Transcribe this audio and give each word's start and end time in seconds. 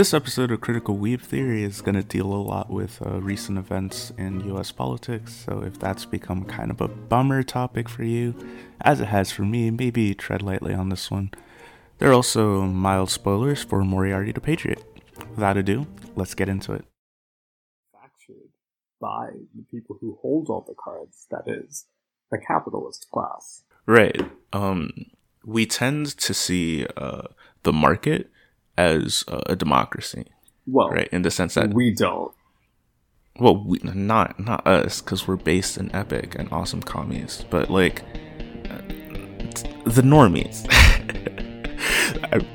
This 0.00 0.14
episode 0.14 0.50
of 0.50 0.62
Critical 0.62 0.96
Weeb 0.96 1.20
Theory 1.20 1.62
is 1.62 1.82
going 1.82 1.94
to 1.94 2.02
deal 2.02 2.32
a 2.32 2.40
lot 2.40 2.70
with 2.70 3.02
uh, 3.04 3.20
recent 3.20 3.58
events 3.58 4.14
in 4.16 4.40
US 4.56 4.72
politics, 4.72 5.34
so 5.34 5.62
if 5.62 5.78
that's 5.78 6.06
become 6.06 6.46
kind 6.46 6.70
of 6.70 6.80
a 6.80 6.88
bummer 6.88 7.42
topic 7.42 7.86
for 7.86 8.02
you, 8.02 8.34
as 8.80 9.02
it 9.02 9.08
has 9.08 9.30
for 9.30 9.42
me, 9.42 9.70
maybe 9.70 10.14
tread 10.14 10.40
lightly 10.40 10.72
on 10.72 10.88
this 10.88 11.10
one. 11.10 11.32
There 11.98 12.08
are 12.08 12.14
also 12.14 12.62
mild 12.62 13.10
spoilers 13.10 13.62
for 13.62 13.84
Moriarty 13.84 14.32
the 14.32 14.40
Patriot. 14.40 14.82
Without 15.32 15.58
ado, 15.58 15.86
let's 16.16 16.32
get 16.32 16.48
into 16.48 16.72
it. 16.72 16.86
Manufactured 17.92 18.52
by 19.02 19.32
the 19.54 19.64
people 19.70 19.98
who 20.00 20.18
hold 20.22 20.48
all 20.48 20.64
the 20.66 20.74
cards, 20.82 21.26
that 21.30 21.44
is, 21.46 21.84
the 22.30 22.38
capitalist 22.38 23.06
class. 23.12 23.64
Right. 23.84 24.18
Um, 24.54 25.10
we 25.44 25.66
tend 25.66 26.06
to 26.16 26.32
see 26.32 26.86
uh, 26.96 27.24
the 27.64 27.72
market 27.74 28.30
as 28.80 29.24
uh, 29.28 29.40
a 29.46 29.56
democracy, 29.56 30.24
Well, 30.66 30.88
right? 30.96 31.08
In 31.12 31.22
the 31.22 31.30
sense 31.30 31.54
that 31.54 31.72
we 31.74 31.86
don't. 31.94 32.32
well, 33.38 33.56
we, 33.68 33.78
not 33.84 34.38
not 34.38 34.66
us, 34.66 35.00
because 35.02 35.26
we're 35.28 35.36
based 35.52 35.76
in 35.80 35.86
epic 35.94 36.28
and 36.38 36.46
awesome 36.52 36.82
commies, 36.82 37.44
but 37.50 37.64
like 37.70 38.02
uh, 38.72 38.80
the 39.96 40.02
normies. 40.02 40.56
I- 42.32 42.46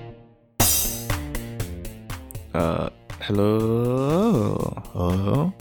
uh, 2.53 2.89
hello, 3.21 4.57
hello, 4.93 5.53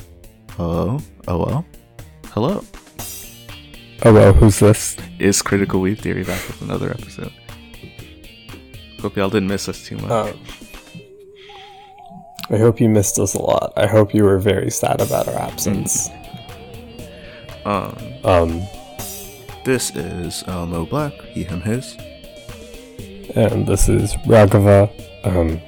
hello, 0.56 0.98
oh 1.28 1.38
well, 1.44 1.64
hello. 2.32 2.64
Oh 4.06 4.12
well, 4.12 4.32
who's 4.32 4.58
this? 4.60 4.96
Is 5.18 5.42
Critical 5.42 5.80
Weeb 5.80 5.98
Theory 5.98 6.24
back 6.24 6.42
with 6.46 6.60
another 6.62 6.90
episode? 6.90 7.32
Hope 9.04 9.16
y'all 9.18 9.28
didn't 9.28 9.48
miss 9.48 9.68
us 9.68 9.84
too 9.84 9.98
much. 9.98 10.10
Um, 10.10 10.40
I 12.48 12.56
hope 12.56 12.80
you 12.80 12.88
missed 12.88 13.18
us 13.18 13.34
a 13.34 13.38
lot. 13.42 13.74
I 13.76 13.86
hope 13.86 14.14
you 14.14 14.24
were 14.24 14.38
very 14.38 14.70
sad 14.70 15.02
about 15.02 15.28
our 15.28 15.34
absence. 15.36 16.08
Um, 17.66 17.94
Um, 18.24 18.62
this 19.66 19.94
is 19.94 20.42
uh, 20.46 20.64
Mo 20.64 20.86
Black, 20.86 21.12
he, 21.34 21.44
him, 21.44 21.60
his. 21.60 21.94
and 23.36 23.66
this 23.66 23.90
is 23.90 24.14
Raghava. 24.24 24.88
Um, 25.22 25.60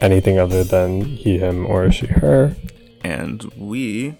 anything 0.00 0.38
other 0.38 0.64
than 0.64 1.02
he, 1.02 1.36
him, 1.38 1.66
or 1.66 1.92
she, 1.92 2.06
her. 2.06 2.56
and 3.04 3.44
we 3.58 4.16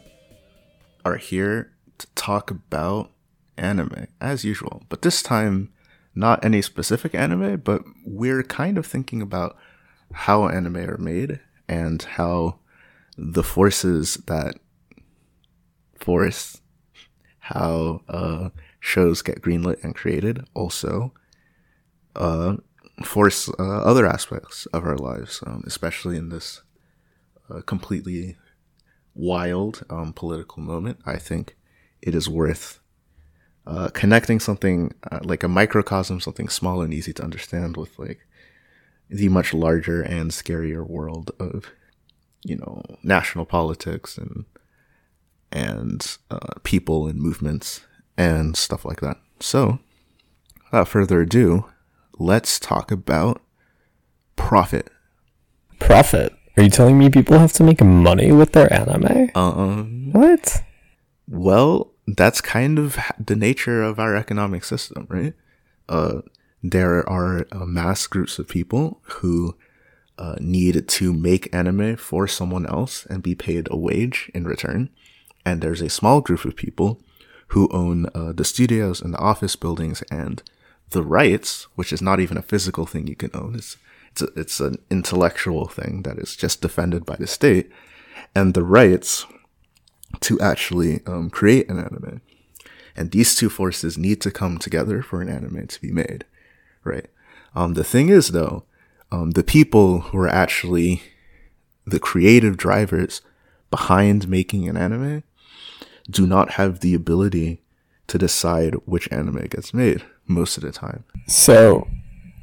are 1.06 1.17
here 1.17 1.73
to 1.97 2.06
talk 2.15 2.50
about 2.50 3.12
anime 3.56 4.06
as 4.21 4.45
usual 4.45 4.83
but 4.91 5.00
this 5.00 5.23
time 5.23 5.71
not 6.17 6.45
any 6.45 6.61
specific 6.62 7.14
anime 7.14 7.59
but 7.59 7.83
we're 8.05 8.42
kind 8.42 8.78
of 8.78 8.86
thinking 8.86 9.22
about 9.22 9.56
how 10.12 10.48
anime 10.48 10.77
are 10.77 10.98
made 10.98 11.41
and 11.69 12.03
how 12.03 12.59
the 13.17 13.42
forces 13.42 14.14
that 14.27 14.56
force 15.98 16.61
how 17.39 18.00
uh, 18.09 18.48
shows 18.81 19.22
get 19.22 19.41
greenlit 19.41 19.83
and 19.84 19.94
created 19.94 20.44
also 20.55 21.12
uh, 22.17 22.56
force 23.05 23.48
uh, 23.59 23.83
other 23.83 24.06
aspects 24.06 24.67
of 24.67 24.84
our 24.84 24.97
lives 24.97 25.42
um, 25.47 25.62
especially 25.67 26.17
in 26.17 26.31
this 26.31 26.62
uh, 27.50 27.61
completely 27.61 28.37
wild 29.17 29.84
um, 29.91 30.12
political 30.12 30.62
moment, 30.62 31.00
I 31.06 31.17
think 31.17 31.56
it 32.03 32.14
is 32.14 32.28
worth 32.28 32.81
uh, 33.67 33.89
connecting 33.89 34.39
something 34.41 34.95
uh, 35.11 35.20
like 35.22 35.42
a 35.42 35.48
microcosm, 35.48 36.20
something 36.20 36.48
small 36.48 36.83
and 36.83 36.95
easy 36.95 37.12
to 37.12 37.22
understand, 37.22 37.77
with 37.77 37.98
like 37.98 38.20
the 39.09 39.28
much 39.28 39.53
larger 39.53 40.03
and 40.03 40.31
scarier 40.31 40.86
world 40.86 41.31
of 41.39 41.67
you 42.42 42.56
know 42.56 42.83
national 43.03 43.44
politics 43.44 44.19
and 44.19 44.44
and 45.50 46.19
uh, 46.31 46.55
people 46.62 47.06
and 47.06 47.20
movements 47.20 47.81
and 48.17 48.56
stuff 48.56 48.84
like 48.84 49.00
that. 49.00 49.19
So, 49.41 49.78
without 50.65 50.88
further 50.88 51.22
ado, 51.22 51.66
let's 52.19 52.59
talk 52.59 52.91
about 52.91 53.43
profit. 54.37 54.91
Profit. 55.78 56.32
Are 56.56 56.62
you 56.62 56.71
telling 56.71 56.99
me 56.99 57.10
people 57.10 57.38
have 57.38 57.53
to 57.55 57.65
make 57.65 57.82
money 57.82 58.32
with 58.32 58.53
their 58.53 58.72
anime? 58.72 59.31
Uh 59.34 59.50
um, 59.50 60.12
What? 60.12 60.62
Well, 61.28 61.93
that's 62.06 62.41
kind 62.41 62.78
of 62.78 62.99
the 63.19 63.37
nature 63.37 63.83
of 63.83 63.99
our 63.99 64.17
economic 64.17 64.65
system, 64.65 65.06
right? 65.09 65.34
Uh, 65.89 66.22
there 66.62 67.09
are 67.09 67.47
uh, 67.53 67.65
mass 67.65 68.06
groups 68.06 68.39
of 68.39 68.49
people 68.49 69.00
who 69.03 69.56
uh, 70.19 70.37
need 70.41 70.89
to 70.89 71.12
make 71.12 71.55
anime 71.55 71.97
for 71.97 72.27
someone 72.27 72.67
else 72.67 73.06
and 73.06 73.22
be 73.22 73.34
paid 73.34 73.69
a 73.71 73.77
wage 73.77 74.31
in 74.34 74.44
return. 74.44 74.89
And 75.44 75.61
there's 75.61 75.83
a 75.83 75.91
small 75.91 76.21
group 76.21 76.44
of 76.44 76.56
people 76.56 77.00
who 77.49 77.69
own 77.71 78.06
uh, 78.15 78.33
the 78.33 78.44
studios 78.44 79.00
and 79.00 79.15
the 79.15 79.19
office 79.19 79.55
buildings 79.55 80.03
and 80.11 80.43
the 80.91 81.03
rights, 81.03 81.67
which 81.75 81.93
is 81.93 82.03
not 82.03 82.21
even 82.21 82.37
a 82.37 82.43
physical 82.43 82.87
thing 82.87 83.06
you 83.06 83.17
can 83.17 83.31
own. 83.34 83.55
It's 83.55 83.77
it's 84.11 84.23
a, 84.23 84.28
it's 84.41 84.61
an 84.61 84.78
intellectual 84.91 85.67
thing 85.67 86.03
that 86.03 86.19
is 86.19 86.37
just 86.37 86.62
defended 86.62 87.05
by 87.05 87.17
the 87.17 87.27
state, 87.27 87.71
and 88.34 88.55
the 88.55 88.62
rights 88.62 89.27
to 90.21 90.41
actually 90.41 91.04
um, 91.06 91.31
create 91.31 91.69
an 91.69 91.78
anime. 91.78 92.21
And 92.97 93.10
these 93.10 93.34
two 93.34 93.50
forces 93.50 93.99
need 93.99 94.21
to 94.22 94.31
come 94.31 94.59
together 94.59 95.03
for 95.03 95.21
an 95.21 95.28
anime 95.28 95.66
to 95.66 95.81
be 95.81 95.93
made, 95.93 96.25
right? 96.82 97.06
Um, 97.54 97.75
the 97.75 97.84
thing 97.84 98.09
is, 98.09 98.28
though, 98.28 98.65
um, 99.12 99.32
the 99.32 99.44
people 99.44 100.00
who 100.00 100.19
are 100.19 100.28
actually 100.28 101.03
the 101.87 102.00
creative 102.00 102.56
drivers 102.56 103.21
behind 103.71 104.28
making 104.28 104.69
an 104.69 104.76
anime 104.76 105.22
do 106.10 106.26
not 106.26 106.53
have 106.53 106.81
the 106.81 106.94
ability 106.94 107.60
to 108.06 108.19
decide 108.19 108.75
which 108.87 109.10
anime 109.12 109.47
gets 109.47 109.75
made 109.75 110.05
most 110.26 110.56
of 110.56 110.62
the 110.62 110.72
time. 110.72 111.05
So, 111.26 111.88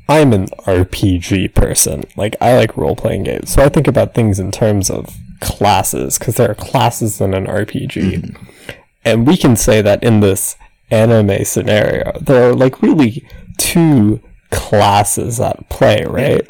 I'm 0.09 0.33
an 0.33 0.47
RPG 0.65 1.55
person. 1.55 2.03
Like, 2.17 2.35
I 2.41 2.55
like 2.55 2.75
role 2.75 2.95
playing 2.95 3.23
games. 3.23 3.51
So, 3.51 3.63
I 3.63 3.69
think 3.69 3.87
about 3.87 4.13
things 4.13 4.39
in 4.39 4.51
terms 4.51 4.89
of 4.89 5.15
classes, 5.43 6.17
because 6.17 6.35
there 6.35 6.49
are 6.49 6.55
classes 6.55 7.21
in 7.21 7.33
an 7.33 7.45
RPG. 7.45 7.91
Mm-hmm. 7.91 8.71
And 9.05 9.27
we 9.27 9.37
can 9.37 9.55
say 9.55 9.81
that 9.81 10.03
in 10.03 10.21
this 10.21 10.55
anime 10.89 11.43
scenario, 11.45 12.13
there 12.19 12.49
are 12.49 12.53
like 12.53 12.81
really 12.81 13.27
two 13.57 14.21
classes 14.51 15.39
at 15.39 15.69
play, 15.69 16.03
right? 16.05 16.47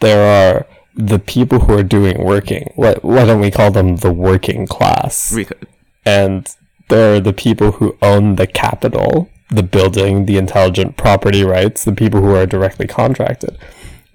There 0.00 0.24
are 0.24 0.66
the 0.94 1.18
people 1.18 1.60
who 1.60 1.78
are 1.78 1.82
doing 1.82 2.24
working. 2.24 2.72
What, 2.76 3.04
why 3.04 3.24
don't 3.24 3.40
we 3.40 3.50
call 3.50 3.70
them 3.70 3.96
the 3.96 4.12
working 4.12 4.66
class? 4.66 5.32
We 5.32 5.44
could, 5.44 5.66
and 6.04 6.48
there 6.88 7.14
are 7.14 7.20
the 7.20 7.32
people 7.32 7.72
who 7.72 7.96
own 8.00 8.36
the 8.36 8.46
capital, 8.46 9.28
the 9.50 9.62
building, 9.62 10.26
the 10.26 10.38
intelligent 10.38 10.96
property 10.96 11.44
rights, 11.44 11.84
the 11.84 11.92
people 11.92 12.20
who 12.20 12.34
are 12.34 12.46
directly 12.46 12.86
contracted. 12.86 13.58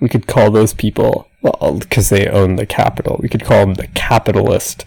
We 0.04 0.10
could 0.10 0.28
call 0.28 0.52
those 0.52 0.74
people, 0.74 1.30
well, 1.42 1.78
because 1.80 2.10
they 2.10 2.28
own 2.28 2.58
the 2.58 2.66
capital, 2.66 3.18
we 3.22 3.30
could 3.30 3.46
call 3.46 3.62
them 3.66 3.76
the 3.76 3.88
capitalist 3.88 4.84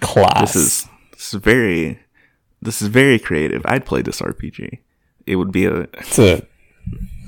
class. 0.00 0.52
this 0.52 0.56
is 0.56 0.88
this 1.12 1.32
is 1.32 1.40
very 1.40 2.00
this 2.60 2.82
is 2.82 2.88
very 2.88 3.18
creative. 3.18 3.62
I'd 3.64 3.86
play 3.86 4.02
this 4.02 4.20
RPG. 4.20 4.80
It 5.24 5.36
would 5.36 5.52
be 5.52 5.64
a, 5.64 5.86
It's 5.94 6.18
a 6.18 6.46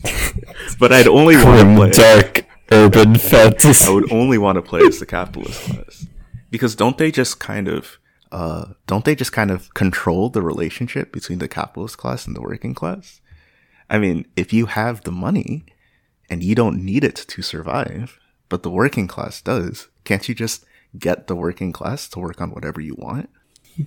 but 0.78 0.92
I'd 0.92 1.08
only 1.08 1.36
want 1.36 1.60
to 1.60 1.76
play. 1.76 1.90
dark 1.90 2.44
urban 2.70 3.16
fantasy. 3.16 3.86
I 3.86 3.94
would 3.94 4.12
only 4.12 4.36
want 4.36 4.56
to 4.56 4.62
play 4.62 4.82
as 4.82 4.98
the 4.98 5.06
capitalist 5.06 5.62
class 5.62 6.06
because 6.50 6.74
don't 6.76 6.98
they 6.98 7.10
just 7.10 7.40
kind 7.40 7.68
of 7.68 7.98
uh 8.32 8.66
don't 8.86 9.06
they 9.06 9.14
just 9.14 9.32
kind 9.32 9.50
of 9.50 9.72
control 9.72 10.28
the 10.28 10.42
relationship 10.42 11.10
between 11.10 11.38
the 11.38 11.48
capitalist 11.48 11.96
class 11.96 12.26
and 12.26 12.36
the 12.36 12.42
working 12.42 12.74
class? 12.74 13.22
I 13.88 13.96
mean, 13.98 14.26
if 14.36 14.52
you 14.52 14.66
have 14.66 15.04
the 15.04 15.10
money 15.12 15.64
and 16.30 16.42
you 16.42 16.54
don't 16.54 16.82
need 16.84 17.04
it 17.04 17.16
to 17.16 17.42
survive, 17.42 18.18
but 18.48 18.62
the 18.62 18.70
working 18.70 19.08
class 19.08 19.42
does, 19.42 19.88
can't 20.04 20.28
you 20.28 20.34
just 20.34 20.64
get 20.98 21.27
the 21.27 21.36
working 21.36 21.72
class 21.72 22.09
to 22.09 22.21
work 22.21 22.41
on 22.41 22.50
whatever 22.50 22.80
you 22.80 22.94
want? 22.97 23.28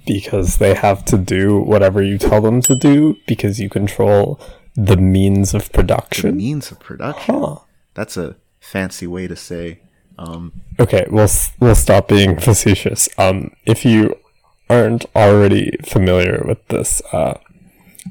because 0.06 0.57
they 0.57 0.74
have 0.74 1.06
to 1.06 1.18
do 1.18 1.60
whatever 1.60 2.01
you 2.01 2.18
tell 2.18 2.42
them 2.42 2.62
to 2.62 2.75
do 2.75 3.18
because 3.28 3.60
you 3.60 3.69
control 3.69 4.40
the 4.75 4.98
means 4.98 5.54
of 5.54 5.72
production. 5.72 6.30
The 6.31 6.36
means 6.36 6.72
of 6.72 6.80
production. 6.80 7.36
Huh. 7.36 7.57
That's 7.94 8.18
a 8.18 8.36
fancy 8.60 9.07
way 9.07 9.28
to 9.28 9.36
say 9.36 9.80
um 10.18 10.54
Okay, 10.80 11.06
we'll 11.10 11.30
we'll 11.60 11.75
stop 11.75 12.07
being 12.07 12.40
facetious. 12.40 13.10
Um, 13.18 13.51
if 13.66 13.86
you 13.86 14.18
aren't 14.69 15.06
already 15.16 15.78
familiar 15.84 16.44
with 16.48 16.66
this, 16.68 17.01
uh, 17.12 17.38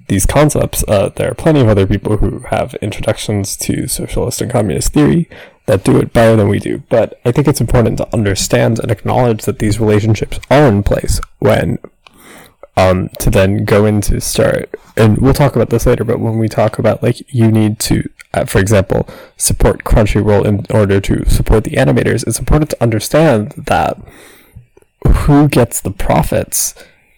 these 0.09 0.27
concepts, 0.27 0.85
uh, 0.89 1.11
there 1.17 1.31
are 1.31 1.35
plenty 1.35 1.61
of 1.61 1.69
other 1.69 1.87
people 1.87 2.19
who 2.19 2.41
have 2.51 2.75
introductions 2.83 3.57
to 3.59 3.87
socialist 3.87 4.41
and 4.41 4.51
communist 4.51 4.93
theory 4.93 5.29
that 5.67 5.85
do 5.85 5.99
it 5.99 6.13
better 6.13 6.37
than 6.37 6.49
we 6.49 6.59
do. 6.59 6.83
But 6.89 7.21
I 7.25 7.33
think 7.33 7.47
it's 7.47 7.61
important 7.61 7.99
to 7.99 8.13
understand 8.13 8.81
and 8.81 8.91
acknowledge 8.91 9.45
that 9.45 9.59
these 9.59 9.81
relationships 9.81 10.41
are 10.51 10.67
in 10.67 10.83
place 10.83 11.21
when 11.39 11.79
um, 12.77 13.11
to 13.19 13.31
then 13.31 13.65
go 13.65 13.85
into 13.85 14.21
start, 14.21 14.75
and 14.97 15.19
we'll 15.19 15.35
talk 15.35 15.55
about 15.55 15.71
this 15.71 15.85
later, 15.85 16.05
but 16.05 16.21
when 16.21 16.39
we 16.39 16.49
talk 16.49 16.79
about 16.79 17.03
like 17.03 17.23
you 17.33 17.51
need 17.51 17.79
to, 17.81 18.09
uh, 18.33 18.47
for 18.47 18.61
example, 18.61 19.07
support 19.37 19.85
Crunchyroll 19.85 20.47
in 20.47 20.65
order 20.71 21.01
to 21.01 21.29
support 21.29 21.65
the 21.65 21.73
animators, 21.73 22.27
it's 22.27 22.39
important 22.39 22.71
to 22.71 22.83
understand 22.83 23.53
that 23.57 24.01
who 25.07 25.49
gets 25.49 25.81
the 25.81 25.91
profits 25.91 26.75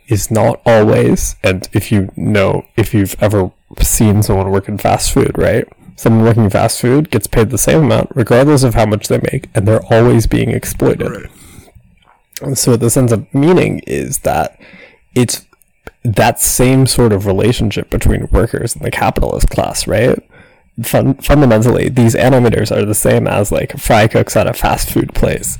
is 0.09 0.31
not 0.31 0.61
always, 0.67 1.37
and 1.43 1.69
if 1.73 1.91
you 1.91 2.11
know, 2.17 2.67
if 2.77 2.93
you've 2.93 3.17
ever 3.23 3.51
seen 3.81 4.23
someone 4.23 4.51
work 4.51 4.69
in 4.69 4.79
fast 4.79 5.13
food, 5.13 5.37
right? 5.37 5.67
Someone 5.97 6.25
working 6.25 6.51
fast 6.51 6.81
food 6.81 7.11
gets 7.11 7.27
paid 7.27 7.51
the 7.51 7.59
same 7.59 7.85
amount 7.85 8.11
regardless 8.15 8.65
of 8.65 8.75
how 8.75 8.87
much 8.87 9.09
they 9.09 9.21
make, 9.33 9.49
and 9.55 9.67
they're 9.67 9.85
always 9.93 10.27
being 10.27 10.51
exploited. 10.51 11.11
Right. 11.11 11.31
And 12.43 12.59
so 12.59 12.77
the 12.77 12.91
sense 12.91 13.13
of 13.13 13.33
meaning 13.33 13.81
is 13.87 14.19
that 14.21 14.61
it's 15.15 15.47
that 16.03 16.41
same 16.41 16.87
sort 16.87 17.13
of 17.13 17.27
relationship 17.27 17.89
between 17.89 18.29
workers 18.31 18.75
and 18.75 18.85
the 18.85 18.91
capitalist 18.91 19.49
class, 19.49 19.87
right? 19.87 20.19
Fun- 20.83 21.15
fundamentally, 21.15 21.89
these 21.89 22.15
animators 22.15 22.77
are 22.77 22.85
the 22.85 22.95
same 22.95 23.27
as 23.27 23.51
like 23.51 23.79
fry 23.79 24.09
cooks 24.09 24.37
at 24.37 24.47
a 24.47 24.53
fast 24.53 24.91
food 24.91 25.15
place. 25.15 25.57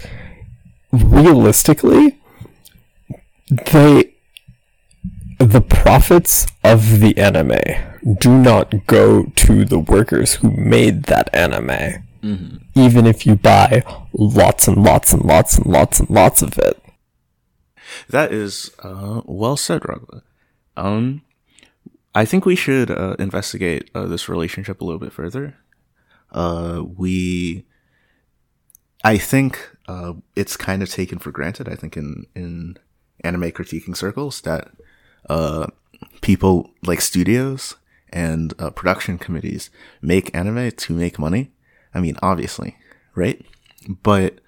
Realistically, 0.93 2.19
they 3.49 4.14
the 5.39 5.61
profits 5.61 6.47
of 6.63 7.01
the 7.01 7.17
anime 7.19 8.17
do 8.19 8.37
not 8.37 8.87
go 8.87 9.25
to 9.37 9.65
the 9.65 9.79
workers 9.79 10.35
who 10.35 10.51
made 10.51 11.05
that 11.05 11.29
anime. 11.35 12.05
Even 12.75 13.07
if 13.07 13.27
you 13.27 13.37
buy 13.37 13.85
lots 14.13 14.67
and 14.69 14.83
lots 14.83 15.13
and 15.13 15.25
lots 15.25 15.59
and 15.59 15.67
lots 15.67 16.01
and 16.01 16.11
lots 16.11 16.43
of 16.43 16.59
it. 16.59 16.83
That 18.09 18.33
is 18.33 18.71
uh, 18.83 19.21
well 19.25 19.57
said, 19.57 19.83
Raghava. 19.83 20.23
Um, 20.77 21.23
I 22.15 22.25
think 22.25 22.45
we 22.45 22.57
should 22.57 22.91
uh, 22.91 23.17
investigate 23.19 23.91
uh, 23.95 24.07
this 24.07 24.29
relationship 24.29 24.81
a 24.81 24.85
little 24.85 24.99
bit 25.01 25.13
further. 25.13 25.57
Uh, 26.31 26.83
we, 26.97 27.65
I 29.05 29.19
think 29.19 29.71
uh, 29.87 30.15
it's 30.35 30.57
kind 30.57 30.83
of 30.83 30.91
taken 30.91 31.19
for 31.19 31.31
granted. 31.31 31.69
I 31.69 31.75
think 31.75 31.97
in 31.97 32.27
in 32.35 32.79
anime 33.23 33.53
critiquing 33.53 33.97
circles 33.97 34.41
that 34.43 34.71
uh, 35.29 35.67
people 36.21 36.71
like 36.85 37.01
studios 37.01 37.77
and 38.13 38.55
uh, 38.59 38.71
production 38.71 39.19
committees 39.19 39.71
make 40.01 40.35
anime 40.35 40.71
to 40.71 40.93
make 40.93 41.19
money. 41.19 41.51
I 41.95 42.01
mean, 42.01 42.17
obviously, 42.23 42.77
right? 43.15 43.45
But 43.89 44.41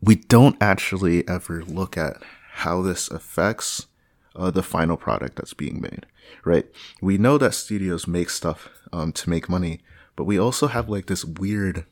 we 0.00 0.16
don't 0.16 0.56
actually 0.60 1.26
ever 1.28 1.64
look 1.64 1.96
at 1.96 2.22
how 2.52 2.82
this 2.82 3.10
affects 3.10 3.86
uh, 4.36 4.50
the 4.50 4.62
final 4.62 4.96
product 4.96 5.36
that's 5.36 5.54
being 5.54 5.80
made, 5.80 6.06
right? 6.44 6.66
We 7.00 7.18
know 7.18 7.38
that 7.38 7.54
studios 7.54 8.06
make 8.06 8.30
stuff 8.30 8.68
um, 8.92 9.12
to 9.12 9.30
make 9.30 9.48
money, 9.48 9.80
but 10.16 10.24
we 10.24 10.38
also 10.38 10.66
have 10.66 10.88
like 10.88 11.06
this 11.06 11.24
weird, 11.24 11.84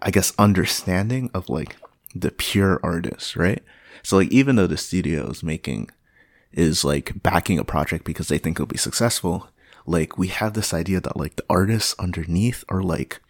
I 0.00 0.10
guess, 0.10 0.32
understanding 0.38 1.30
of 1.34 1.48
like 1.48 1.76
the 2.14 2.30
pure 2.30 2.80
artist, 2.82 3.36
right? 3.36 3.62
So 4.02 4.16
like 4.16 4.30
even 4.30 4.56
though 4.56 4.66
the 4.66 4.76
studio 4.76 5.28
is 5.30 5.42
making 5.42 5.90
is 6.52 6.84
like 6.84 7.22
backing 7.22 7.58
a 7.58 7.64
project 7.64 8.04
because 8.04 8.28
they 8.28 8.38
think 8.38 8.56
it'll 8.56 8.66
be 8.66 8.76
successful, 8.76 9.48
like 9.86 10.18
we 10.18 10.28
have 10.28 10.54
this 10.54 10.74
idea 10.74 11.00
that 11.00 11.16
like 11.16 11.36
the 11.36 11.44
artists 11.48 11.94
underneath 11.98 12.64
are 12.68 12.82
like 12.82 13.20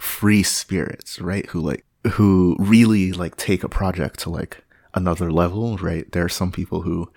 free 0.00 0.42
spirits, 0.42 1.20
right? 1.20 1.46
Who 1.46 1.60
like 1.60 1.84
who 2.12 2.56
really 2.58 3.12
like 3.12 3.36
take 3.36 3.62
a 3.62 3.68
project 3.68 4.20
to 4.20 4.30
like 4.30 4.64
another 4.94 5.30
level, 5.30 5.76
right? 5.78 6.10
There 6.12 6.24
are 6.24 6.30
some 6.30 6.52
people 6.52 6.82
who 6.82 7.10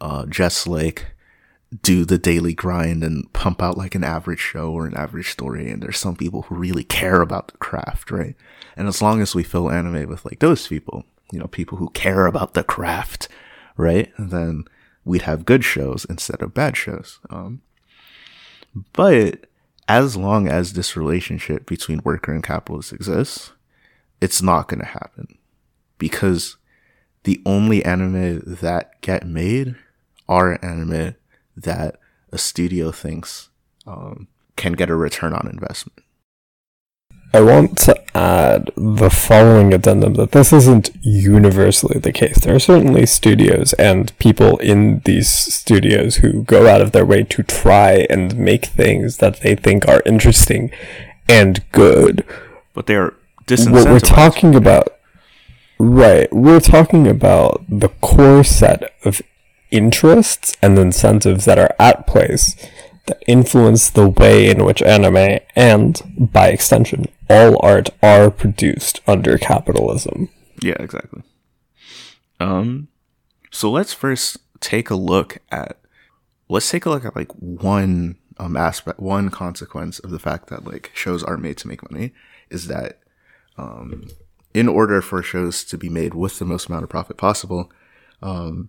uh 0.00 0.26
just 0.26 0.66
like 0.66 1.06
do 1.82 2.04
the 2.04 2.18
daily 2.18 2.54
grind 2.54 3.02
and 3.02 3.32
pump 3.32 3.60
out 3.60 3.76
like 3.76 3.94
an 3.94 4.04
average 4.04 4.38
show 4.38 4.70
or 4.70 4.86
an 4.86 4.96
average 4.96 5.32
story 5.32 5.68
and 5.68 5.82
there's 5.82 5.98
some 5.98 6.14
people 6.14 6.42
who 6.42 6.54
really 6.54 6.84
care 6.84 7.20
about 7.20 7.48
the 7.48 7.58
craft, 7.58 8.10
right? 8.10 8.36
And 8.76 8.88
as 8.88 9.02
long 9.02 9.20
as 9.20 9.34
we 9.34 9.42
fill 9.42 9.70
anime 9.70 10.08
with 10.08 10.24
like 10.24 10.38
those 10.38 10.68
people, 10.68 11.04
you 11.32 11.38
know, 11.38 11.48
people 11.48 11.78
who 11.78 11.90
care 11.90 12.26
about 12.26 12.54
the 12.54 12.62
craft, 12.62 13.28
right? 13.76 14.12
Then 14.18 14.64
we'd 15.04 15.22
have 15.22 15.44
good 15.44 15.64
shows 15.64 16.04
instead 16.08 16.42
of 16.42 16.54
bad 16.54 16.76
shows. 16.76 17.18
Um 17.30 17.62
but 18.92 19.46
as 19.88 20.16
long 20.16 20.48
as 20.48 20.72
this 20.72 20.96
relationship 20.96 21.66
between 21.66 22.00
worker 22.04 22.32
and 22.32 22.42
capitalist 22.42 22.92
exists, 22.92 23.52
it's 24.20 24.42
not 24.42 24.68
going 24.68 24.80
to 24.80 24.86
happen 24.86 25.38
because 25.98 26.56
the 27.24 27.40
only 27.46 27.84
anime 27.84 28.40
that 28.46 29.00
get 29.00 29.26
made 29.26 29.76
are 30.28 30.58
anime 30.64 31.14
that 31.56 31.98
a 32.32 32.38
studio 32.38 32.90
thinks 32.90 33.50
um, 33.86 34.28
can 34.56 34.72
get 34.72 34.90
a 34.90 34.96
return 34.96 35.32
on 35.32 35.48
investment. 35.48 36.00
I 37.36 37.42
want 37.42 37.76
to 37.80 38.16
add 38.16 38.70
the 38.78 39.10
following 39.10 39.74
addendum 39.74 40.14
that 40.14 40.32
this 40.32 40.54
isn't 40.54 40.88
universally 41.02 41.98
the 41.98 42.10
case. 42.10 42.38
There 42.38 42.54
are 42.54 42.58
certainly 42.58 43.04
studios 43.04 43.74
and 43.74 44.18
people 44.18 44.56
in 44.56 45.00
these 45.04 45.28
studios 45.28 46.16
who 46.16 46.44
go 46.44 46.66
out 46.66 46.80
of 46.80 46.92
their 46.92 47.04
way 47.04 47.24
to 47.24 47.42
try 47.42 48.06
and 48.08 48.38
make 48.38 48.64
things 48.64 49.18
that 49.18 49.40
they 49.40 49.54
think 49.54 49.86
are 49.86 50.02
interesting 50.06 50.70
and 51.28 51.62
good. 51.72 52.24
But 52.72 52.86
they're 52.86 53.12
What 53.84 53.92
we're 53.92 54.00
talking 54.00 54.54
about, 54.54 54.96
right, 55.78 56.32
we're 56.32 56.60
talking 56.60 57.06
about 57.06 57.66
the 57.68 57.90
core 58.00 58.44
set 58.44 58.94
of 59.04 59.20
interests 59.70 60.56
and 60.62 60.78
incentives 60.78 61.44
that 61.44 61.58
are 61.58 61.74
at 61.78 62.06
place 62.06 62.56
that 63.04 63.22
influence 63.26 63.90
the 63.90 64.08
way 64.08 64.48
in 64.48 64.64
which 64.64 64.80
anime 64.82 65.38
and, 65.54 66.02
by 66.16 66.48
extension, 66.48 67.06
all 67.28 67.58
art 67.64 67.90
are 68.02 68.30
produced 68.30 69.00
under 69.06 69.38
capitalism. 69.38 70.28
Yeah, 70.62 70.76
exactly. 70.78 71.22
Um, 72.40 72.88
so 73.50 73.70
let's 73.70 73.92
first 73.92 74.38
take 74.60 74.90
a 74.90 74.94
look 74.94 75.38
at 75.50 75.78
let's 76.48 76.70
take 76.70 76.86
a 76.86 76.90
look 76.90 77.04
at 77.04 77.16
like 77.16 77.32
one 77.32 78.16
um 78.38 78.56
aspect, 78.56 79.00
one 79.00 79.30
consequence 79.30 79.98
of 79.98 80.10
the 80.10 80.18
fact 80.18 80.48
that 80.48 80.64
like 80.64 80.90
shows 80.94 81.22
are 81.22 81.36
made 81.36 81.56
to 81.58 81.68
make 81.68 81.90
money 81.90 82.12
is 82.50 82.68
that 82.68 83.00
um, 83.58 84.08
in 84.54 84.68
order 84.68 85.00
for 85.00 85.22
shows 85.22 85.64
to 85.64 85.78
be 85.78 85.88
made 85.88 86.14
with 86.14 86.38
the 86.38 86.44
most 86.44 86.68
amount 86.68 86.84
of 86.84 86.90
profit 86.90 87.16
possible, 87.16 87.70
um, 88.22 88.68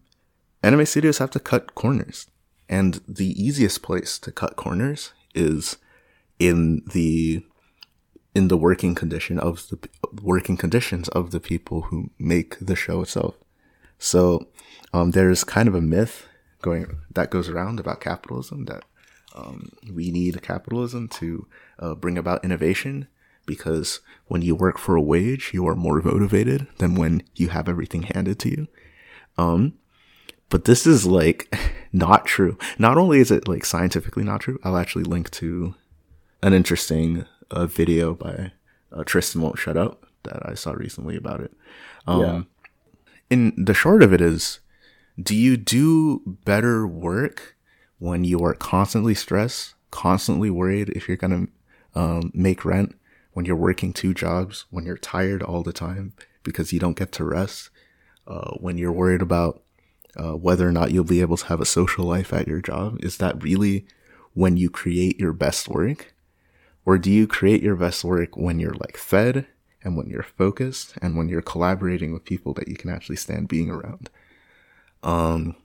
anime 0.63 0.86
studios 0.86 1.18
have 1.18 1.31
to 1.31 1.39
cut 1.39 1.75
corners, 1.75 2.27
and 2.69 3.01
the 3.07 3.42
easiest 3.42 3.81
place 3.81 4.18
to 4.19 4.31
cut 4.31 4.56
corners 4.56 5.13
is 5.36 5.77
in 6.39 6.83
the 6.94 7.44
in 8.37 8.49
the 8.49 8.57
working 8.57 8.93
condition 8.93 9.39
of 9.39 9.67
the 9.69 9.79
working 10.21 10.57
conditions 10.57 11.09
of 11.09 11.31
the 11.31 11.39
people 11.39 11.81
who 11.89 12.11
make 12.19 12.55
the 12.59 12.75
show 12.75 13.01
itself. 13.01 13.33
So 13.97 14.47
um, 14.94 15.09
there's 15.11 15.44
kind 15.44 15.67
of 15.67 15.73
a 15.73 15.81
myth 15.81 16.27
going 16.61 16.99
that 17.11 17.31
goes 17.31 17.49
around 17.49 17.79
about 17.79 17.99
capitalism 17.99 18.65
that 18.65 18.85
um, 19.35 19.71
we 19.91 20.11
need 20.11 20.44
capitalism 20.44 21.07
to 21.19 21.47
uh, 21.79 21.95
bring 21.95 22.15
about 22.15 22.45
innovation 22.45 23.07
because 23.47 24.01
when 24.27 24.44
you 24.44 24.53
work 24.53 24.77
for 24.77 24.95
a 24.95 25.01
wage, 25.01 25.49
you 25.51 25.67
are 25.67 25.75
more 25.75 25.99
motivated 26.01 26.67
than 26.77 26.94
when 26.94 27.23
you 27.35 27.49
have 27.49 27.67
everything 27.67 28.03
handed 28.03 28.37
to 28.41 28.49
you. 28.49 28.67
Um, 29.39 29.73
but 30.49 30.65
this 30.65 30.85
is 30.85 31.07
like 31.07 31.57
not 31.91 32.27
true. 32.27 32.56
Not 32.77 32.99
only 32.99 33.19
is 33.19 33.31
it 33.31 33.47
like 33.47 33.65
scientifically 33.65 34.23
not 34.23 34.41
true, 34.41 34.59
I'll 34.63 34.77
actually 34.77 35.06
link 35.06 35.31
to 35.31 35.73
an 36.44 36.53
interesting 36.53 37.25
uh, 37.51 37.66
video 37.66 38.13
by 38.13 38.51
uh, 38.92 39.04
Tristan 39.04 39.42
Won't 39.42 39.59
Shut 39.59 39.77
Up 39.77 40.06
that 40.23 40.42
I 40.45 40.54
saw 40.54 40.71
recently 40.71 41.16
about 41.16 41.42
it. 41.42 41.54
Um, 42.06 42.19
Yeah. 42.21 42.42
In 43.30 43.54
the 43.57 43.73
short 43.73 44.04
of 44.04 44.13
it 44.13 44.21
is, 44.21 44.59
do 45.21 45.35
you 45.35 45.57
do 45.57 46.21
better 46.45 46.87
work 46.87 47.57
when 47.99 48.23
you 48.23 48.44
are 48.44 48.54
constantly 48.54 49.13
stressed, 49.13 49.73
constantly 49.92 50.49
worried 50.49 50.89
if 50.89 51.07
you're 51.07 51.18
gonna 51.18 51.47
um, 51.95 52.31
make 52.33 52.63
rent, 52.63 52.95
when 53.33 53.45
you're 53.45 53.56
working 53.56 53.92
two 53.92 54.13
jobs, 54.13 54.66
when 54.69 54.85
you're 54.85 54.97
tired 54.97 55.44
all 55.44 55.61
the 55.63 55.73
time 55.73 56.13
because 56.44 56.71
you 56.71 56.80
don't 56.80 56.97
get 56.97 57.11
to 57.13 57.25
rest, 57.25 57.69
uh, 58.27 58.51
when 58.59 58.77
you're 58.77 58.92
worried 58.92 59.21
about 59.21 59.61
uh, 60.16 60.35
whether 60.35 60.68
or 60.68 60.71
not 60.71 60.92
you'll 60.92 61.04
be 61.04 61.21
able 61.21 61.37
to 61.37 61.45
have 61.47 61.61
a 61.61 61.66
social 61.66 62.06
life 62.06 62.31
at 62.33 62.47
your 62.47 62.61
job? 62.61 62.97
Is 63.04 63.18
that 63.18 63.44
really 63.44 63.85
when 64.33 64.57
you 64.57 64.69
create 64.69 65.19
your 65.19 65.33
best 65.33 65.68
work? 65.68 66.13
Or 66.87 66.97
do 66.97 67.11
you 67.11 67.27
create 67.27 67.61
your 67.61 67.75
best 67.75 68.06
work 68.06 68.37
when 68.37 68.59
you're 68.59 68.73
like 68.73 68.95
fed 68.95 69.45
and 69.83 69.97
when 69.97 70.09
you're 70.09 70.23
focused 70.23 70.94
and 71.01 71.17
when 71.17 71.27
you're 71.27 71.41
collaborating 71.41 72.13
with 72.13 72.23
people 72.23 72.53
that 72.53 72.69
you 72.69 72.75
can 72.75 72.89
actually 72.89 73.17
stand 73.17 73.49
being 73.49 73.69
around? 73.69 74.09
Um, 75.03 75.57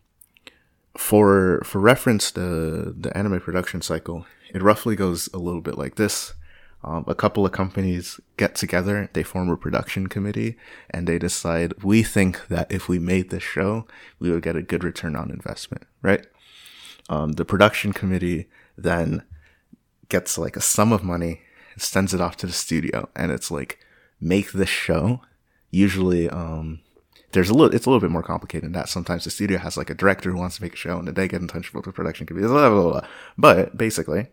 for 0.97 1.62
for 1.64 1.79
reference, 1.79 2.33
the 2.33 2.93
the 2.99 3.17
anime 3.17 3.41
production 3.41 3.83
cycle 3.83 4.26
it 4.52 4.62
roughly 4.62 4.97
goes 4.97 5.29
a 5.33 5.38
little 5.38 5.61
bit 5.61 5.79
like 5.79 5.95
this. 5.95 6.35
Um, 6.83 7.05
a 7.07 7.14
couple 7.14 7.47
of 7.47 7.52
companies 7.52 8.19
get 8.37 8.57
together, 8.57 9.09
they 9.12 9.23
form 9.23 9.49
a 9.49 9.57
production 9.57 10.09
committee, 10.09 10.57
and 10.91 11.07
they 11.07 11.21
decide 11.21 11.85
we 11.85 12.02
think 12.02 12.49
that 12.49 12.67
if 12.73 12.88
we 12.88 12.99
made 12.99 13.31
this 13.31 13.45
show, 13.45 13.87
we 14.19 14.33
would 14.33 14.43
get 14.43 14.57
a 14.57 14.62
good 14.62 14.83
return 14.83 15.14
on 15.14 15.31
investment, 15.31 15.87
right? 16.02 16.26
Um, 17.09 17.33
the 17.35 17.45
production 17.45 17.93
committee 17.93 18.49
then 18.76 19.23
gets 20.12 20.38
like 20.38 20.57
a 20.57 20.61
sum 20.61 20.92
of 20.92 21.02
money, 21.02 21.35
and 21.73 21.83
sends 21.83 22.14
it 22.14 22.21
off 22.21 22.37
to 22.37 22.47
the 22.47 22.52
studio, 22.52 23.09
and 23.16 23.33
it's 23.33 23.50
like 23.50 23.78
make 24.21 24.52
this 24.52 24.69
show. 24.69 25.21
Usually, 25.71 26.28
um, 26.28 26.81
there's 27.33 27.50
a 27.50 27.54
little, 27.54 27.75
it's 27.75 27.87
a 27.87 27.90
little 27.90 28.07
bit 28.07 28.12
more 28.16 28.23
complicated 28.23 28.64
than 28.66 28.73
that. 28.78 28.88
Sometimes 28.88 29.25
the 29.25 29.31
studio 29.31 29.59
has 29.59 29.76
like 29.76 29.90
a 29.90 30.00
director 30.02 30.31
who 30.31 30.38
wants 30.38 30.57
to 30.57 30.62
make 30.62 30.75
a 30.75 30.76
show, 30.85 30.99
and 30.99 31.07
then 31.09 31.14
they 31.14 31.28
get 31.28 31.40
in 31.40 31.49
touch 31.49 31.73
with 31.73 31.85
the 31.85 31.92
production 31.92 32.26
committee. 32.26 32.47
Blah, 32.47 32.69
blah, 32.69 32.90
blah. 32.90 33.07
But 33.37 33.76
basically, 33.76 34.28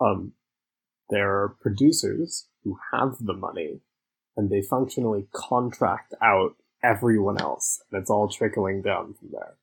Um, 0.00 0.32
there 1.10 1.30
are 1.42 1.56
producers 1.60 2.48
who 2.62 2.78
have 2.92 3.16
the 3.20 3.34
money, 3.34 3.80
and 4.36 4.48
they 4.48 4.62
functionally 4.62 5.26
contract 5.32 6.14
out 6.22 6.52
everyone 6.82 7.38
else, 7.40 7.82
and 7.90 8.00
it's 8.00 8.10
all 8.10 8.28
trickling 8.28 8.80
down 8.82 9.14
from 9.18 9.28
there. 9.32 9.54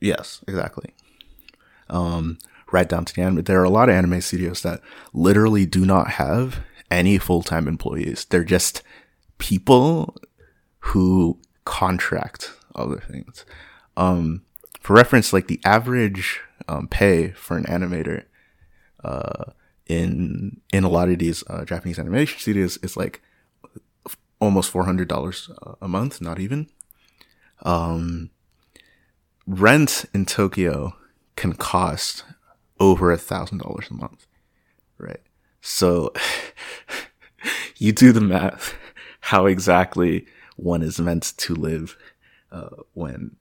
Yes, 0.00 0.42
exactly. 0.46 0.94
Um, 1.90 2.38
right 2.72 2.88
down 2.88 3.04
to 3.04 3.14
the 3.14 3.22
anime. 3.22 3.42
There 3.42 3.60
are 3.60 3.64
a 3.64 3.70
lot 3.70 3.88
of 3.88 3.94
anime 3.94 4.20
studios 4.20 4.62
that 4.62 4.80
literally 5.12 5.66
do 5.66 5.84
not 5.84 6.12
have 6.12 6.60
any 6.90 7.18
full 7.18 7.42
time 7.42 7.68
employees. 7.68 8.26
They're 8.28 8.44
just 8.44 8.82
people 9.38 10.16
who 10.80 11.38
contract 11.64 12.52
other 12.74 13.02
things. 13.10 13.44
Um, 13.96 14.42
for 14.80 14.94
reference, 14.94 15.32
like 15.32 15.48
the 15.48 15.60
average 15.64 16.40
um, 16.68 16.88
pay 16.88 17.30
for 17.32 17.56
an 17.56 17.64
animator 17.64 18.24
uh, 19.04 19.52
in 19.86 20.60
in 20.72 20.84
a 20.84 20.88
lot 20.88 21.08
of 21.08 21.18
these 21.18 21.44
uh, 21.48 21.64
Japanese 21.64 21.98
animation 21.98 22.38
studios 22.38 22.78
is 22.78 22.96
like 22.96 23.22
almost 24.40 24.70
four 24.70 24.84
hundred 24.84 25.08
dollars 25.08 25.50
a 25.80 25.88
month, 25.88 26.20
not 26.20 26.38
even. 26.38 26.68
Um, 27.62 28.30
rent 29.46 30.04
in 30.14 30.26
Tokyo 30.26 30.94
can 31.36 31.54
cost 31.54 32.24
over 32.80 33.10
a 33.10 33.18
thousand 33.18 33.58
dollars 33.58 33.86
a 33.90 33.94
month, 33.94 34.26
right? 34.98 35.20
So 35.60 36.12
you 37.76 37.92
do 37.92 38.12
the 38.12 38.20
math, 38.20 38.74
how 39.20 39.46
exactly 39.46 40.26
one 40.56 40.82
is 40.82 41.00
meant 41.00 41.34
to 41.38 41.54
live 41.54 41.96
uh, 42.50 42.70
when 42.94 43.36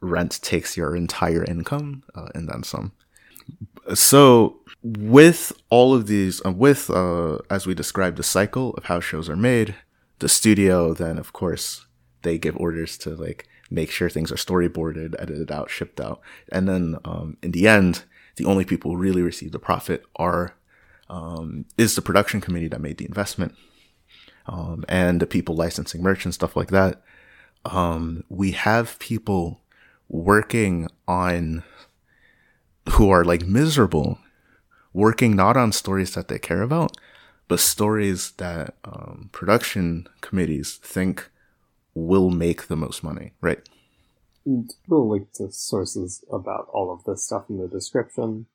rent 0.00 0.40
takes 0.42 0.76
your 0.76 0.94
entire 0.94 1.44
income 1.44 2.02
uh, 2.14 2.28
and 2.34 2.48
then 2.48 2.62
some. 2.62 2.92
So 3.94 4.60
with 4.82 5.52
all 5.70 5.94
of 5.94 6.06
these, 6.06 6.44
uh, 6.44 6.52
with 6.52 6.90
uh, 6.90 7.38
as 7.50 7.66
we 7.66 7.74
described 7.74 8.16
the 8.16 8.22
cycle 8.22 8.74
of 8.74 8.84
how 8.84 9.00
shows 9.00 9.28
are 9.28 9.36
made, 9.36 9.74
the 10.20 10.28
studio 10.28 10.94
then 10.94 11.18
of 11.18 11.32
course 11.32 11.86
they 12.22 12.38
give 12.38 12.56
orders 12.56 12.96
to 12.98 13.10
like 13.10 13.46
make 13.70 13.90
sure 13.90 14.08
things 14.08 14.30
are 14.30 14.36
storyboarded, 14.36 15.14
edited 15.18 15.50
out, 15.50 15.70
shipped 15.70 16.00
out, 16.00 16.20
and 16.50 16.68
then 16.68 16.96
um, 17.04 17.36
in 17.42 17.50
the 17.52 17.66
end, 17.66 18.04
the 18.36 18.44
only 18.44 18.64
people 18.64 18.90
who 18.90 18.96
really 18.96 19.22
receive 19.22 19.52
the 19.52 19.58
profit 19.58 20.04
are 20.16 20.54
um, 21.08 21.66
is 21.76 21.94
the 21.94 22.02
production 22.02 22.40
committee 22.40 22.68
that 22.68 22.80
made 22.80 22.98
the 22.98 23.06
investment, 23.06 23.54
um, 24.46 24.84
and 24.88 25.20
the 25.20 25.26
people 25.26 25.54
licensing 25.54 26.02
merch 26.02 26.24
and 26.24 26.34
stuff 26.34 26.56
like 26.56 26.70
that. 26.70 27.02
Um, 27.64 28.24
we 28.28 28.52
have 28.52 28.98
people 28.98 29.60
working 30.08 30.88
on 31.08 31.62
who 32.90 33.10
are 33.10 33.24
like 33.24 33.46
miserable, 33.46 34.18
working 34.92 35.34
not 35.34 35.56
on 35.56 35.72
stories 35.72 36.14
that 36.14 36.28
they 36.28 36.38
care 36.38 36.62
about, 36.62 36.96
but 37.48 37.60
stories 37.60 38.32
that 38.32 38.74
um, 38.84 39.28
production 39.32 40.06
committees 40.20 40.74
think 40.76 41.30
will 41.94 42.30
make 42.30 42.66
the 42.66 42.76
most 42.76 43.02
money, 43.02 43.32
right? 43.40 43.66
We'll 44.44 45.08
link 45.08 45.32
to 45.34 45.50
sources 45.50 46.24
about 46.30 46.68
all 46.72 46.92
of 46.92 47.04
this 47.04 47.24
stuff 47.24 47.44
in 47.48 47.58
the 47.58 47.68
description. 47.68 48.46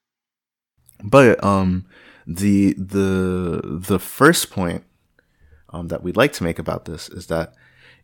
But 1.03 1.43
um, 1.43 1.85
the 2.27 2.73
the 2.73 3.61
the 3.63 3.99
first 3.99 4.51
point 4.51 4.83
um, 5.69 5.87
that 5.87 6.03
we'd 6.03 6.17
like 6.17 6.33
to 6.33 6.43
make 6.43 6.59
about 6.59 6.85
this 6.85 7.09
is 7.09 7.27
that 7.27 7.53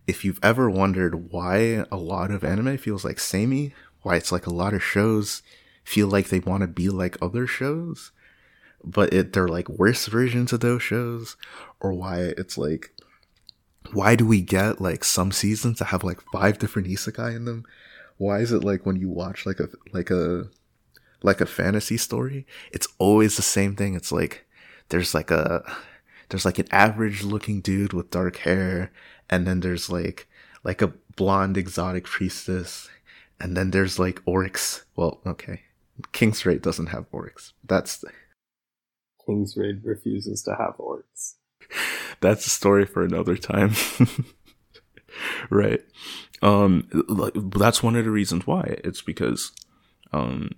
if 0.07 0.23
you've 0.23 0.39
ever 0.43 0.69
wondered 0.69 1.31
why 1.31 1.85
a 1.91 1.97
lot 1.97 2.31
of 2.31 2.43
anime 2.43 2.77
feels 2.77 3.03
like 3.03 3.19
samey, 3.19 3.73
why 4.01 4.15
it's 4.15 4.31
like 4.31 4.45
a 4.45 4.53
lot 4.53 4.73
of 4.73 4.83
shows 4.83 5.41
feel 5.83 6.07
like 6.07 6.29
they 6.29 6.39
want 6.39 6.61
to 6.61 6.67
be 6.67 6.89
like 6.89 7.17
other 7.21 7.45
shows, 7.45 8.11
but 8.83 9.13
it 9.13 9.33
they're 9.33 9.47
like 9.47 9.69
worse 9.69 10.07
versions 10.07 10.53
of 10.53 10.59
those 10.59 10.81
shows, 10.81 11.37
or 11.79 11.93
why 11.93 12.33
it's 12.37 12.57
like 12.57 12.94
why 13.93 14.15
do 14.15 14.25
we 14.25 14.41
get 14.41 14.81
like 14.81 15.03
some 15.03 15.31
seasons 15.31 15.79
that 15.79 15.85
have 15.85 16.03
like 16.03 16.21
five 16.31 16.59
different 16.59 16.87
isekai 16.87 17.35
in 17.35 17.45
them? 17.45 17.65
Why 18.17 18.39
is 18.39 18.51
it 18.51 18.63
like 18.63 18.85
when 18.85 18.95
you 18.95 19.09
watch 19.09 19.45
like 19.45 19.59
a 19.59 19.69
like 19.93 20.09
a 20.09 20.49
like 21.25 21.41
a 21.41 21.45
fantasy 21.45 21.97
story, 21.97 22.45
it's 22.71 22.87
always 22.99 23.35
the 23.35 23.41
same 23.41 23.75
thing. 23.75 23.95
It's 23.95 24.11
like 24.11 24.45
there's 24.89 25.13
like 25.13 25.31
a 25.31 25.63
there's 26.29 26.45
like 26.45 26.59
an 26.59 26.67
average 26.71 27.23
looking 27.23 27.61
dude 27.61 27.93
with 27.93 28.11
dark 28.11 28.37
hair, 28.37 28.91
and 29.29 29.47
then 29.47 29.59
there's 29.59 29.89
like 29.89 30.27
like 30.63 30.81
a 30.81 30.93
blonde 31.15 31.57
exotic 31.57 32.05
priestess, 32.05 32.89
and 33.39 33.57
then 33.57 33.71
there's 33.71 33.99
like 33.99 34.23
orcs. 34.25 34.83
Well, 34.95 35.19
okay, 35.25 35.63
King's 36.11 36.45
Raid 36.45 36.61
doesn't 36.61 36.87
have 36.87 37.09
orcs. 37.11 37.53
That's 37.63 38.05
King's 39.25 39.57
Raid 39.57 39.81
refuses 39.83 40.43
to 40.43 40.55
have 40.55 40.75
orcs. 40.77 41.35
that's 42.21 42.45
a 42.45 42.49
story 42.49 42.85
for 42.85 43.03
another 43.03 43.37
time. 43.37 43.73
right. 45.49 45.81
Um 46.41 46.87
that's 47.55 47.81
one 47.81 47.95
of 47.95 48.05
the 48.05 48.11
reasons 48.11 48.45
why. 48.45 48.77
It's 48.83 49.01
because 49.01 49.51
um 50.13 50.51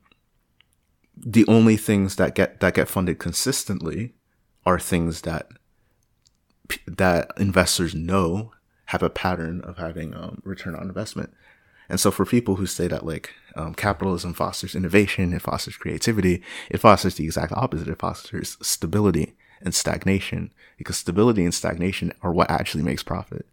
the 1.16 1.46
only 1.48 1.78
things 1.78 2.16
that 2.18 2.36
get 2.36 2.60
that 2.60 2.74
get 2.76 2.88
funded 2.88 3.20
consistently 3.20 4.14
are 4.66 4.80
things 4.80 5.22
that 5.22 5.50
that 6.86 7.32
investors 7.38 7.96
know 7.96 8.52
have 8.88 9.04
a 9.04 9.10
pattern 9.10 9.62
of 9.62 9.78
having 9.78 10.14
um, 10.14 10.42
return 10.44 10.76
on 10.76 10.88
investment. 10.88 11.34
And 11.90 12.00
so 12.00 12.12
for 12.12 12.26
people 12.26 12.56
who 12.56 12.66
say 12.66 12.88
that 12.88 13.06
like 13.06 13.34
um, 13.56 13.74
capitalism 13.74 14.34
fosters 14.34 14.76
innovation, 14.76 15.34
it 15.34 15.42
fosters 15.42 15.78
creativity, 15.78 16.44
it 16.70 16.80
fosters 16.80 17.16
the 17.16 17.26
exact 17.26 17.54
opposite. 17.54 17.88
It 17.88 18.00
fosters 18.00 18.58
stability 18.62 19.37
and 19.62 19.74
stagnation 19.74 20.52
because 20.78 20.98
stability 20.98 21.44
and 21.44 21.54
stagnation 21.54 22.14
are 22.22 22.32
what 22.32 22.50
actually 22.50 22.84
makes 22.84 23.04
profit. 23.04 23.46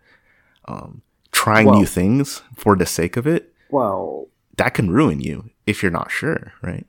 Um, 0.67 1.03
trying 1.33 1.67
Well- 1.67 1.79
new 1.79 1.87
things 1.87 2.43
for 2.57 2.77
the 2.77 2.87
sake 2.87 3.17
of 3.17 3.27
it, 3.27 3.53
Well, 3.71 4.29
that 4.57 4.75
can 4.75 4.91
ruin 4.91 5.21
you 5.21 5.51
if 5.67 5.83
you're 5.83 5.93
not 5.93 6.11
sure, 6.11 6.53
right? 6.63 6.87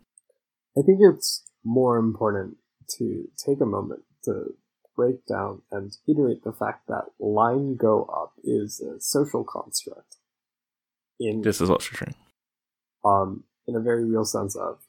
I 0.77 0.81
think 0.81 0.99
it's 1.01 1.43
more 1.63 1.97
important 1.97 2.57
to 2.97 3.27
take 3.37 3.59
a 3.61 3.65
moment 3.65 4.03
to 4.23 4.53
break 4.95 5.25
down 5.25 5.61
and 5.71 5.97
iterate 6.07 6.43
the 6.43 6.53
fact 6.53 6.87
that 6.87 7.05
line 7.19 7.75
go 7.75 8.03
up 8.05 8.33
is 8.43 8.79
a 8.79 8.99
social 9.01 9.43
construct 9.43 10.17
in 11.19 11.41
This 11.41 11.59
is 11.59 11.69
also 11.69 11.89
true. 11.91 12.13
um 13.03 13.43
in 13.67 13.75
a 13.75 13.79
very 13.79 14.05
real 14.05 14.25
sense 14.25 14.55
of 14.55 14.79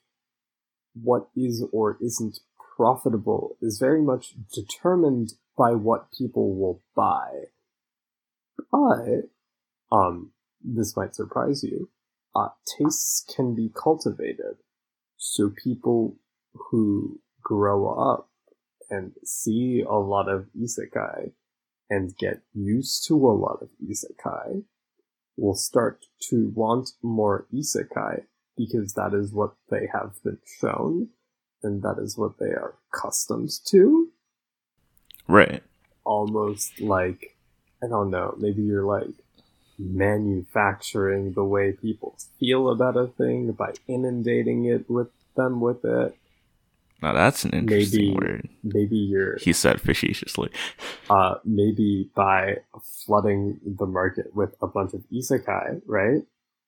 what 1.02 1.28
is 1.34 1.64
or 1.72 1.96
isn't 2.00 2.40
profitable 2.76 3.56
is 3.62 3.78
very 3.78 4.02
much 4.02 4.34
determined 4.52 5.32
by 5.56 5.72
what 5.72 6.12
people 6.12 6.54
will 6.54 6.82
buy. 6.94 7.46
But 8.70 9.30
um 9.90 10.32
this 10.62 10.96
might 10.96 11.14
surprise 11.14 11.62
you. 11.64 11.88
Uh 12.34 12.48
tastes 12.78 13.24
can 13.34 13.54
be 13.54 13.70
cultivated. 13.74 14.58
So 15.16 15.50
people 15.50 16.16
who 16.70 17.20
grow 17.42 17.88
up 17.88 18.28
and 18.90 19.12
see 19.24 19.82
a 19.88 19.94
lot 19.94 20.28
of 20.28 20.46
isekai 20.56 21.32
and 21.88 22.16
get 22.16 22.42
used 22.52 23.06
to 23.06 23.14
a 23.14 23.32
lot 23.32 23.58
of 23.62 23.68
isekai 23.82 24.64
will 25.36 25.54
start 25.54 26.04
to 26.20 26.50
want 26.54 26.90
more 27.02 27.46
isekai 27.54 28.24
because 28.56 28.94
that 28.94 29.12
is 29.14 29.32
what 29.32 29.54
they 29.70 29.88
have 29.92 30.14
been 30.24 30.38
shown 30.60 31.08
and 31.62 31.82
that 31.82 31.96
is 32.00 32.16
what 32.16 32.38
they 32.38 32.46
are 32.46 32.74
accustomed 32.92 33.50
to. 33.66 34.08
Right. 35.28 35.62
Almost 36.04 36.80
like, 36.80 37.36
I 37.82 37.88
don't 37.88 38.10
know, 38.10 38.34
maybe 38.38 38.62
you're 38.62 38.84
like 38.84 39.08
manufacturing 39.78 41.32
the 41.34 41.44
way 41.44 41.72
people 41.72 42.16
feel 42.38 42.70
about 42.70 42.96
a 42.96 43.06
thing 43.08 43.52
by 43.52 43.72
inundating 43.88 44.64
it 44.64 44.88
with 44.88 45.08
them 45.36 45.60
with 45.60 45.84
it. 45.84 46.16
Now 47.02 47.12
that's 47.12 47.44
an 47.44 47.50
interesting 47.50 48.06
Maybe- 48.06 48.14
word. 48.14 48.48
Maybe 48.62 48.96
you're 48.96 49.36
He 49.38 49.52
said 49.52 49.80
facetiously. 49.80 50.50
uh, 51.10 51.34
maybe 51.44 52.10
by 52.14 52.58
flooding 53.04 53.60
the 53.64 53.86
market 53.86 54.34
with 54.34 54.54
a 54.62 54.66
bunch 54.66 54.94
of 54.94 55.04
isekai, 55.12 55.82
right? 55.86 56.22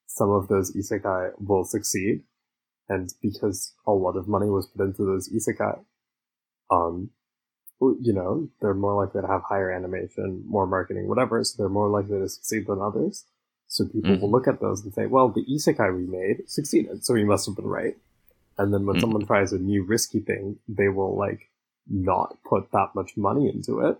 Some 0.07 0.31
of 0.31 0.49
those 0.49 0.73
isekai 0.75 1.33
will 1.41 1.65
succeed, 1.65 2.23
and 2.89 3.13
because 3.23 3.75
a 3.87 3.93
lot 3.93 4.17
of 4.17 4.29
money 4.29 4.49
was 4.49 4.67
put 4.67 4.85
into 4.85 5.05
those 5.05 5.29
isekai, 5.29 5.85
um, 6.71 7.11
you 7.81 8.13
know, 8.13 8.49
they're 8.61 8.75
more 8.75 9.05
likely 9.05 9.23
to 9.23 9.27
have 9.29 9.43
higher 9.43 9.71
animation, 9.71 10.45
more 10.47 10.67
marketing, 10.67 11.09
whatever, 11.09 11.43
so 11.45 11.57
they're 11.57 11.69
more 11.69 11.89
likely 11.89 12.19
to 12.19 12.29
succeed 12.29 12.67
than 12.67 12.81
others. 12.81 13.25
So 13.69 13.85
people 13.87 14.17
Mhm. 14.17 14.21
will 14.21 14.31
look 14.31 14.49
at 14.49 14.61
those 14.61 14.83
and 14.85 14.93
say, 14.95 15.07
well, 15.07 15.29
the 15.29 15.45
isekai 15.45 15.95
we 15.95 16.07
made 16.07 16.49
succeeded, 16.49 17.05
so 17.05 17.15
we 17.15 17.25
must 17.25 17.47
have 17.47 17.57
been 17.57 17.67
right. 17.67 17.97
And 18.57 18.75
then 18.75 18.87
when 18.87 18.97
Mhm. 18.97 19.01
someone 19.01 19.27
tries 19.27 19.53
a 19.53 19.59
new 19.59 19.85
risky 19.85 20.21
thing, 20.21 20.59
they 20.69 20.89
will 20.89 21.17
like 21.17 21.51
not 21.89 22.39
put 22.45 22.71
that 22.73 22.95
much 22.95 23.17
money 23.17 23.49
into 23.49 23.81
it. 23.81 23.99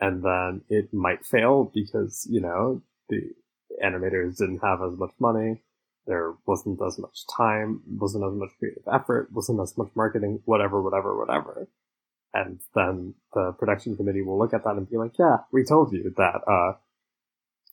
And 0.00 0.22
then 0.22 0.62
it 0.68 0.92
might 0.92 1.24
fail 1.24 1.64
because, 1.72 2.26
you 2.28 2.40
know, 2.40 2.82
the 3.08 3.34
animators 3.82 4.36
didn't 4.36 4.58
have 4.58 4.82
as 4.82 4.98
much 4.98 5.12
money. 5.18 5.62
There 6.06 6.34
wasn't 6.46 6.80
as 6.86 6.98
much 6.98 7.26
time, 7.26 7.80
wasn't 7.98 8.24
as 8.24 8.34
much 8.34 8.50
creative 8.58 8.82
effort, 8.92 9.32
wasn't 9.32 9.60
as 9.60 9.76
much 9.78 9.88
marketing, 9.94 10.40
whatever, 10.44 10.82
whatever, 10.82 11.16
whatever. 11.16 11.68
And 12.34 12.60
then 12.74 13.14
the 13.32 13.52
production 13.52 13.96
committee 13.96 14.22
will 14.22 14.38
look 14.38 14.52
at 14.52 14.64
that 14.64 14.76
and 14.76 14.90
be 14.90 14.96
like, 14.96 15.18
yeah, 15.18 15.38
we 15.52 15.64
told 15.64 15.92
you 15.92 16.12
that, 16.16 16.42
uh, 16.46 16.74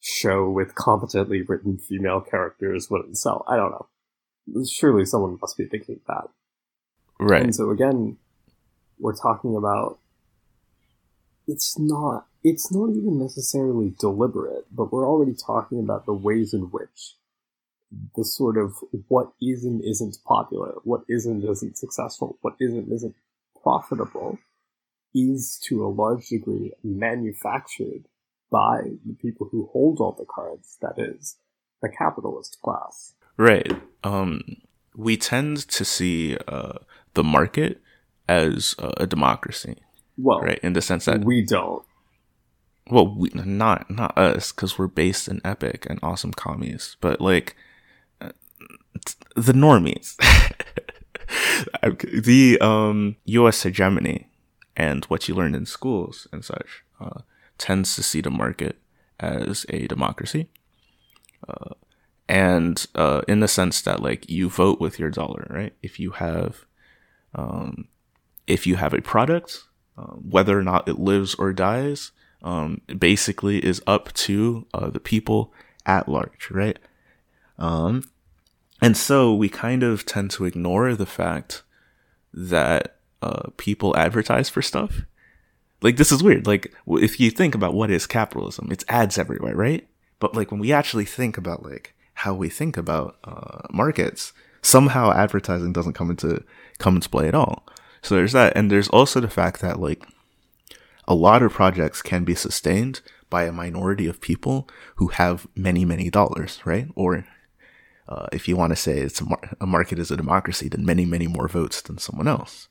show 0.01 0.50
with 0.50 0.75
competently 0.75 1.43
written 1.43 1.77
female 1.77 2.19
characters 2.19 2.89
wouldn't 2.89 3.17
sell. 3.17 3.45
I 3.47 3.55
don't 3.55 3.71
know. 3.71 4.65
Surely 4.65 5.05
someone 5.05 5.38
must 5.39 5.57
be 5.57 5.65
thinking 5.65 6.00
that. 6.07 6.27
Right. 7.19 7.43
And 7.43 7.55
so 7.55 7.69
again, 7.69 8.17
we're 9.00 9.15
talking 9.15 9.55
about 9.55 10.00
it's 11.47 11.77
not 11.77 12.27
it's 12.43 12.71
not 12.71 12.89
even 12.89 13.19
necessarily 13.19 13.93
deliberate, 14.00 14.65
but 14.71 14.91
we're 14.91 15.07
already 15.07 15.35
talking 15.35 15.79
about 15.79 16.05
the 16.05 16.13
ways 16.13 16.53
in 16.53 16.71
which 16.71 17.15
the 18.15 18.24
sort 18.24 18.57
of 18.57 18.75
what 19.07 19.33
is 19.41 19.63
and 19.65 19.83
isn't 19.83 20.17
popular, 20.25 20.75
what 20.83 21.01
isn't 21.10 21.43
isn't 21.43 21.77
successful, 21.77 22.38
what 22.41 22.55
isn't 22.60 22.91
isn't 22.91 23.15
profitable 23.62 24.39
is 25.13 25.60
to 25.65 25.86
a 25.86 25.89
large 25.89 26.27
degree 26.29 26.71
manufactured 26.83 28.05
by 28.50 28.81
the 29.05 29.13
people 29.21 29.48
who 29.51 29.69
hold 29.74 30.00
all 30.00 30.13
the 30.17 30.25
cards, 30.25 30.77
that 30.81 30.93
is, 30.98 31.38
the 31.81 31.89
capitalist 31.89 32.57
class. 32.62 33.13
Right. 33.38 33.71
Um, 34.03 34.41
we 34.95 35.17
tend 35.17 35.67
to 35.69 35.86
see 35.86 36.38
uh, 36.48 36.79
the 37.13 37.24
market 37.24 37.81
as 38.27 38.75
uh, 38.79 38.91
a 38.98 39.07
democracy, 39.07 39.75
Well, 40.17 40.39
right? 40.41 40.60
In 40.63 40.74
the 40.74 40.81
sense 40.81 41.05
that, 41.05 41.24
we 41.25 41.45
don't. 41.45 41.83
well, 42.89 43.13
we, 43.13 43.29
not 43.33 43.89
not 43.89 44.17
us, 44.17 44.51
because 44.51 44.77
we're 44.77 44.88
based 44.88 45.27
in 45.27 45.41
Epic 45.43 45.88
and 45.89 46.00
awesome 46.01 46.33
commies, 46.33 46.98
but 47.01 47.19
like 47.19 47.55
the 49.36 49.53
normies, 49.53 50.15
the 52.24 52.58
um, 52.62 53.15
U.S. 53.25 53.63
hegemony, 53.63 54.27
and 54.75 55.06
what 55.06 55.27
you 55.27 55.36
learn 55.36 55.56
in 55.56 55.65
schools 55.65 56.27
and 56.32 56.44
such 56.44 56.84
uh, 57.00 57.22
tends 57.58 57.96
to 57.96 58.03
see 58.03 58.22
the 58.22 58.30
market 58.30 58.77
as 59.20 59.65
a 59.70 59.88
democracy. 59.88 60.50
Uh, 61.48 61.74
and 62.27 62.88
uh, 62.96 63.22
in 63.27 63.41
the 63.41 63.48
sense 63.48 63.82
that 63.82 64.01
like 64.01 64.30
you 64.30 64.50
vote 64.50 64.80
with 64.80 65.00
your 65.00 65.10
dollar, 65.10 65.48
right? 65.50 65.74
If 65.82 66.00
you 66.00 66.12
have, 66.12 66.65
um, 67.36 67.88
if 68.48 68.65
you 68.65 68.77
have 68.77 68.94
a 68.94 69.01
product, 69.01 69.63
uh, 69.98 70.13
whether 70.13 70.58
or 70.58 70.63
not 70.63 70.88
it 70.88 70.98
lives 70.98 71.36
or 71.36 71.51
dies, 71.51 72.12
um, 72.41 72.82
basically 72.98 73.63
is 73.63 73.82
up 73.86 74.13
to 74.13 74.65
uh, 74.74 74.89
the 74.89 75.00
people 75.00 75.53
at 75.86 76.08
large, 76.08 76.50
right? 76.50 76.80
Um, 77.60 78.03
and 78.81 78.97
so 78.97 79.33
we 79.33 79.47
kind 79.47 79.83
of 79.83 80.05
tend 80.05 80.31
to 80.31 80.45
ignore 80.45 80.95
the 80.95 81.05
fact 81.05 81.63
that 82.33 82.97
uh, 83.21 83.50
people 83.57 83.95
advertise 83.95 84.50
for 84.50 84.61
stuff. 84.61 85.01
Like 85.81 85.97
this 85.97 86.11
is 86.11 86.23
weird. 86.23 86.47
Like 86.47 86.73
if 86.88 87.19
you 87.19 87.29
think 87.31 87.55
about 87.55 87.73
what 87.73 87.91
is 87.91 88.07
capitalism, 88.07 88.69
it's 88.71 88.85
ads 88.88 89.17
everywhere, 89.17 89.55
right? 89.55 89.88
But 90.19 90.35
like 90.35 90.51
when 90.51 90.59
we 90.59 90.71
actually 90.71 91.05
think 91.05 91.38
about 91.38 91.63
like 91.63 91.93
how 92.15 92.33
we 92.33 92.50
think 92.50 92.77
about 92.77 93.17
uh, 93.23 93.67
markets, 93.71 94.33
somehow 94.61 95.11
advertising 95.11 95.73
doesn't 95.73 95.93
come 95.93 96.09
into 96.09 96.43
come 96.77 96.95
into 96.95 97.09
play 97.09 97.27
at 97.27 97.35
all. 97.35 97.65
So 98.01 98.15
there's 98.15 98.33
that, 98.33 98.53
and 98.55 98.71
there's 98.71 98.89
also 98.89 99.19
the 99.19 99.29
fact 99.29 99.61
that 99.61 99.79
like 99.79 100.03
a 101.07 101.15
lot 101.15 101.43
of 101.43 101.53
projects 101.53 102.01
can 102.01 102.23
be 102.23 102.35
sustained 102.35 103.01
by 103.29 103.45
a 103.45 103.51
minority 103.51 104.07
of 104.07 104.21
people 104.21 104.67
who 104.95 105.07
have 105.07 105.47
many 105.55 105.85
many 105.85 106.09
dollars, 106.09 106.59
right? 106.65 106.88
Or 106.95 107.25
uh, 108.12 108.27
if 108.38 108.48
you 108.48 108.55
want 108.57 108.72
to 108.72 108.75
say 108.85 108.96
it's 109.00 109.22
a, 109.22 109.25
mar- 109.25 109.50
a 109.62 109.66
market 109.66 109.98
is 110.00 110.12
a 110.12 110.18
democracy, 110.18 110.68
then 110.70 110.85
many 110.85 111.05
many 111.05 111.27
more 111.27 111.48
votes 111.48 111.81
than 111.81 111.98
someone 111.98 112.27
else, 112.38 112.68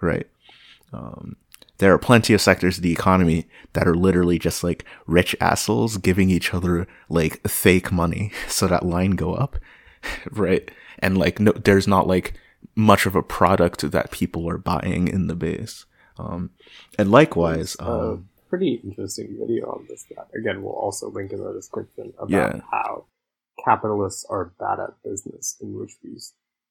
right? 0.00 0.26
Um, 0.92 1.36
there 1.78 1.92
are 1.94 1.98
plenty 2.10 2.32
of 2.34 2.40
sectors 2.40 2.76
of 2.76 2.82
the 2.82 2.92
economy 2.92 3.46
that 3.72 3.88
are 3.88 3.94
literally 4.06 4.38
just 4.38 4.62
like 4.62 4.84
rich 5.06 5.34
assholes 5.40 5.96
giving 5.96 6.30
each 6.30 6.52
other 6.54 6.86
like 7.08 7.34
fake 7.48 7.90
money 7.90 8.30
so 8.48 8.66
that 8.68 8.84
line 8.94 9.12
go 9.12 9.34
up, 9.44 9.56
right? 10.30 10.70
And 10.98 11.16
like 11.18 11.40
no, 11.40 11.52
there's 11.52 11.88
not 11.88 12.06
like 12.06 12.34
much 12.74 13.06
of 13.06 13.16
a 13.16 13.22
product 13.22 13.90
that 13.90 14.10
people 14.10 14.48
are 14.48 14.58
buying 14.58 15.08
in 15.08 15.26
the 15.26 15.34
base. 15.34 15.86
Um, 16.18 16.50
and 16.98 17.10
likewise, 17.10 17.76
um, 17.80 18.28
pretty 18.48 18.80
interesting 18.84 19.28
video 19.40 19.66
on 19.74 19.86
this 19.88 20.04
that 20.14 20.28
again 20.38 20.62
we'll 20.62 20.74
also 20.86 21.08
link 21.10 21.32
in 21.32 21.42
the 21.42 21.52
description 21.54 22.12
about 22.18 22.30
Yeah. 22.56 22.60
how 22.70 23.06
capitalists 23.64 24.24
are 24.28 24.52
bad 24.58 24.80
at 24.80 25.02
business 25.04 25.56
in 25.60 25.78
which 25.78 25.92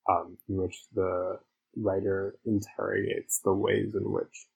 um, 0.10 0.38
in 0.50 0.58
which 0.58 0.84
the 0.94 1.40
writer 1.76 2.36
interrogates 2.46 3.40
the 3.40 3.54
ways 3.54 3.96
in 3.96 4.12
which 4.12 4.48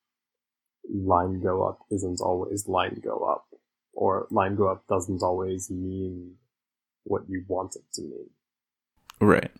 line 0.93 1.41
go 1.41 1.63
up 1.63 1.79
isn't 1.91 2.19
always 2.21 2.67
line 2.67 2.99
go 3.03 3.19
up 3.23 3.45
or 3.93 4.27
line 4.29 4.55
go 4.55 4.67
up 4.67 4.85
doesn't 4.87 5.23
always 5.23 5.69
mean 5.69 6.35
what 7.03 7.23
you 7.29 7.43
want 7.47 7.75
it 7.75 7.83
to 7.93 8.01
mean 8.01 8.29
Right. 9.19 9.51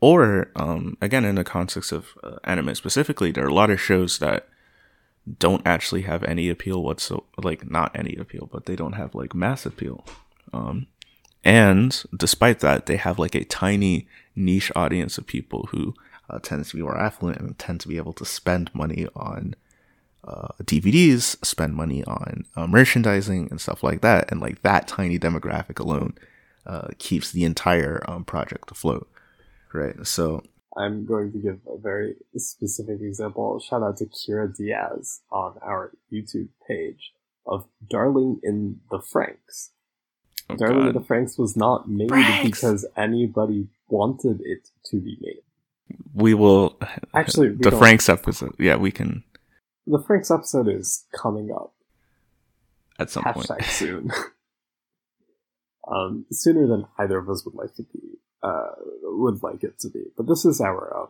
Or, 0.00 0.50
um, 0.56 0.96
again, 1.00 1.24
in 1.24 1.34
the 1.34 1.44
context 1.44 1.90
of 1.90 2.08
uh, 2.22 2.36
anime 2.44 2.74
specifically, 2.74 3.32
there 3.32 3.44
are 3.44 3.48
a 3.48 3.54
lot 3.54 3.70
of 3.70 3.80
shows 3.80 4.18
that 4.18 4.48
don't 5.38 5.66
actually 5.66 6.02
have 6.02 6.22
any 6.24 6.48
appeal 6.50 6.82
whatsoever. 6.82 7.24
Like, 7.42 7.70
not 7.70 7.96
any 7.96 8.14
appeal, 8.16 8.48
but 8.52 8.66
they 8.66 8.76
don't 8.76 8.92
have, 8.92 9.14
like, 9.14 9.34
mass 9.34 9.64
appeal. 9.64 10.04
Um, 10.52 10.86
and 11.44 12.02
despite 12.16 12.60
that, 12.60 12.86
they 12.86 12.96
have, 12.96 13.18
like, 13.18 13.34
a 13.34 13.44
tiny 13.44 14.08
niche 14.34 14.72
audience 14.74 15.18
of 15.18 15.26
people 15.26 15.68
who 15.70 15.94
uh, 16.28 16.38
tends 16.38 16.70
to 16.70 16.76
be 16.76 16.82
more 16.82 16.98
affluent 16.98 17.38
and 17.38 17.58
tend 17.58 17.80
to 17.80 17.88
be 17.88 17.98
able 17.98 18.14
to 18.14 18.24
spend 18.24 18.74
money 18.74 19.06
on 19.14 19.54
uh, 20.26 20.48
DVDs, 20.62 21.44
spend 21.44 21.74
money 21.74 22.02
on 22.04 22.46
uh, 22.56 22.66
merchandising 22.66 23.48
and 23.50 23.60
stuff 23.60 23.82
like 23.82 24.00
that. 24.00 24.30
And, 24.32 24.40
like, 24.40 24.62
that 24.62 24.88
tiny 24.88 25.18
demographic 25.18 25.78
alone 25.78 26.14
uh, 26.66 26.88
keeps 26.98 27.30
the 27.30 27.44
entire 27.44 28.02
um, 28.08 28.24
project 28.24 28.70
afloat, 28.70 29.08
right? 29.72 30.06
So, 30.06 30.42
I'm 30.76 31.04
going 31.06 31.30
to 31.32 31.38
give 31.38 31.60
a 31.68 31.78
very 31.78 32.16
specific 32.36 33.00
example. 33.00 33.60
Shout 33.60 33.82
out 33.82 33.98
to 33.98 34.06
Kira 34.06 34.54
Diaz 34.56 35.20
on 35.30 35.56
our 35.62 35.92
YouTube 36.12 36.48
page 36.66 37.12
of 37.46 37.66
Darling 37.88 38.40
in 38.42 38.80
the 38.90 38.98
Franxx. 38.98 39.70
Oh 40.50 40.56
Darling 40.56 40.86
in 40.88 40.92
God. 40.92 40.94
the 40.94 41.06
Franxx 41.06 41.38
was 41.38 41.56
not 41.56 41.88
made 41.88 42.10
Franxx! 42.10 42.44
because 42.44 42.86
anybody 42.96 43.68
wanted 43.88 44.40
it 44.44 44.68
to 44.86 45.00
be 45.00 45.16
made. 45.20 45.98
we 46.14 46.34
will 46.34 46.78
Actually, 47.14 47.50
we 47.50 47.56
the 47.56 47.70
don't- 47.70 47.80
Franxx 47.80 48.08
episode. 48.08 48.54
Yeah, 48.58 48.76
we 48.76 48.90
can 48.90 49.24
The 49.86 49.98
Franxx 49.98 50.34
episode 50.34 50.68
is 50.68 51.04
coming 51.14 51.50
up. 51.52 51.72
at 52.98 53.10
some 53.10 53.24
point. 53.24 53.48
Soon. 53.64 54.10
um, 55.90 56.24
sooner 56.30 56.66
than 56.66 56.86
either 56.98 57.18
of 57.18 57.28
us 57.28 57.44
would 57.44 57.54
like 57.54 57.74
to 57.76 57.82
be, 57.82 58.00
uh, 58.42 58.70
would 59.02 59.42
like 59.42 59.62
it 59.64 59.78
to 59.80 59.88
be. 59.90 60.04
But 60.16 60.26
this 60.26 60.44
is 60.44 60.60
our, 60.60 60.96
um, 60.96 61.08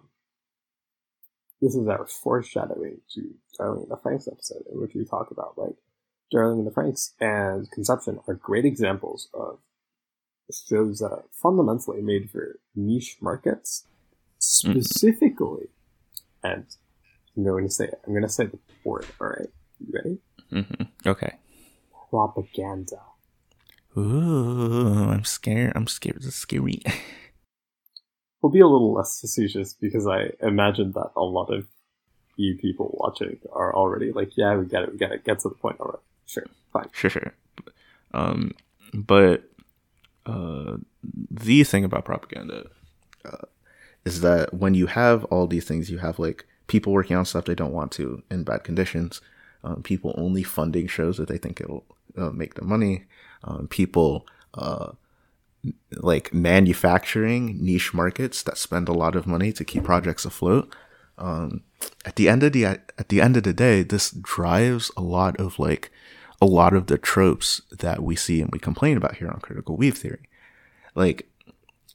this 1.60 1.74
is 1.74 1.86
our 1.88 2.06
foreshadowing 2.06 3.00
to 3.14 3.34
Darling 3.58 3.84
in 3.84 3.88
the 3.88 3.96
Franxx 3.96 4.30
episode, 4.30 4.64
in 4.72 4.80
which 4.80 4.94
we 4.94 5.04
talk 5.04 5.30
about 5.30 5.56
like 5.56 5.76
Darling 6.34 6.58
in 6.58 6.64
the 6.64 6.72
Franxx 6.72 7.12
and 7.20 7.70
Conception 7.70 8.18
are 8.26 8.34
great 8.34 8.64
examples 8.64 9.28
of 9.32 9.60
shows 10.52 10.98
that 10.98 11.12
are 11.12 11.24
fundamentally 11.30 12.02
made 12.02 12.28
for 12.28 12.58
niche 12.74 13.18
markets, 13.20 13.86
specifically. 14.40 15.68
And 16.42 16.66
I'm 17.36 17.44
going 17.44 17.68
to 17.68 17.70
say 17.72 17.84
it. 17.84 18.00
I'm 18.04 18.12
going 18.12 18.24
to 18.24 18.28
say 18.28 18.46
the 18.46 18.58
word. 18.82 19.06
All 19.20 19.28
right, 19.28 19.48
you 19.78 19.92
ready? 19.92 20.18
hmm 20.50 21.08
Okay. 21.08 21.34
Propaganda. 22.10 22.98
Ooh, 23.96 25.10
I'm 25.10 25.24
scared. 25.24 25.72
I'm 25.76 25.86
scared. 25.86 26.24
It's 26.24 26.34
scary. 26.34 26.82
We'll 28.42 28.52
be 28.52 28.60
a 28.60 28.68
little 28.68 28.92
less 28.92 29.22
facetious 29.22 29.72
because 29.72 30.06
I 30.06 30.32
imagine 30.42 30.92
that 30.92 31.12
a 31.16 31.22
lot 31.22 31.46
of 31.46 31.66
you 32.36 32.58
people 32.58 32.94
watching 33.00 33.38
are 33.50 33.74
already 33.74 34.12
like, 34.12 34.36
yeah, 34.36 34.54
we 34.54 34.66
get 34.66 34.82
it, 34.82 34.92
we 34.92 34.98
get 34.98 35.12
it, 35.12 35.24
get 35.24 35.38
to 35.38 35.48
the 35.48 35.54
point. 35.54 35.80
All 35.80 35.86
right, 35.86 36.02
sure, 36.26 36.46
fine. 36.72 36.88
sure, 36.92 37.10
sure. 37.10 37.34
Um, 38.12 38.52
but 38.92 39.50
uh, 40.26 40.76
the 41.30 41.64
thing 41.64 41.84
about 41.84 42.04
propaganda 42.04 42.66
uh, 43.24 43.46
is 44.04 44.20
that 44.20 44.54
when 44.54 44.74
you 44.74 44.86
have 44.86 45.24
all 45.24 45.46
these 45.46 45.64
things, 45.64 45.90
you 45.90 45.98
have 45.98 46.18
like 46.18 46.46
people 46.66 46.92
working 46.92 47.16
on 47.16 47.24
stuff 47.24 47.44
they 47.44 47.54
don't 47.54 47.72
want 47.72 47.92
to 47.92 48.22
in 48.30 48.44
bad 48.44 48.64
conditions, 48.64 49.20
um, 49.64 49.82
people 49.82 50.14
only 50.16 50.42
funding 50.42 50.86
shows 50.86 51.16
that 51.16 51.28
they 51.28 51.38
think 51.38 51.60
it'll 51.60 51.84
uh, 52.16 52.30
make 52.30 52.54
them 52.54 52.68
money, 52.68 53.04
um, 53.42 53.66
people 53.68 54.26
uh, 54.54 54.92
like 55.92 56.32
manufacturing 56.32 57.58
niche 57.62 57.94
markets 57.94 58.42
that 58.42 58.58
spend 58.58 58.88
a 58.88 58.92
lot 58.92 59.16
of 59.16 59.26
money 59.26 59.52
to 59.52 59.64
keep 59.64 59.84
projects 59.84 60.24
afloat. 60.24 60.74
Um, 61.18 61.62
at 62.04 62.16
the 62.16 62.28
end 62.28 62.42
of 62.42 62.52
the 62.52 62.64
at 62.64 63.08
the 63.08 63.20
end 63.20 63.36
of 63.36 63.42
the 63.42 63.52
day, 63.52 63.82
this 63.82 64.10
drives 64.10 64.90
a 64.96 65.00
lot 65.00 65.36
of 65.38 65.58
like 65.58 65.90
a 66.40 66.46
lot 66.46 66.74
of 66.74 66.86
the 66.86 66.98
tropes 66.98 67.60
that 67.70 68.02
we 68.02 68.16
see 68.16 68.40
and 68.40 68.50
we 68.52 68.58
complain 68.58 68.96
about 68.96 69.16
here 69.16 69.28
on 69.28 69.40
Critical 69.40 69.78
Weeb 69.78 69.96
Theory. 69.96 70.28
Like, 70.94 71.28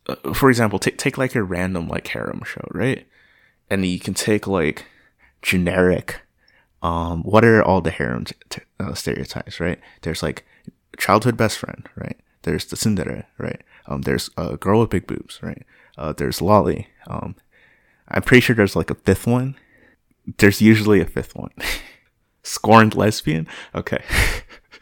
uh, 0.07 0.33
for 0.33 0.49
example, 0.49 0.79
take 0.79 0.97
take 0.97 1.17
like 1.17 1.35
a 1.35 1.43
random 1.43 1.87
like 1.87 2.07
harem 2.07 2.41
show, 2.45 2.67
right? 2.71 3.07
And 3.69 3.85
you 3.85 3.99
can 3.99 4.13
take 4.13 4.47
like 4.47 4.85
generic. 5.41 6.21
Um, 6.81 7.23
what 7.23 7.43
are 7.43 7.61
all 7.61 7.81
the 7.81 7.91
harem 7.91 8.25
t- 8.25 8.35
t- 8.49 8.61
uh, 8.79 8.93
stereotypes, 8.93 9.59
right? 9.59 9.79
There's 10.01 10.23
like 10.23 10.45
childhood 10.97 11.35
best 11.35 11.57
friend, 11.57 11.87
right? 11.95 12.17
There's 12.43 12.65
the 12.65 12.77
tsundere, 12.77 13.25
right? 13.37 13.61
Um, 13.85 14.03
there's 14.03 14.29
a 14.37 14.55
girl 14.55 14.79
with 14.79 14.89
big 14.89 15.05
boobs, 15.05 15.39
right? 15.43 15.65
Uh, 15.97 16.13
there's 16.13 16.39
loli. 16.39 16.85
Um, 17.07 17.35
I'm 18.09 18.21
pretty 18.21 18.41
sure 18.41 18.55
there's 18.55 18.75
like 18.75 18.89
a 18.89 18.95
fifth 18.95 19.27
one. 19.27 19.55
There's 20.37 20.61
usually 20.61 21.01
a 21.01 21.05
fifth 21.05 21.35
one. 21.35 21.51
Scorned 22.43 22.95
lesbian. 22.95 23.47
Okay. 23.75 24.03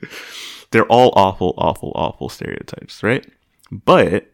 They're 0.72 0.86
all 0.86 1.14
awful, 1.16 1.54
awful, 1.58 1.92
awful 1.96 2.30
stereotypes, 2.30 3.02
right? 3.04 3.26
But 3.72 4.32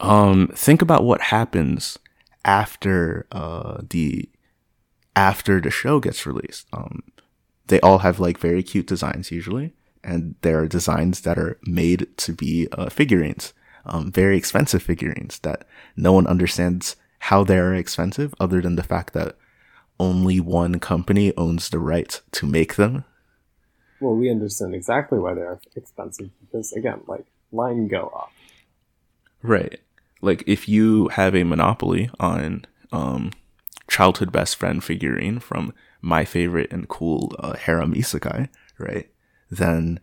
um, 0.00 0.48
think 0.54 0.82
about 0.82 1.04
what 1.04 1.20
happens 1.20 1.98
after 2.44 3.26
uh, 3.32 3.82
the 3.88 4.28
after 5.14 5.60
the 5.60 5.70
show 5.70 6.00
gets 6.00 6.26
released. 6.26 6.66
Um, 6.72 7.02
they 7.66 7.80
all 7.80 7.98
have 7.98 8.18
like 8.18 8.38
very 8.38 8.62
cute 8.62 8.86
designs 8.86 9.30
usually, 9.30 9.72
and 10.02 10.34
there 10.42 10.60
are 10.60 10.68
designs 10.68 11.20
that 11.22 11.38
are 11.38 11.58
made 11.64 12.06
to 12.18 12.32
be 12.32 12.68
uh, 12.72 12.88
figurines, 12.88 13.52
um, 13.84 14.10
very 14.10 14.36
expensive 14.36 14.82
figurines 14.82 15.38
that 15.40 15.64
no 15.96 16.12
one 16.12 16.26
understands 16.26 16.96
how 17.20 17.44
they 17.44 17.58
are 17.58 17.74
expensive, 17.74 18.34
other 18.40 18.60
than 18.60 18.76
the 18.76 18.82
fact 18.82 19.12
that 19.12 19.36
only 19.98 20.40
one 20.40 20.80
company 20.80 21.32
owns 21.36 21.68
the 21.68 21.78
right 21.78 22.20
to 22.32 22.46
make 22.46 22.76
them. 22.76 23.04
Well, 24.00 24.14
we 24.14 24.30
understand 24.30 24.74
exactly 24.74 25.18
why 25.18 25.34
they're 25.34 25.60
expensive 25.76 26.30
because, 26.40 26.72
again, 26.72 27.02
like 27.06 27.26
line 27.52 27.88
go 27.88 28.10
up. 28.14 28.32
Right. 29.42 29.80
Like 30.22 30.42
if 30.46 30.68
you 30.68 31.08
have 31.08 31.34
a 31.34 31.44
monopoly 31.44 32.10
on 32.18 32.64
um, 32.92 33.30
childhood 33.88 34.32
best 34.32 34.56
friend 34.56 34.82
figurine 34.82 35.40
from 35.40 35.74
my 36.00 36.24
favorite 36.24 36.72
and 36.72 36.88
cool 36.88 37.34
uh, 37.38 37.54
harem 37.54 37.94
isekai, 37.94 38.48
right? 38.78 39.10
Then, 39.50 40.00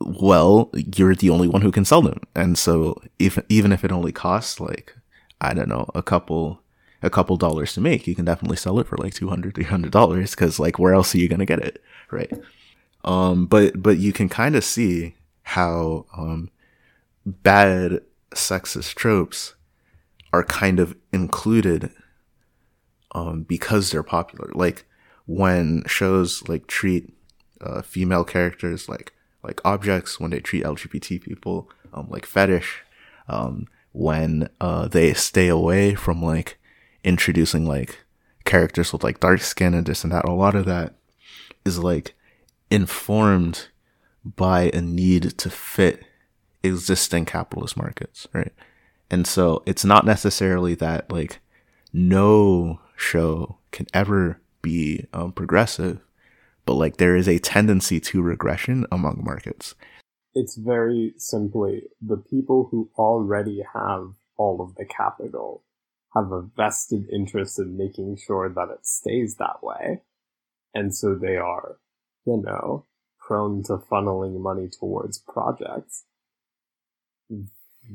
well, 0.00 0.70
you're 0.74 1.14
the 1.14 1.30
only 1.30 1.48
one 1.48 1.62
who 1.62 1.70
can 1.70 1.84
sell 1.84 2.02
them, 2.02 2.20
and 2.34 2.58
so 2.58 3.00
if 3.18 3.38
even 3.48 3.72
if 3.72 3.84
it 3.84 3.92
only 3.92 4.12
costs 4.12 4.58
like 4.60 4.96
I 5.40 5.54
don't 5.54 5.68
know 5.68 5.88
a 5.94 6.02
couple 6.02 6.60
a 7.02 7.10
couple 7.10 7.36
dollars 7.36 7.74
to 7.74 7.80
make, 7.80 8.06
you 8.06 8.14
can 8.14 8.24
definitely 8.24 8.56
sell 8.56 8.78
it 8.78 8.86
for 8.86 8.96
like 8.96 9.14
200 9.14 9.54
300 9.54 9.92
dollars 9.92 10.30
because 10.32 10.58
like 10.58 10.78
where 10.78 10.94
else 10.94 11.14
are 11.14 11.18
you 11.18 11.28
gonna 11.28 11.46
get 11.46 11.60
it, 11.60 11.82
right? 12.10 12.32
Um, 13.04 13.46
but 13.46 13.82
but 13.82 13.98
you 13.98 14.12
can 14.12 14.28
kind 14.28 14.56
of 14.56 14.64
see 14.64 15.14
how 15.42 16.06
um, 16.16 16.50
bad 17.24 18.00
sexist 18.34 18.94
tropes 18.94 19.54
are 20.32 20.42
kind 20.42 20.80
of 20.80 20.96
included 21.12 21.90
um, 23.12 23.42
because 23.42 23.90
they're 23.90 24.02
popular. 24.02 24.50
Like 24.54 24.84
when 25.26 25.84
shows 25.86 26.46
like 26.48 26.66
treat 26.66 27.12
uh, 27.60 27.82
female 27.82 28.24
characters 28.24 28.88
like 28.88 29.12
like 29.42 29.60
objects, 29.64 30.18
when 30.18 30.32
they 30.32 30.40
treat 30.40 30.64
LGBT 30.64 31.22
people 31.22 31.70
um, 31.94 32.08
like 32.10 32.26
fetish, 32.26 32.82
um, 33.28 33.68
when 33.96 34.46
uh, 34.60 34.86
they 34.86 35.14
stay 35.14 35.48
away 35.48 35.94
from 35.94 36.22
like 36.22 36.58
introducing 37.02 37.64
like 37.64 38.04
characters 38.44 38.92
with 38.92 39.02
like 39.02 39.20
dark 39.20 39.40
skin 39.40 39.72
and 39.72 39.86
this 39.86 40.04
and 40.04 40.12
that. 40.12 40.26
A 40.26 40.32
lot 40.32 40.54
of 40.54 40.66
that 40.66 40.96
is 41.64 41.78
like 41.78 42.14
informed 42.70 43.68
by 44.22 44.70
a 44.74 44.82
need 44.82 45.38
to 45.38 45.48
fit 45.48 46.04
existing 46.62 47.24
capitalist 47.24 47.74
markets, 47.78 48.28
right? 48.34 48.52
And 49.10 49.26
so 49.26 49.62
it's 49.64 49.84
not 49.84 50.04
necessarily 50.04 50.74
that 50.74 51.10
like 51.10 51.38
no 51.90 52.80
show 52.96 53.56
can 53.70 53.86
ever 53.94 54.42
be 54.60 55.06
um, 55.14 55.32
progressive, 55.32 56.00
but 56.66 56.74
like 56.74 56.98
there 56.98 57.16
is 57.16 57.28
a 57.28 57.38
tendency 57.38 57.98
to 58.00 58.20
regression 58.20 58.84
among 58.92 59.22
markets. 59.24 59.74
It's 60.38 60.54
very 60.54 61.14
simply 61.16 61.84
the 61.98 62.18
people 62.18 62.68
who 62.70 62.90
already 62.98 63.64
have 63.72 64.12
all 64.36 64.60
of 64.60 64.74
the 64.74 64.84
capital 64.84 65.64
have 66.14 66.30
a 66.30 66.42
vested 66.42 67.08
interest 67.10 67.58
in 67.58 67.78
making 67.78 68.18
sure 68.18 68.50
that 68.50 68.68
it 68.70 68.84
stays 68.86 69.36
that 69.36 69.62
way. 69.62 70.02
And 70.74 70.94
so 70.94 71.14
they 71.14 71.38
are, 71.38 71.78
you 72.26 72.42
know, 72.44 72.84
prone 73.18 73.62
to 73.62 73.78
funneling 73.78 74.38
money 74.38 74.68
towards 74.68 75.16
projects 75.16 76.04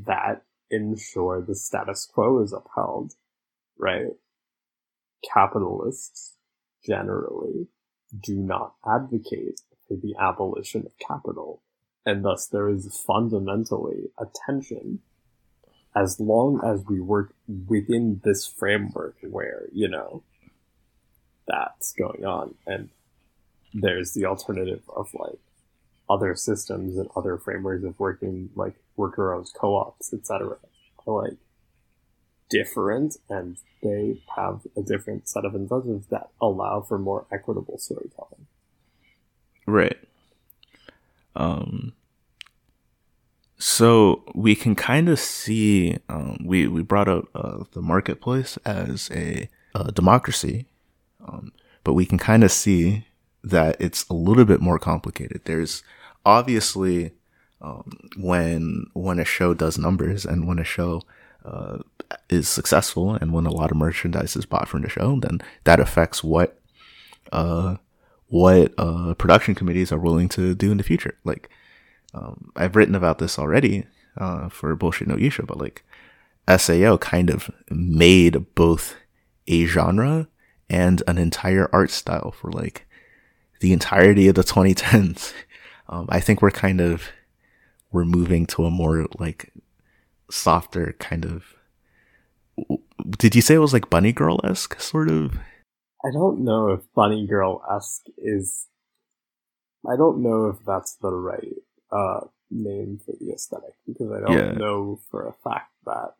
that 0.08 0.41
ensure 0.71 1.43
the 1.43 1.54
status 1.54 2.10
quo 2.12 2.41
is 2.41 2.54
upheld, 2.54 3.13
right? 3.77 4.13
Capitalists 5.32 6.38
generally 6.84 7.67
do 8.19 8.36
not 8.36 8.73
advocate 8.84 9.62
for 9.88 9.95
the 9.95 10.15
abolition 10.19 10.88
of 10.88 10.97
capital, 10.97 11.62
and 12.05 12.23
thus 12.23 12.47
there 12.47 12.69
is 12.69 13.01
fundamentally 13.05 14.09
a 14.17 14.25
tension 14.45 14.99
as 15.95 16.19
long 16.19 16.61
as 16.63 16.83
we 16.87 16.99
work 16.99 17.33
within 17.67 18.21
this 18.23 18.47
framework 18.47 19.17
where, 19.21 19.63
you 19.73 19.87
know, 19.87 20.23
that's 21.47 21.91
going 21.93 22.25
on. 22.25 22.55
And 22.65 22.89
there's 23.73 24.13
the 24.13 24.25
alternative 24.25 24.83
of 24.95 25.13
like 25.13 25.39
other 26.09 26.35
systems 26.35 26.97
and 26.97 27.09
other 27.15 27.37
frameworks 27.37 27.83
of 27.83 27.99
working, 27.99 28.49
like 28.55 28.75
worker 28.95 29.33
owned 29.33 29.49
co 29.53 29.75
ops, 29.75 30.13
etc. 30.13 30.57
are 31.05 31.23
like 31.23 31.37
different 32.49 33.17
and 33.29 33.57
they 33.81 34.21
have 34.35 34.61
a 34.77 34.81
different 34.81 35.27
set 35.27 35.45
of 35.45 35.55
incentives 35.55 36.07
that 36.07 36.29
allow 36.41 36.81
for 36.81 36.99
more 36.99 37.25
equitable 37.31 37.77
storytelling. 37.77 38.47
Right. 39.65 39.97
Um, 41.36 41.94
so 43.58 44.24
we 44.34 44.56
can 44.56 44.76
kind 44.76 45.08
of 45.08 45.20
see 45.20 45.98
um, 46.10 46.38
we 46.44 46.67
we 46.67 46.82
brought 46.82 47.08
up 47.08 47.26
uh, 47.36 47.63
the 47.74 47.82
marketplace 47.82 48.58
as 48.65 49.10
a, 49.13 49.50
a 49.76 49.91
democracy, 49.91 50.65
um, 51.26 51.54
but 51.84 51.94
we 51.94 52.06
can 52.06 52.17
kind 52.17 52.44
of 52.44 52.52
see 52.52 53.06
that 53.44 53.76
it's 53.80 54.08
a 54.10 54.13
little 54.13 54.46
bit 54.46 54.62
more 54.62 54.80
complicated. 54.80 55.41
There's 55.46 55.84
obviously 56.26 57.12
um, 57.62 58.10
when 58.17 58.88
when 58.94 59.20
a 59.20 59.26
show 59.26 59.54
does 59.54 59.78
numbers 59.78 60.26
and 60.26 60.48
when 60.48 60.58
a 60.58 60.63
show 60.63 61.04
uh, 61.46 61.80
is 62.30 62.48
successful 62.50 63.13
and 63.13 63.32
when 63.32 63.46
a 63.46 63.52
lot 63.52 63.72
of 63.72 63.78
merchandise 63.78 64.36
is 64.36 64.46
bought 64.46 64.67
from 64.67 64.82
the 64.82 64.89
show, 64.89 65.20
then 65.20 65.39
that 65.65 65.80
affects 65.80 66.24
what 66.24 66.60
uh, 67.32 67.78
what 68.32 68.74
uh, 68.78 69.13
production 69.15 69.54
committees 69.54 69.91
are 69.91 70.00
willing 70.00 70.30
to 70.30 70.56
do 70.56 70.72
in 70.72 70.78
the 70.78 70.84
future. 70.84 71.17
Like 71.26 71.50
um, 72.13 72.52
I've 72.56 72.76
written 72.78 72.96
about 72.96 73.20
this 73.20 73.38
already 73.38 73.86
uh, 74.17 74.48
for 74.50 74.74
bullshit 74.76 75.10
no 75.10 75.15
Yusha, 75.15 75.46
but 75.46 75.60
like 75.60 75.84
SAO 76.58 76.98
kind 76.98 77.30
of 77.30 77.52
made 77.70 78.56
both 78.56 78.96
a 79.48 79.65
genre 79.65 80.28
and 80.70 81.04
an 81.08 81.17
entire 81.17 81.70
art 81.74 81.91
style 81.91 82.32
for 82.32 82.52
like 82.52 82.88
the 83.60 83.74
entirety 83.74 84.28
of 84.28 84.36
the 84.36 84.44
2010s. 84.44 85.34
Um, 85.89 86.06
I 86.08 86.22
think 86.22 86.41
we're 86.41 86.52
kind 86.52 86.80
of 86.80 87.10
we're 87.91 88.06
moving 88.06 88.46
to 88.46 88.63
a 88.63 88.72
more 88.72 89.08
like 89.20 89.52
softer 90.30 90.96
kind 91.00 91.26
of. 91.26 91.44
Did 93.17 93.36
you 93.36 93.41
say 93.41 93.56
it 93.56 93.58
was 93.58 93.74
like 93.74 93.89
bunny 93.89 94.13
girl 94.13 94.39
esque 94.41 94.80
sort 94.80 95.10
of? 95.10 95.38
I 96.03 96.11
don't 96.11 96.43
know 96.43 96.69
if 96.69 96.81
bunny 96.93 97.27
girl 97.27 97.63
esque 97.73 98.07
is. 98.17 98.67
I 99.87 99.95
don't 99.95 100.21
know 100.21 100.47
if 100.47 100.63
that's 100.65 100.95
the 100.95 101.11
right 101.11 101.55
uh, 101.91 102.21
name 102.51 102.99
for 103.03 103.13
the 103.19 103.31
aesthetic 103.31 103.73
because 103.87 104.11
I 104.11 104.19
don't 104.19 104.37
yeah. 104.37 104.51
know 104.51 104.99
for 105.09 105.27
a 105.27 105.33
fact 105.33 105.71
that 105.85 106.13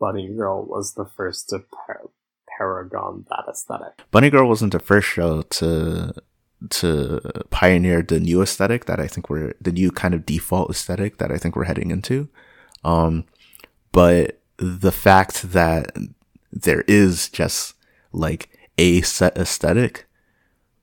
Bunny 0.00 0.28
Girl 0.28 0.64
was 0.64 0.94
the 0.94 1.04
first 1.04 1.48
to 1.50 1.60
par- 1.60 2.10
paragon 2.58 3.26
that 3.30 3.44
aesthetic. 3.48 4.02
Bunny 4.10 4.30
Girl 4.30 4.48
wasn't 4.48 4.72
the 4.72 4.78
first 4.78 5.08
show 5.08 5.42
to 5.42 6.14
to 6.70 7.20
pioneer 7.50 8.00
the 8.00 8.20
new 8.20 8.40
aesthetic 8.40 8.86
that 8.86 8.98
I 8.98 9.06
think 9.06 9.28
we're 9.28 9.54
the 9.60 9.72
new 9.72 9.90
kind 9.90 10.14
of 10.14 10.24
default 10.24 10.70
aesthetic 10.70 11.18
that 11.18 11.30
I 11.30 11.36
think 11.36 11.56
we're 11.56 11.64
heading 11.64 11.90
into. 11.90 12.28
Um, 12.84 13.24
but 13.92 14.40
the 14.56 14.92
fact 14.92 15.52
that 15.52 15.94
there 16.52 16.82
is 16.82 17.28
just 17.28 17.74
like 18.12 18.48
a 18.78 19.00
set 19.02 19.36
aesthetic 19.36 20.06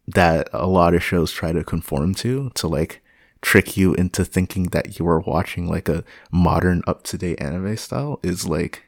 that 0.08 0.50
a 0.54 0.68
lot 0.68 0.94
of 0.94 1.04
shows 1.04 1.32
try 1.32 1.52
to 1.52 1.64
conform 1.64 2.14
to 2.16 2.50
to 2.56 2.68
like 2.68 3.02
trick 3.42 3.76
you 3.76 3.94
into 3.96 4.24
thinking 4.24 4.66
that 4.66 5.00
you 5.00 5.08
are 5.08 5.20
watching 5.20 5.68
like 5.68 5.90
a 5.90 6.04
modern 6.32 6.82
up 6.86 7.04
to 7.04 7.18
date 7.18 7.42
anime 7.42 7.76
style 7.78 8.20
is 8.24 8.48
like 8.48 8.84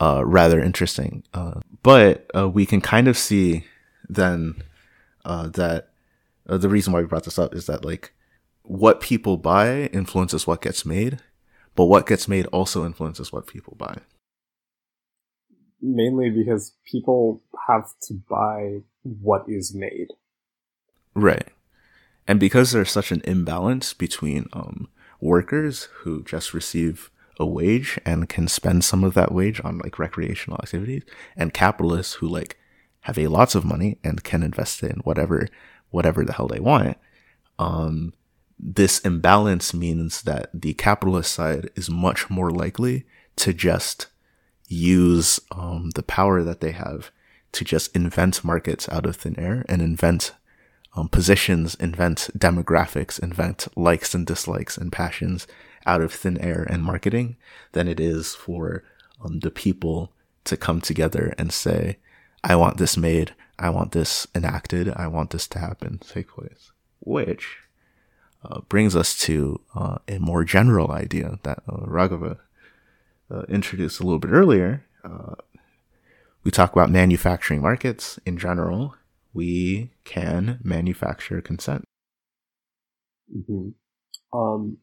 uh 0.00 0.22
rather 0.24 0.60
interesting. 0.60 1.22
Uh 1.34 1.60
but 1.82 2.30
uh, 2.34 2.48
we 2.48 2.66
can 2.66 2.80
kind 2.80 3.08
of 3.08 3.18
see 3.18 3.64
then 4.08 4.62
uh 5.24 5.48
that 5.48 5.90
uh, 6.48 6.56
the 6.56 6.68
reason 6.68 6.92
why 6.92 7.00
we 7.00 7.06
brought 7.06 7.24
this 7.24 7.38
up 7.38 7.54
is 7.54 7.66
that 7.66 7.84
like 7.84 8.12
what 8.62 9.00
people 9.00 9.36
buy 9.36 9.86
influences 9.86 10.46
what 10.46 10.62
gets 10.62 10.86
made, 10.86 11.20
but 11.74 11.86
what 11.86 12.06
gets 12.06 12.28
made 12.28 12.46
also 12.46 12.84
influences 12.84 13.32
what 13.32 13.46
people 13.46 13.74
buy. 13.76 13.98
Mainly 15.82 16.30
because 16.30 16.74
people 16.84 17.42
have 17.68 17.88
to 18.02 18.14
buy 18.28 18.80
what 19.02 19.44
is 19.48 19.74
made. 19.74 20.08
Right. 21.14 21.48
And 22.28 22.38
because 22.38 22.72
there's 22.72 22.90
such 22.90 23.10
an 23.10 23.22
imbalance 23.24 23.94
between 23.94 24.46
um, 24.52 24.88
workers 25.20 25.88
who 26.00 26.22
just 26.22 26.54
receive 26.54 27.10
a 27.38 27.46
wage 27.46 27.98
and 28.04 28.28
can 28.28 28.46
spend 28.46 28.84
some 28.84 29.02
of 29.02 29.14
that 29.14 29.32
wage 29.32 29.60
on 29.64 29.78
like 29.78 29.98
recreational 29.98 30.58
activities 30.62 31.02
and 31.36 31.54
capitalists 31.54 32.14
who 32.14 32.28
like 32.28 32.58
have 33.00 33.18
a 33.18 33.28
lots 33.28 33.54
of 33.54 33.64
money 33.64 33.98
and 34.04 34.22
can 34.22 34.42
invest 34.42 34.82
in 34.82 35.00
whatever 35.04 35.48
whatever 35.90 36.24
the 36.24 36.34
hell 36.34 36.46
they 36.46 36.60
want 36.60 36.98
um, 37.58 38.12
this 38.58 39.00
imbalance 39.00 39.72
means 39.72 40.22
that 40.22 40.50
the 40.52 40.74
capitalist 40.74 41.32
side 41.32 41.70
is 41.76 41.90
much 41.90 42.28
more 42.28 42.50
likely 42.50 43.06
to 43.36 43.54
just 43.54 44.06
use 44.70 45.40
um, 45.50 45.90
the 45.96 46.02
power 46.02 46.42
that 46.42 46.60
they 46.60 46.70
have 46.70 47.10
to 47.52 47.64
just 47.64 47.94
invent 47.94 48.44
markets 48.44 48.88
out 48.88 49.04
of 49.04 49.16
thin 49.16 49.38
air 49.38 49.64
and 49.68 49.82
invent 49.82 50.32
um, 50.94 51.08
positions, 51.08 51.74
invent 51.74 52.30
demographics, 52.38 53.18
invent 53.20 53.66
likes 53.76 54.14
and 54.14 54.26
dislikes 54.26 54.78
and 54.78 54.92
passions 54.92 55.46
out 55.86 56.00
of 56.00 56.12
thin 56.12 56.38
air 56.38 56.66
and 56.68 56.82
marketing 56.82 57.36
than 57.72 57.88
it 57.88 57.98
is 57.98 58.34
for 58.34 58.84
um, 59.24 59.40
the 59.40 59.50
people 59.50 60.12
to 60.44 60.56
come 60.56 60.80
together 60.80 61.34
and 61.36 61.52
say, 61.52 61.98
I 62.44 62.54
want 62.56 62.78
this 62.78 62.96
made, 62.96 63.34
I 63.58 63.70
want 63.70 63.92
this 63.92 64.26
enacted, 64.34 64.88
I 64.94 65.08
want 65.08 65.30
this 65.30 65.46
to 65.48 65.58
happen, 65.58 65.98
take 65.98 66.28
place. 66.28 66.72
Which 67.00 67.56
uh, 68.44 68.60
brings 68.62 68.94
us 68.94 69.18
to 69.18 69.60
uh, 69.74 69.98
a 70.08 70.18
more 70.18 70.44
general 70.44 70.90
idea 70.92 71.38
that 71.42 71.62
uh, 71.68 71.86
Raghava 71.86 72.38
uh, 73.30 73.42
introduced 73.48 74.00
a 74.00 74.02
little 74.02 74.18
bit 74.18 74.30
earlier. 74.30 74.84
Uh, 75.04 75.34
we 76.44 76.50
talk 76.50 76.72
about 76.72 76.90
manufacturing 76.90 77.60
markets 77.60 78.18
in 78.24 78.38
general. 78.38 78.94
We 79.32 79.90
can 80.04 80.58
manufacture 80.62 81.40
consent. 81.40 81.84
Mm-hmm. 83.34 84.38
Um, 84.38 84.78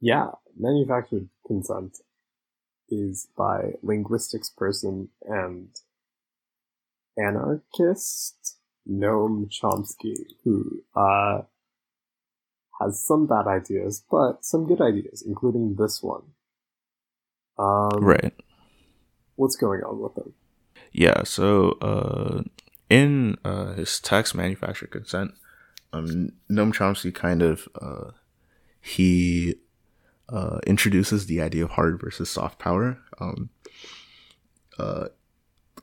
yeah, 0.00 0.30
manufactured 0.58 1.28
consent 1.46 1.98
is 2.88 3.28
by 3.36 3.72
linguistics 3.82 4.50
person 4.50 5.08
and 5.22 5.68
anarchist 7.18 8.58
Noam 8.88 9.48
Chomsky, 9.50 10.26
who 10.44 10.82
uh, 10.94 11.42
has 12.80 13.02
some 13.02 13.26
bad 13.26 13.46
ideas, 13.46 14.04
but 14.10 14.44
some 14.44 14.66
good 14.66 14.80
ideas, 14.80 15.24
including 15.26 15.76
this 15.76 16.02
one. 16.02 16.22
Um, 17.58 18.04
right. 18.04 18.34
What's 19.36 19.56
going 19.56 19.82
on 19.82 20.00
with 20.00 20.14
them? 20.14 20.32
Yeah. 20.92 21.22
So, 21.24 21.72
uh, 21.80 22.42
in 22.88 23.36
uh, 23.44 23.74
his 23.74 24.00
text, 24.00 24.34
"Manufactured 24.34 24.90
Consent," 24.90 25.34
um, 25.92 26.30
Noam 26.50 26.72
Chomsky 26.72 27.14
kind 27.14 27.42
of 27.42 27.68
uh, 27.80 28.10
he 28.80 29.56
uh, 30.28 30.58
introduces 30.66 31.26
the 31.26 31.40
idea 31.40 31.64
of 31.64 31.70
hard 31.70 32.00
versus 32.00 32.30
soft 32.30 32.58
power. 32.58 32.98
Um, 33.18 33.50
uh, 34.78 35.08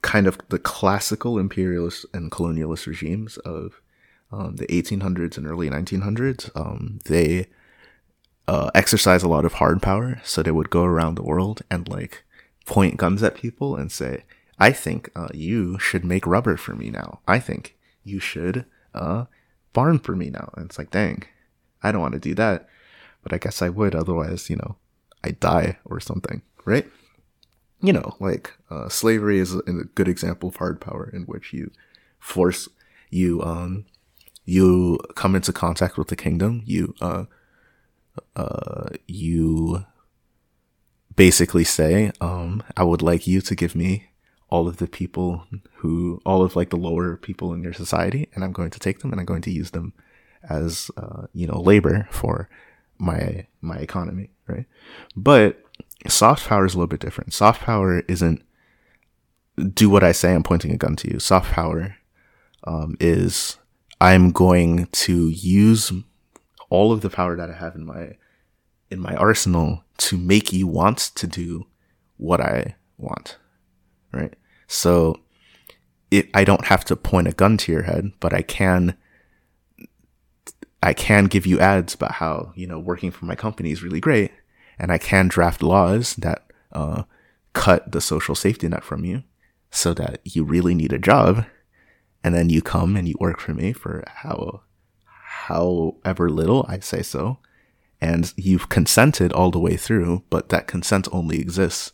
kind 0.01 0.27
of 0.27 0.37
the 0.49 0.59
classical 0.59 1.39
imperialist 1.39 2.05
and 2.13 2.31
colonialist 2.31 2.85
regimes 2.85 3.37
of 3.37 3.81
um, 4.31 4.55
the 4.57 4.67
1800s 4.67 5.37
and 5.37 5.47
early 5.47 5.69
1900s, 5.69 6.49
um, 6.55 6.99
they 7.05 7.47
uh, 8.47 8.71
exercise 8.75 9.23
a 9.23 9.29
lot 9.29 9.45
of 9.45 9.53
hard 9.53 9.81
power. 9.81 10.21
So 10.23 10.41
they 10.43 10.51
would 10.51 10.69
go 10.69 10.83
around 10.83 11.15
the 11.15 11.23
world 11.23 11.61
and 11.69 11.87
like 11.87 12.23
point 12.65 12.97
guns 12.97 13.23
at 13.23 13.35
people 13.35 13.75
and 13.75 13.91
say, 13.91 14.23
I 14.59 14.71
think 14.71 15.09
uh, 15.15 15.29
you 15.33 15.79
should 15.79 16.05
make 16.05 16.27
rubber 16.27 16.57
for 16.57 16.75
me 16.75 16.89
now. 16.89 17.19
I 17.27 17.39
think 17.39 17.75
you 18.03 18.19
should 18.19 18.65
uh, 18.93 19.25
farm 19.73 19.99
for 19.99 20.15
me 20.15 20.29
now. 20.29 20.51
And 20.55 20.65
it's 20.67 20.77
like, 20.77 20.91
dang, 20.91 21.23
I 21.81 21.91
don't 21.91 22.01
want 22.01 22.13
to 22.13 22.19
do 22.19 22.35
that. 22.35 22.67
But 23.23 23.33
I 23.33 23.37
guess 23.37 23.61
I 23.61 23.69
would. 23.69 23.95
Otherwise, 23.95 24.49
you 24.49 24.57
know, 24.57 24.75
I 25.23 25.31
die 25.31 25.77
or 25.85 25.99
something, 25.99 26.41
right? 26.65 26.85
You 27.81 27.93
know, 27.93 28.15
like 28.19 28.53
uh, 28.69 28.89
slavery 28.89 29.39
is 29.39 29.55
a 29.55 29.61
good 29.95 30.07
example 30.07 30.49
of 30.49 30.57
hard 30.57 30.81
power 30.81 31.09
in 31.11 31.23
which 31.23 31.53
you 31.53 31.71
force 32.19 32.69
you 33.09 33.41
um 33.43 33.85
you 34.45 34.97
come 35.15 35.35
into 35.35 35.53
contact 35.53 35.97
with 35.97 36.07
the 36.07 36.15
kingdom, 36.15 36.61
you 36.65 36.95
uh 37.01 37.25
uh 38.35 38.89
you 39.07 39.85
basically 41.15 41.63
say, 41.63 42.11
um, 42.21 42.63
I 42.75 42.83
would 42.83 43.01
like 43.01 43.27
you 43.27 43.41
to 43.41 43.55
give 43.55 43.75
me 43.75 44.09
all 44.49 44.67
of 44.67 44.77
the 44.77 44.87
people 44.87 45.45
who 45.77 46.21
all 46.25 46.43
of 46.43 46.55
like 46.55 46.69
the 46.69 46.77
lower 46.77 47.17
people 47.17 47.53
in 47.53 47.63
your 47.63 47.73
society 47.73 48.29
and 48.33 48.43
I'm 48.43 48.51
going 48.51 48.69
to 48.69 48.79
take 48.79 48.99
them 48.99 49.11
and 49.11 49.19
I'm 49.19 49.25
going 49.25 49.41
to 49.43 49.51
use 49.51 49.71
them 49.71 49.93
as 50.49 50.91
uh, 50.97 51.27
you 51.33 51.47
know, 51.47 51.59
labor 51.59 52.07
for 52.11 52.49
my 52.97 53.47
my 53.61 53.77
economy, 53.77 54.29
right? 54.47 54.65
But 55.15 55.63
soft 56.07 56.47
power 56.47 56.65
is 56.65 56.73
a 56.73 56.77
little 56.77 56.87
bit 56.87 56.99
different. 56.99 57.33
Soft 57.33 57.61
power 57.61 57.99
isn't 58.07 58.43
do 59.73 59.89
what 59.89 60.03
I 60.03 60.11
say, 60.11 60.33
I'm 60.33 60.43
pointing 60.43 60.71
a 60.71 60.77
gun 60.77 60.95
to 60.97 61.11
you. 61.11 61.19
Soft 61.19 61.51
power 61.51 61.95
um, 62.65 62.95
is 62.99 63.57
I'm 64.01 64.31
going 64.31 64.87
to 64.87 65.29
use 65.29 65.91
all 66.73 66.91
of 66.91 67.01
the 67.01 67.09
power 67.09 67.37
that 67.37 67.51
I 67.51 67.53
have 67.53 67.75
in 67.75 67.85
my 67.85 68.17
in 68.89 68.99
my 68.99 69.15
arsenal 69.15 69.83
to 69.97 70.17
make 70.17 70.51
you 70.51 70.65
want 70.65 70.97
to 70.97 71.27
do 71.27 71.67
what 72.17 72.41
I 72.41 72.75
want. 72.97 73.37
Right? 74.11 74.33
So 74.65 75.19
it, 76.09 76.29
I 76.33 76.43
don't 76.43 76.65
have 76.65 76.83
to 76.85 76.95
point 76.95 77.27
a 77.27 77.31
gun 77.31 77.57
to 77.57 77.71
your 77.71 77.83
head, 77.83 78.11
but 78.19 78.33
I 78.33 78.41
can 78.41 78.97
I 80.81 80.93
can 80.93 81.25
give 81.25 81.45
you 81.45 81.59
ads 81.59 81.93
about 81.93 82.13
how, 82.13 82.51
you 82.55 82.65
know, 82.65 82.79
working 82.79 83.11
for 83.11 83.25
my 83.25 83.35
company 83.35 83.71
is 83.71 83.83
really 83.83 84.01
great 84.01 84.31
and 84.79 84.91
I 84.91 84.97
can 84.97 85.27
draft 85.27 85.61
laws 85.61 86.15
that 86.15 86.51
uh, 86.71 87.03
cut 87.53 87.91
the 87.91 88.01
social 88.01 88.35
safety 88.35 88.67
net 88.67 88.83
from 88.83 89.05
you 89.05 89.23
so 89.69 89.93
that 89.93 90.21
you 90.23 90.43
really 90.43 90.73
need 90.73 90.91
a 90.91 90.99
job 90.99 91.45
and 92.23 92.33
then 92.33 92.49
you 92.49 92.63
come 92.63 92.97
and 92.97 93.07
you 93.07 93.13
work 93.19 93.39
for 93.39 93.53
me 93.53 93.73
for 93.73 94.03
how 94.07 94.62
however 95.47 96.29
little 96.29 96.65
I 96.67 96.79
say 96.79 97.01
so, 97.01 97.39
and 98.01 98.33
you've 98.35 98.69
consented 98.69 99.31
all 99.31 99.51
the 99.51 99.59
way 99.59 99.77
through, 99.77 100.23
but 100.29 100.49
that 100.49 100.67
consent 100.67 101.07
only 101.11 101.39
exists 101.39 101.91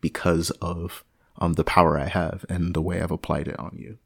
because 0.00 0.50
of 0.62 1.04
um 1.38 1.54
the 1.54 1.64
power 1.64 1.98
I 1.98 2.08
have 2.08 2.44
and 2.48 2.74
the 2.74 2.82
way 2.82 3.00
I've 3.00 3.10
applied 3.10 3.48
it 3.48 3.58
on 3.58 3.76
you. 3.78 3.98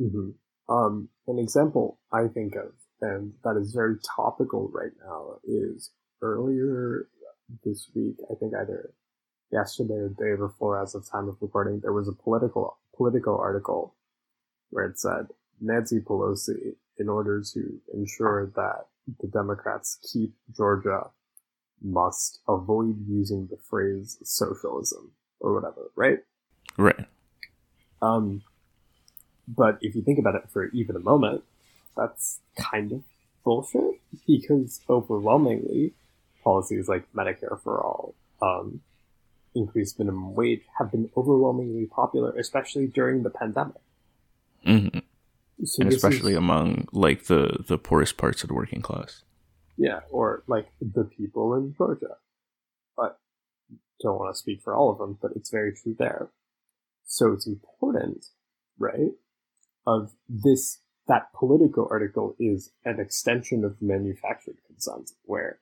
Mm-hmm. 0.00 0.74
Um, 0.74 1.08
an 1.26 1.38
example 1.38 1.98
I 2.12 2.26
think 2.28 2.54
of, 2.56 2.72
and 3.00 3.34
that 3.44 3.56
is 3.56 3.72
very 3.72 3.96
topical 4.16 4.68
right 4.72 4.92
now, 5.04 5.38
is 5.44 5.90
earlier 6.22 7.08
this 7.64 7.88
week. 7.94 8.16
I 8.30 8.34
think 8.34 8.52
either 8.54 8.92
yesterday 9.52 9.94
or 9.94 10.08
the 10.08 10.14
day 10.14 10.34
before, 10.36 10.82
as 10.82 10.94
of 10.94 11.08
time 11.08 11.28
of 11.28 11.36
recording, 11.40 11.80
there 11.80 11.92
was 11.92 12.08
a 12.08 12.12
political 12.12 12.78
political 12.96 13.36
article 13.36 13.94
where 14.70 14.86
it 14.86 14.98
said 14.98 15.26
Nancy 15.60 16.00
Pelosi, 16.00 16.74
in 16.98 17.08
order 17.08 17.42
to 17.52 17.80
ensure 17.92 18.46
that 18.56 18.86
the 19.20 19.28
Democrats 19.28 19.98
keep 20.12 20.34
Georgia, 20.56 21.10
must 21.82 22.40
avoid 22.48 23.06
using 23.06 23.46
the 23.50 23.56
phrase 23.56 24.18
socialism 24.22 25.12
or 25.40 25.54
whatever, 25.54 25.90
right? 25.94 26.18
Right. 26.76 27.06
Um, 28.00 28.42
but 29.46 29.78
if 29.80 29.94
you 29.94 30.02
think 30.02 30.18
about 30.18 30.34
it 30.34 30.50
for 30.50 30.66
even 30.70 30.96
a 30.96 31.00
moment, 31.00 31.44
that's 31.96 32.40
kind 32.58 32.92
of 32.92 33.02
bullshit 33.44 34.00
because 34.26 34.80
overwhelmingly, 34.88 35.94
policies 36.42 36.88
like 36.88 37.12
Medicare 37.12 37.60
for 37.62 37.82
all, 37.82 38.14
um, 38.42 38.80
increased 39.54 39.98
minimum 39.98 40.34
wage 40.34 40.62
have 40.78 40.90
been 40.90 41.10
overwhelmingly 41.16 41.86
popular, 41.86 42.36
especially 42.38 42.86
during 42.86 43.22
the 43.22 43.30
pandemic. 43.30 43.80
Mm-hmm. 44.66 44.98
So 45.64 45.82
and 45.82 45.92
especially 45.92 46.32
is, 46.32 46.38
among 46.38 46.88
like 46.92 47.24
the 47.24 47.64
the 47.66 47.78
poorest 47.78 48.16
parts 48.16 48.42
of 48.42 48.48
the 48.48 48.54
working 48.54 48.82
class. 48.82 49.22
Yeah, 49.76 50.00
or 50.10 50.42
like 50.46 50.68
the 50.80 51.04
people 51.04 51.54
in 51.54 51.74
Georgia. 51.76 52.16
But 52.96 53.18
don't 54.02 54.18
want 54.18 54.34
to 54.34 54.38
speak 54.38 54.62
for 54.62 54.74
all 54.74 54.90
of 54.90 54.98
them, 54.98 55.18
but 55.20 55.32
it's 55.34 55.50
very 55.50 55.72
true 55.72 55.94
there. 55.98 56.30
So 57.04 57.32
it's 57.32 57.46
important, 57.46 58.26
right? 58.78 59.12
Of 59.86 60.12
this, 60.28 60.80
that 61.06 61.32
Politico 61.34 61.86
article 61.90 62.34
is 62.38 62.72
an 62.84 62.98
extension 62.98 63.64
of 63.64 63.80
manufactured 63.80 64.56
consent, 64.66 65.12
where 65.22 65.60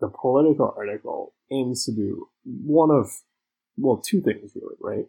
the 0.00 0.08
Politico 0.08 0.74
article 0.76 1.34
aims 1.50 1.84
to 1.84 1.92
do 1.92 2.28
one 2.44 2.90
of, 2.90 3.10
well, 3.76 3.98
two 3.98 4.20
things 4.22 4.52
really, 4.54 4.76
right? 4.80 5.06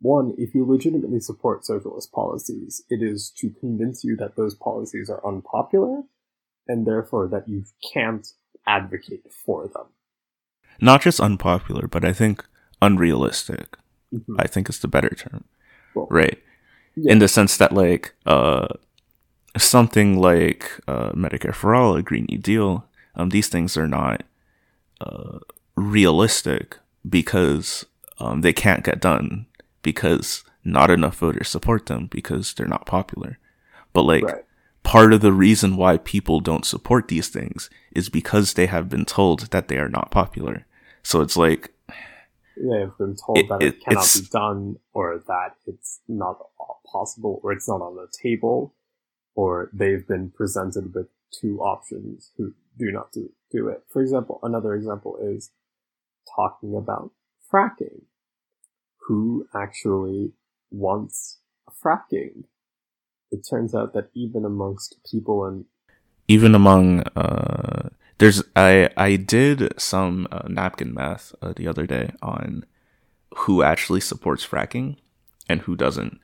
One, 0.00 0.34
if 0.36 0.54
you 0.54 0.66
legitimately 0.66 1.20
support 1.20 1.64
socialist 1.64 2.12
policies, 2.12 2.82
it 2.90 3.02
is 3.02 3.30
to 3.38 3.50
convince 3.50 4.04
you 4.04 4.16
that 4.16 4.36
those 4.36 4.54
policies 4.54 5.08
are 5.08 5.26
unpopular 5.26 6.02
and 6.68 6.86
therefore 6.86 7.28
that 7.28 7.48
you 7.48 7.64
can't 7.92 8.26
advocate 8.66 9.32
for 9.32 9.68
them. 9.68 9.86
Not 10.80 11.02
just 11.02 11.20
unpopular, 11.20 11.86
but 11.88 12.04
I 12.04 12.12
think 12.12 12.44
unrealistic. 12.82 13.78
Mm-hmm. 14.12 14.36
I 14.38 14.46
think 14.46 14.68
is 14.68 14.78
the 14.78 14.88
better 14.88 15.10
term. 15.10 15.44
Well, 15.94 16.08
right. 16.10 16.42
Yeah. 16.94 17.12
In 17.12 17.18
the 17.18 17.28
sense 17.28 17.56
that 17.56 17.72
like 17.72 18.14
uh 18.26 18.68
something 19.56 20.18
like 20.18 20.70
uh 20.86 21.10
Medicare 21.12 21.54
for 21.54 21.74
all, 21.74 21.96
a 21.96 22.02
Green 22.02 22.26
New 22.28 22.38
Deal, 22.38 22.86
um 23.14 23.30
these 23.30 23.48
things 23.48 23.76
are 23.76 23.88
not 23.88 24.22
uh 25.00 25.38
realistic 25.74 26.76
because 27.08 27.86
um 28.18 28.42
they 28.42 28.52
can't 28.52 28.84
get 28.84 29.00
done 29.00 29.46
because 29.86 30.42
not 30.64 30.90
enough 30.90 31.18
voters 31.18 31.48
support 31.48 31.86
them 31.86 32.08
because 32.10 32.52
they're 32.52 32.66
not 32.66 32.86
popular. 32.86 33.38
But 33.92 34.02
like 34.02 34.24
right. 34.24 34.44
part 34.82 35.12
of 35.12 35.20
the 35.20 35.32
reason 35.32 35.76
why 35.76 35.98
people 35.98 36.40
don't 36.40 36.66
support 36.66 37.06
these 37.06 37.28
things 37.28 37.70
is 37.92 38.08
because 38.08 38.54
they 38.54 38.66
have 38.66 38.88
been 38.88 39.04
told 39.04 39.52
that 39.52 39.68
they 39.68 39.76
are 39.76 39.88
not 39.88 40.10
popular. 40.10 40.66
So 41.04 41.20
it's 41.20 41.36
like 41.36 41.72
they 42.56 42.80
have 42.80 42.98
been 42.98 43.14
told 43.14 43.38
it, 43.38 43.48
that 43.48 43.62
it, 43.62 43.74
it 43.74 43.84
cannot 43.84 44.12
be 44.12 44.26
done 44.32 44.76
or 44.92 45.22
that 45.28 45.54
it's 45.68 46.00
not 46.08 46.38
possible 46.84 47.38
or 47.44 47.52
it's 47.52 47.68
not 47.68 47.80
on 47.80 47.94
the 47.94 48.08
table 48.20 48.74
or 49.36 49.70
they've 49.72 50.08
been 50.08 50.30
presented 50.30 50.92
with 50.96 51.06
two 51.30 51.60
options 51.60 52.32
who 52.36 52.54
do 52.76 52.90
not 52.90 53.12
do, 53.12 53.30
do 53.52 53.68
it. 53.68 53.84
For 53.88 54.02
example, 54.02 54.40
another 54.42 54.74
example 54.74 55.16
is 55.22 55.52
talking 56.34 56.74
about 56.74 57.12
fracking 57.52 58.02
who 59.06 59.46
actually 59.54 60.32
wants 60.70 61.38
fracking. 61.82 62.44
It 63.30 63.46
turns 63.48 63.74
out 63.74 63.92
that 63.94 64.10
even 64.14 64.44
amongst 64.44 64.96
people 65.10 65.44
and 65.44 65.64
even 66.28 66.54
among 66.54 67.00
uh, 67.16 67.90
there's 68.18 68.42
I 68.54 68.90
I 68.96 69.16
did 69.16 69.78
some 69.80 70.26
uh, 70.30 70.48
napkin 70.48 70.92
math 70.94 71.34
uh, 71.42 71.52
the 71.54 71.68
other 71.68 71.86
day 71.86 72.12
on 72.22 72.64
who 73.36 73.62
actually 73.62 74.00
supports 74.00 74.46
fracking 74.46 74.96
and 75.48 75.60
who 75.62 75.76
doesn't. 75.76 76.18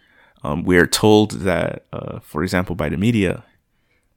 Um, 0.44 0.64
we 0.64 0.76
are 0.76 0.86
told 0.86 1.32
that, 1.42 1.86
uh, 1.92 2.18
for 2.20 2.42
example, 2.42 2.74
by 2.74 2.88
the 2.88 2.96
media, 2.96 3.44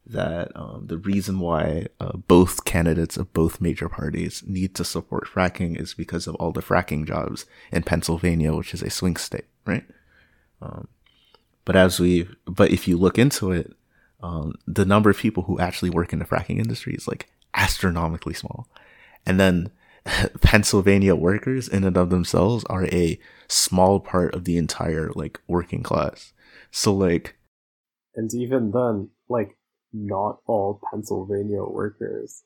that 0.08 0.52
um, 0.56 0.86
the 0.88 0.98
reason 0.98 1.40
why 1.40 1.88
uh, 2.00 2.16
both 2.16 2.66
candidates 2.66 3.18
of 3.18 3.34
both 3.34 3.60
major 3.60 3.90
parties 3.90 4.44
need 4.46 4.76
to 4.76 4.84
support 4.84 5.28
fracking 5.28 5.80
is 5.80 5.94
because 5.94 6.28
of 6.28 6.36
all 6.36 6.52
the 6.52 6.62
fracking 6.62 7.08
jobs 7.08 7.46
in 7.72 7.84
Pennsylvania, 7.84 8.54
which 8.54 8.74
is 8.74 8.84
a 8.84 8.90
swing 8.90 9.16
state, 9.16 9.46
right? 9.66 9.86
Um, 10.62 10.88
but 11.66 11.76
as 11.76 12.00
we, 12.00 12.28
but 12.46 12.72
if 12.72 12.88
you 12.88 12.98
look 12.98 13.18
into 13.18 13.52
it, 13.52 13.74
um, 14.22 14.56
the 14.68 14.86
number 14.86 15.10
of 15.10 15.18
people 15.18 15.44
who 15.44 15.60
actually 15.60 15.90
work 15.90 16.14
in 16.14 16.20
the 16.20 16.26
fracking 16.26 16.60
industry 16.60 16.94
is 16.94 17.08
like 17.08 17.28
astronomically 17.56 18.34
small, 18.34 18.68
and 19.26 19.40
then 19.40 19.72
Pennsylvania 20.42 21.16
workers 21.16 21.68
in 21.68 21.84
and 21.84 21.98
of 21.98 22.10
themselves 22.10 22.64
are 22.66 22.86
a 22.86 23.20
small 23.48 24.00
part 24.00 24.36
of 24.36 24.46
the 24.46 24.58
entire 24.58 25.12
like 25.16 25.40
working 25.48 25.84
class. 25.84 26.34
So 26.72 26.94
like, 26.94 27.38
and 28.16 28.32
even 28.34 28.72
then, 28.72 29.10
like 29.28 29.58
not 29.96 30.40
all 30.46 30.82
Pennsylvania 30.92 31.64
workers 31.64 32.44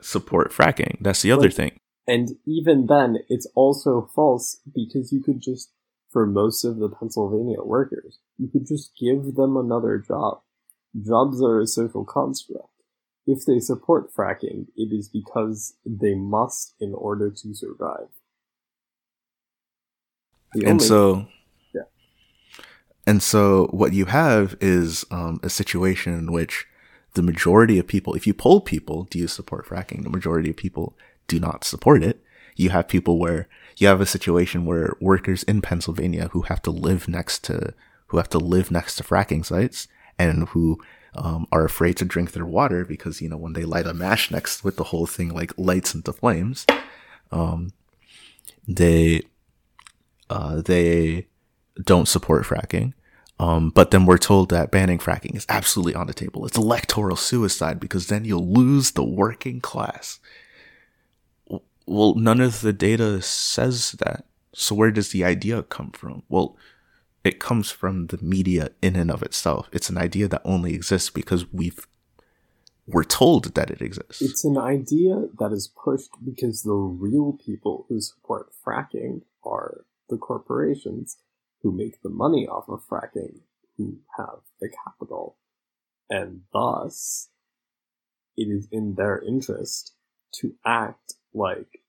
support 0.00 0.52
fracking. 0.52 0.96
That's 1.00 1.22
the 1.22 1.32
other 1.32 1.50
thing. 1.50 1.78
And 2.06 2.36
even 2.46 2.86
then, 2.86 3.18
it's 3.28 3.46
also 3.54 4.10
false 4.14 4.60
because 4.72 5.12
you 5.12 5.22
could 5.22 5.40
just, 5.40 5.72
for 6.10 6.26
most 6.26 6.64
of 6.64 6.78
the 6.78 6.88
Pennsylvania 6.88 7.62
workers, 7.62 8.18
you 8.38 8.48
could 8.48 8.66
just 8.66 8.92
give 8.98 9.34
them 9.34 9.56
another 9.56 9.98
job. 9.98 10.40
Jobs 11.00 11.42
are 11.42 11.60
a 11.60 11.66
social 11.66 12.04
construct. 12.04 12.68
If 13.26 13.44
they 13.44 13.58
support 13.58 14.14
fracking, 14.14 14.66
it 14.76 14.92
is 14.92 15.08
because 15.08 15.74
they 15.84 16.14
must 16.14 16.74
in 16.80 16.94
order 16.94 17.30
to 17.30 17.54
survive. 17.54 18.08
The 20.54 20.60
and 20.60 20.70
only- 20.72 20.84
so 20.84 21.26
and 23.06 23.22
so 23.22 23.66
what 23.70 23.92
you 23.92 24.06
have 24.06 24.56
is 24.60 25.04
um, 25.10 25.38
a 25.42 25.48
situation 25.48 26.12
in 26.14 26.32
which 26.32 26.66
the 27.14 27.22
majority 27.22 27.78
of 27.78 27.86
people, 27.86 28.14
if 28.14 28.26
you 28.26 28.34
poll 28.34 28.60
people, 28.60 29.04
do 29.04 29.18
you 29.18 29.28
support 29.28 29.66
fracking? 29.66 30.02
The 30.02 30.10
majority 30.10 30.50
of 30.50 30.56
people 30.56 30.96
do 31.28 31.38
not 31.38 31.64
support 31.64 32.02
it. 32.02 32.22
You 32.56 32.70
have 32.70 32.88
people 32.88 33.18
where 33.18 33.48
you 33.76 33.86
have 33.86 34.00
a 34.00 34.06
situation 34.06 34.64
where 34.64 34.96
workers 35.00 35.42
in 35.44 35.62
Pennsylvania 35.62 36.28
who 36.32 36.42
have 36.42 36.62
to 36.62 36.70
live 36.70 37.08
next 37.08 37.44
to, 37.44 37.74
who 38.08 38.16
have 38.16 38.30
to 38.30 38.38
live 38.38 38.70
next 38.70 38.96
to 38.96 39.04
fracking 39.04 39.44
sites 39.44 39.86
and 40.18 40.48
who 40.48 40.78
um, 41.14 41.46
are 41.52 41.64
afraid 41.64 41.96
to 41.98 42.04
drink 42.04 42.32
their 42.32 42.44
water 42.44 42.84
because, 42.84 43.22
you 43.22 43.28
know, 43.28 43.36
when 43.36 43.52
they 43.52 43.64
light 43.64 43.86
a 43.86 43.94
match 43.94 44.30
next 44.30 44.64
with 44.64 44.76
the 44.76 44.84
whole 44.84 45.06
thing 45.06 45.30
like 45.32 45.52
lights 45.56 45.94
into 45.94 46.12
flames, 46.12 46.66
um, 47.30 47.72
they, 48.66 49.22
uh, 50.28 50.60
they 50.62 51.28
don't 51.82 52.08
support 52.08 52.44
fracking. 52.44 52.94
Um, 53.38 53.70
but 53.70 53.90
then 53.90 54.06
we're 54.06 54.18
told 54.18 54.48
that 54.50 54.70
banning 54.70 54.98
fracking 54.98 55.36
is 55.36 55.46
absolutely 55.48 55.94
on 55.94 56.06
the 56.06 56.14
table. 56.14 56.46
It's 56.46 56.56
electoral 56.56 57.16
suicide 57.16 57.78
because 57.78 58.06
then 58.06 58.24
you'll 58.24 58.50
lose 58.50 58.92
the 58.92 59.04
working 59.04 59.60
class. 59.60 60.18
Well, 61.86 62.14
none 62.14 62.40
of 62.40 62.62
the 62.62 62.72
data 62.72 63.20
says 63.20 63.92
that. 63.92 64.24
So 64.54 64.74
where 64.74 64.90
does 64.90 65.10
the 65.10 65.22
idea 65.22 65.62
come 65.64 65.90
from? 65.90 66.22
Well, 66.28 66.56
it 67.24 67.38
comes 67.38 67.70
from 67.70 68.06
the 68.06 68.18
media 68.22 68.70
in 68.80 68.96
and 68.96 69.10
of 69.10 69.22
itself. 69.22 69.68
It's 69.70 69.90
an 69.90 69.98
idea 69.98 70.28
that 70.28 70.42
only 70.44 70.74
exists 70.74 71.10
because 71.10 71.52
we've 71.52 71.86
we're 72.86 73.04
told 73.04 73.54
that 73.56 73.70
it 73.70 73.82
exists. 73.82 74.22
It's 74.22 74.44
an 74.44 74.56
idea 74.56 75.24
that 75.40 75.52
is 75.52 75.66
pushed 75.66 76.10
because 76.24 76.62
the 76.62 76.72
real 76.72 77.36
people 77.44 77.84
who 77.88 78.00
support 78.00 78.50
fracking 78.64 79.22
are 79.44 79.84
the 80.08 80.16
corporations 80.16 81.16
who 81.66 81.72
make 81.72 82.00
the 82.02 82.08
money 82.08 82.46
off 82.46 82.68
of 82.68 82.80
fracking 82.88 83.40
who 83.76 83.98
have 84.16 84.38
the 84.60 84.68
capital. 84.68 85.36
And 86.08 86.42
thus, 86.52 87.28
it 88.36 88.44
is 88.44 88.68
in 88.70 88.94
their 88.94 89.20
interest 89.20 89.94
to 90.34 90.54
act 90.64 91.14
like 91.34 91.82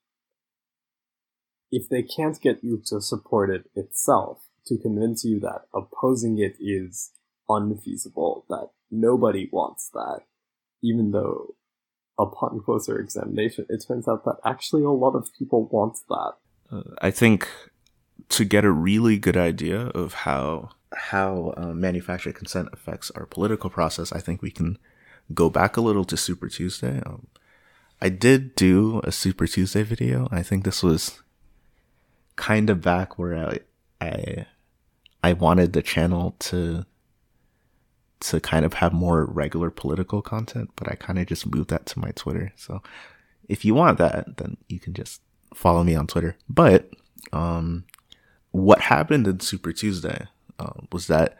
if 1.70 1.88
they 1.88 2.02
can't 2.02 2.40
get 2.40 2.64
you 2.64 2.82
to 2.86 3.00
support 3.00 3.50
it 3.50 3.70
itself, 3.76 4.48
to 4.66 4.76
convince 4.76 5.24
you 5.24 5.38
that 5.40 5.66
opposing 5.72 6.40
it 6.40 6.56
is 6.58 7.12
unfeasible, 7.48 8.46
that 8.48 8.70
nobody 8.90 9.48
wants 9.52 9.90
that, 9.90 10.22
even 10.82 11.12
though 11.12 11.54
upon 12.18 12.60
closer 12.64 12.98
examination, 12.98 13.64
it 13.68 13.84
turns 13.86 14.08
out 14.08 14.24
that 14.24 14.38
actually 14.44 14.82
a 14.82 14.90
lot 14.90 15.14
of 15.14 15.32
people 15.38 15.68
want 15.68 15.98
that. 16.08 16.32
Uh, 16.72 16.82
I 17.00 17.12
think 17.12 17.48
to 18.30 18.44
get 18.44 18.64
a 18.64 18.70
really 18.70 19.18
good 19.18 19.36
idea 19.36 19.86
of 19.88 20.14
how 20.14 20.70
how 20.94 21.54
uh, 21.56 21.72
manufactured 21.72 22.34
consent 22.34 22.68
affects 22.72 23.10
our 23.12 23.26
political 23.26 23.70
process, 23.70 24.12
I 24.12 24.20
think 24.20 24.42
we 24.42 24.50
can 24.50 24.78
go 25.34 25.50
back 25.50 25.76
a 25.76 25.80
little 25.80 26.04
to 26.06 26.16
Super 26.16 26.48
Tuesday. 26.48 27.02
Um, 27.04 27.26
I 28.00 28.08
did 28.08 28.54
do 28.54 29.00
a 29.04 29.12
Super 29.12 29.46
Tuesday 29.46 29.82
video. 29.82 30.28
I 30.30 30.42
think 30.42 30.64
this 30.64 30.82
was 30.82 31.20
kind 32.36 32.70
of 32.70 32.80
back 32.80 33.18
where 33.18 33.36
I 33.36 33.58
I 34.00 34.46
I 35.22 35.32
wanted 35.32 35.72
the 35.72 35.82
channel 35.82 36.36
to 36.38 36.86
to 38.20 38.40
kind 38.40 38.64
of 38.64 38.74
have 38.74 38.92
more 38.92 39.24
regular 39.24 39.70
political 39.70 40.22
content, 40.22 40.70
but 40.76 40.90
I 40.90 40.94
kind 40.94 41.18
of 41.18 41.26
just 41.26 41.46
moved 41.46 41.70
that 41.70 41.86
to 41.86 41.98
my 41.98 42.10
Twitter. 42.12 42.52
So 42.56 42.82
if 43.48 43.64
you 43.64 43.74
want 43.74 43.98
that, 43.98 44.38
then 44.38 44.56
you 44.68 44.80
can 44.80 44.94
just 44.94 45.20
follow 45.54 45.84
me 45.84 45.94
on 45.94 46.06
Twitter. 46.06 46.36
But 46.48 46.90
um 47.32 47.84
what 48.50 48.82
happened 48.82 49.26
in 49.26 49.40
Super 49.40 49.72
Tuesday 49.72 50.26
uh, 50.58 50.72
was 50.92 51.06
that 51.06 51.36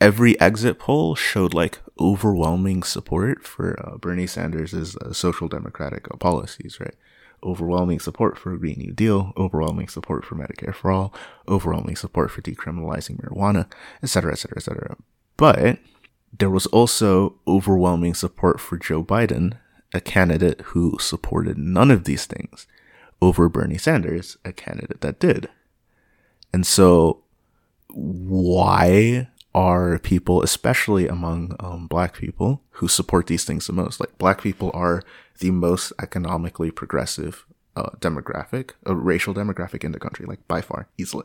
every 0.00 0.38
exit 0.40 0.78
poll 0.78 1.14
showed 1.14 1.54
like 1.54 1.80
overwhelming 1.98 2.82
support 2.82 3.44
for 3.44 3.78
uh, 3.84 3.96
Bernie 3.96 4.26
Sanders' 4.26 4.96
uh, 4.96 5.12
social 5.12 5.48
democratic 5.48 6.08
policies, 6.18 6.78
right? 6.80 6.94
Overwhelming 7.42 8.00
support 8.00 8.36
for 8.36 8.52
a 8.52 8.58
Green 8.58 8.78
New 8.78 8.92
Deal, 8.92 9.32
overwhelming 9.36 9.88
support 9.88 10.24
for 10.24 10.34
Medicare 10.34 10.74
for 10.74 10.90
all, 10.90 11.14
overwhelming 11.48 11.96
support 11.96 12.30
for 12.30 12.42
decriminalizing 12.42 13.20
marijuana, 13.20 13.70
etc., 14.02 14.32
etc., 14.32 14.56
etc. 14.56 14.96
But 15.36 15.78
there 16.36 16.50
was 16.50 16.66
also 16.66 17.36
overwhelming 17.46 18.14
support 18.14 18.60
for 18.60 18.76
Joe 18.76 19.04
Biden, 19.04 19.58
a 19.94 20.00
candidate 20.00 20.60
who 20.66 20.98
supported 20.98 21.56
none 21.56 21.90
of 21.90 22.04
these 22.04 22.26
things, 22.26 22.66
over 23.22 23.48
Bernie 23.48 23.78
Sanders, 23.78 24.36
a 24.44 24.52
candidate 24.52 25.00
that 25.00 25.20
did. 25.20 25.48
And 26.52 26.66
so 26.66 27.22
why 27.88 29.28
are 29.54 29.98
people, 29.98 30.42
especially 30.42 31.08
among 31.08 31.56
um, 31.60 31.86
black 31.86 32.16
people, 32.16 32.62
who 32.72 32.88
support 32.88 33.26
these 33.26 33.44
things 33.44 33.66
the 33.66 33.72
most? 33.72 34.00
Like, 34.00 34.16
black 34.18 34.40
people 34.40 34.70
are 34.74 35.02
the 35.40 35.50
most 35.50 35.92
economically 36.00 36.70
progressive 36.70 37.44
uh, 37.76 37.90
demographic, 38.00 38.70
a 38.86 38.94
racial 38.94 39.34
demographic 39.34 39.84
in 39.84 39.92
the 39.92 39.98
country, 39.98 40.26
like 40.26 40.46
by 40.48 40.60
far, 40.60 40.88
easily. 40.98 41.24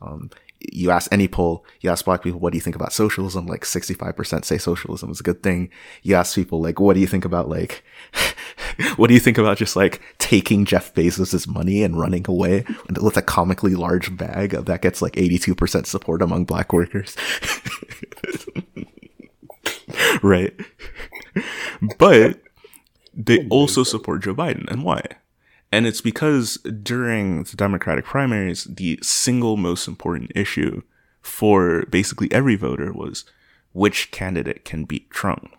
Um, 0.00 0.30
you 0.72 0.90
ask 0.90 1.12
any 1.12 1.28
poll, 1.28 1.64
you 1.80 1.90
ask 1.90 2.04
black 2.04 2.22
people, 2.22 2.40
what 2.40 2.52
do 2.52 2.56
you 2.56 2.62
think 2.62 2.76
about 2.76 2.92
socialism? 2.92 3.46
Like 3.46 3.62
65% 3.62 4.44
say 4.44 4.58
socialism 4.58 5.10
is 5.10 5.20
a 5.20 5.24
good 5.24 5.42
thing. 5.42 5.70
You 6.02 6.14
ask 6.14 6.34
people, 6.34 6.60
like, 6.60 6.80
what 6.80 6.94
do 6.94 7.00
you 7.00 7.06
think 7.06 7.24
about, 7.24 7.48
like, 7.48 7.84
what 8.96 9.08
do 9.08 9.14
you 9.14 9.20
think 9.20 9.38
about 9.38 9.58
just 9.58 9.76
like 9.76 10.00
taking 10.18 10.64
Jeff 10.64 10.94
Bezos' 10.94 11.46
money 11.46 11.82
and 11.82 11.98
running 11.98 12.24
away 12.28 12.64
with 13.00 13.16
a 13.16 13.22
comically 13.22 13.74
large 13.74 14.16
bag 14.16 14.50
that 14.50 14.82
gets 14.82 15.02
like 15.02 15.14
82% 15.14 15.86
support 15.86 16.22
among 16.22 16.44
black 16.44 16.72
workers? 16.72 17.16
right. 20.22 20.54
But 21.98 22.40
they 23.12 23.40
oh 23.40 23.46
also 23.50 23.82
support 23.82 24.22
Joe 24.22 24.34
Biden. 24.34 24.70
And 24.70 24.84
why? 24.84 25.02
And 25.72 25.86
it's 25.86 26.00
because 26.00 26.56
during 26.82 27.44
the 27.44 27.56
Democratic 27.56 28.04
primaries, 28.04 28.64
the 28.64 28.98
single 29.02 29.56
most 29.56 29.88
important 29.88 30.32
issue 30.34 30.82
for 31.20 31.84
basically 31.86 32.30
every 32.30 32.54
voter 32.54 32.92
was 32.92 33.24
which 33.72 34.10
candidate 34.10 34.64
can 34.64 34.84
beat 34.84 35.10
Trump. 35.10 35.54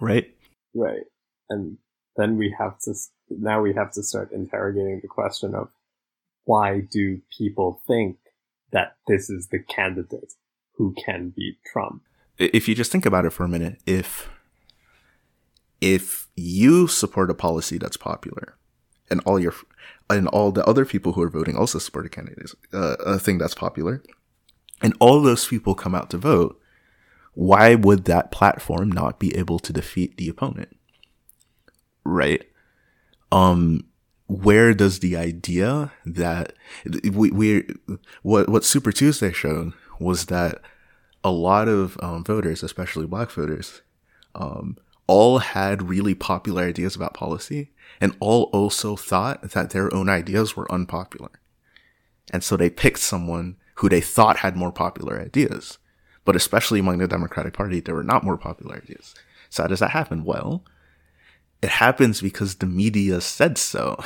Right? 0.00 0.34
Right. 0.74 1.02
And 1.50 1.78
then 2.18 2.36
we 2.36 2.54
have 2.58 2.78
to, 2.80 2.94
now 3.30 3.62
we 3.62 3.72
have 3.72 3.92
to 3.92 4.02
start 4.02 4.32
interrogating 4.32 5.00
the 5.00 5.08
question 5.08 5.54
of 5.54 5.68
why 6.44 6.80
do 6.80 7.20
people 7.36 7.80
think 7.86 8.18
that 8.72 8.96
this 9.06 9.30
is 9.30 9.48
the 9.48 9.60
candidate 9.60 10.34
who 10.74 10.94
can 11.04 11.32
beat 11.34 11.58
Trump? 11.72 12.02
If 12.36 12.68
you 12.68 12.74
just 12.74 12.92
think 12.92 13.06
about 13.06 13.24
it 13.24 13.30
for 13.30 13.44
a 13.44 13.48
minute, 13.48 13.80
if, 13.86 14.28
if 15.80 16.28
you 16.36 16.86
support 16.88 17.30
a 17.30 17.34
policy 17.34 17.78
that's 17.78 17.96
popular, 17.96 18.56
and 19.10 19.20
all 19.24 19.38
your 19.40 19.54
and 20.10 20.28
all 20.28 20.52
the 20.52 20.66
other 20.66 20.84
people 20.84 21.12
who 21.12 21.22
are 21.22 21.30
voting 21.30 21.56
also 21.56 21.78
support 21.78 22.06
a 22.06 22.08
candidate 22.08 22.50
uh, 22.72 22.96
a 23.00 23.18
thing 23.18 23.38
that's 23.38 23.54
popular, 23.54 24.02
and 24.82 24.94
all 25.00 25.22
those 25.22 25.46
people 25.46 25.74
come 25.74 25.94
out 25.94 26.10
to 26.10 26.18
vote, 26.18 26.60
why 27.34 27.74
would 27.74 28.04
that 28.04 28.30
platform 28.30 28.90
not 28.90 29.18
be 29.18 29.34
able 29.36 29.58
to 29.60 29.72
defeat 29.72 30.16
the 30.16 30.28
opponent? 30.28 30.76
Right? 32.08 32.44
Um, 33.30 33.84
where 34.26 34.74
does 34.74 35.00
the 35.00 35.16
idea 35.16 35.92
that 36.04 36.52
we, 37.02 37.30
we 37.30 37.68
what 38.22 38.48
what 38.48 38.64
Super 38.64 38.92
Tuesday 38.92 39.32
showed 39.32 39.72
was 39.98 40.26
that 40.26 40.60
a 41.24 41.30
lot 41.30 41.68
of 41.68 41.98
um, 42.02 42.24
voters, 42.24 42.62
especially 42.62 43.06
black 43.06 43.30
voters, 43.30 43.82
um, 44.34 44.76
all 45.06 45.38
had 45.38 45.88
really 45.88 46.14
popular 46.14 46.62
ideas 46.62 46.94
about 46.94 47.14
policy 47.14 47.70
and 48.00 48.14
all 48.20 48.44
also 48.52 48.96
thought 48.96 49.50
that 49.50 49.70
their 49.70 49.92
own 49.94 50.08
ideas 50.08 50.56
were 50.56 50.70
unpopular. 50.70 51.40
And 52.32 52.44
so 52.44 52.56
they 52.56 52.70
picked 52.70 52.98
someone 52.98 53.56
who 53.76 53.88
they 53.88 54.02
thought 54.02 54.38
had 54.38 54.56
more 54.56 54.72
popular 54.72 55.20
ideas. 55.20 55.78
But 56.24 56.36
especially 56.36 56.80
among 56.80 56.98
the 56.98 57.08
Democratic 57.08 57.54
Party, 57.54 57.80
there 57.80 57.94
were 57.94 58.04
not 58.04 58.22
more 58.22 58.36
popular 58.36 58.76
ideas. 58.76 59.14
So 59.48 59.62
how 59.62 59.68
does 59.68 59.80
that 59.80 59.92
happen? 59.92 60.24
Well, 60.24 60.62
it 61.62 61.70
happens 61.70 62.20
because 62.20 62.56
the 62.56 62.66
media 62.66 63.20
said 63.20 63.58
so. 63.58 64.02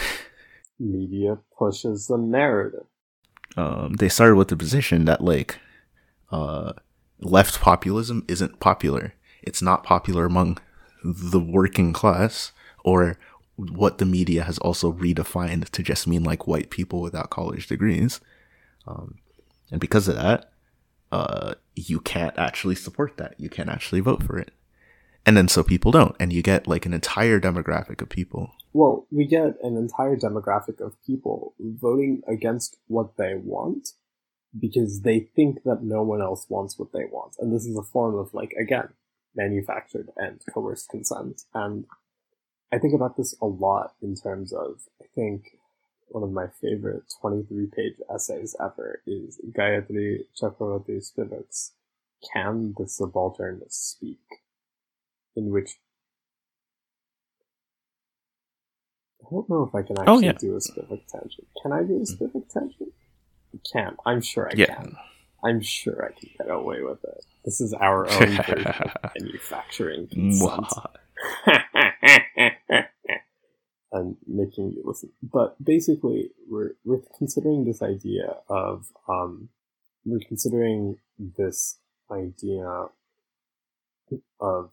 Media 0.78 1.38
pushes 1.56 2.06
the 2.06 2.18
narrative. 2.18 2.86
Um, 3.56 3.94
they 3.94 4.08
started 4.08 4.36
with 4.36 4.48
the 4.48 4.56
position 4.56 5.04
that 5.04 5.22
like 5.22 5.58
uh, 6.30 6.72
left 7.20 7.60
populism 7.60 8.24
isn't 8.28 8.60
popular. 8.60 9.14
It's 9.42 9.62
not 9.62 9.84
popular 9.84 10.24
among 10.24 10.58
the 11.04 11.40
working 11.40 11.92
class 11.92 12.52
or 12.84 13.18
what 13.56 13.98
the 13.98 14.06
media 14.06 14.44
has 14.44 14.58
also 14.58 14.92
redefined 14.92 15.68
to 15.70 15.82
just 15.82 16.06
mean 16.06 16.24
like 16.24 16.46
white 16.46 16.70
people 16.70 17.00
without 17.00 17.30
college 17.30 17.66
degrees. 17.66 18.20
Um, 18.86 19.18
and 19.70 19.80
because 19.80 20.08
of 20.08 20.16
that, 20.16 20.52
uh, 21.10 21.54
you 21.74 22.00
can't 22.00 22.36
actually 22.38 22.74
support 22.74 23.18
that. 23.18 23.34
You 23.38 23.50
can't 23.50 23.68
actually 23.68 24.00
vote 24.00 24.22
for 24.22 24.38
it. 24.38 24.52
And 25.24 25.36
then 25.36 25.48
so 25.48 25.62
people 25.62 25.92
don't. 25.92 26.16
And 26.18 26.32
you 26.32 26.42
get 26.42 26.66
like 26.66 26.86
an 26.86 26.94
entire 26.94 27.40
demographic 27.40 28.00
of 28.02 28.08
people. 28.08 28.52
Well, 28.72 29.06
we 29.10 29.26
get 29.26 29.56
an 29.62 29.76
entire 29.76 30.16
demographic 30.16 30.80
of 30.80 30.96
people 31.06 31.54
voting 31.58 32.22
against 32.26 32.78
what 32.86 33.16
they 33.16 33.34
want 33.34 33.90
because 34.58 35.02
they 35.02 35.20
think 35.20 35.62
that 35.64 35.82
no 35.82 36.02
one 36.02 36.20
else 36.20 36.46
wants 36.48 36.78
what 36.78 36.92
they 36.92 37.04
want. 37.04 37.36
And 37.38 37.54
this 37.54 37.66
is 37.66 37.76
a 37.76 37.82
form 37.82 38.16
of 38.16 38.34
like, 38.34 38.52
again, 38.52 38.88
manufactured 39.34 40.10
and 40.16 40.40
coerced 40.52 40.88
consent. 40.88 41.42
And 41.54 41.86
I 42.72 42.78
think 42.78 42.94
about 42.94 43.16
this 43.16 43.34
a 43.40 43.46
lot 43.46 43.94
in 44.02 44.14
terms 44.14 44.52
of, 44.52 44.80
I 45.00 45.06
think 45.14 45.44
one 46.08 46.22
of 46.22 46.32
my 46.32 46.46
favorite 46.60 47.04
23 47.20 47.66
page 47.66 47.94
essays 48.12 48.54
ever 48.60 49.02
is 49.06 49.40
Gayatri 49.56 50.24
Chakravorty 50.40 51.00
Spivak's 51.00 51.72
Can 52.32 52.74
the 52.78 52.88
Subaltern 52.88 53.62
Speak? 53.68 54.41
In 55.36 55.50
which 55.50 55.70
I 59.20 59.28
don't 59.30 59.48
know 59.48 59.62
if 59.62 59.74
I 59.74 59.82
can 59.82 59.98
actually 59.98 60.14
oh, 60.14 60.20
yeah. 60.20 60.32
do 60.32 60.56
a 60.56 60.60
specific 60.60 61.06
tangent. 61.08 61.46
Can 61.62 61.72
I 61.72 61.82
do 61.82 62.02
a 62.02 62.06
specific 62.06 62.48
tangent? 62.48 62.92
I 63.54 63.58
can. 63.72 63.96
I'm 64.04 64.20
sure 64.20 64.48
I 64.48 64.52
yeah. 64.56 64.74
can. 64.74 64.96
I'm 65.44 65.60
sure 65.60 66.04
I 66.04 66.18
can 66.18 66.30
get 66.38 66.50
away 66.50 66.82
with 66.82 67.02
it. 67.04 67.24
This 67.44 67.60
is 67.60 67.72
our 67.72 68.08
own 68.08 68.34
manufacturing 69.18 70.06
consent. 70.08 70.66
and 73.92 74.16
making 74.26 74.72
you 74.72 74.82
listen. 74.84 75.10
But 75.22 75.62
basically, 75.62 76.30
we're 76.48 76.72
we're 76.84 77.02
considering 77.18 77.64
this 77.64 77.82
idea 77.82 78.36
of 78.48 78.86
um, 79.08 79.50
we're 80.04 80.26
considering 80.26 80.96
this 81.18 81.78
idea 82.10 82.86
of 84.40 84.70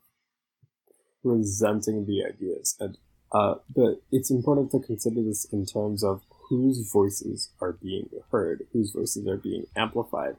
presenting 1.29 2.05
the 2.05 2.23
ideas, 2.25 2.75
and 2.79 2.97
uh, 3.31 3.55
but 3.75 4.01
it's 4.11 4.31
important 4.31 4.71
to 4.71 4.79
consider 4.79 5.21
this 5.21 5.45
in 5.51 5.65
terms 5.65 6.03
of 6.03 6.21
whose 6.49 6.89
voices 6.91 7.51
are 7.61 7.73
being 7.73 8.09
heard, 8.31 8.63
whose 8.73 8.91
voices 8.91 9.27
are 9.27 9.37
being 9.37 9.65
amplified, 9.75 10.35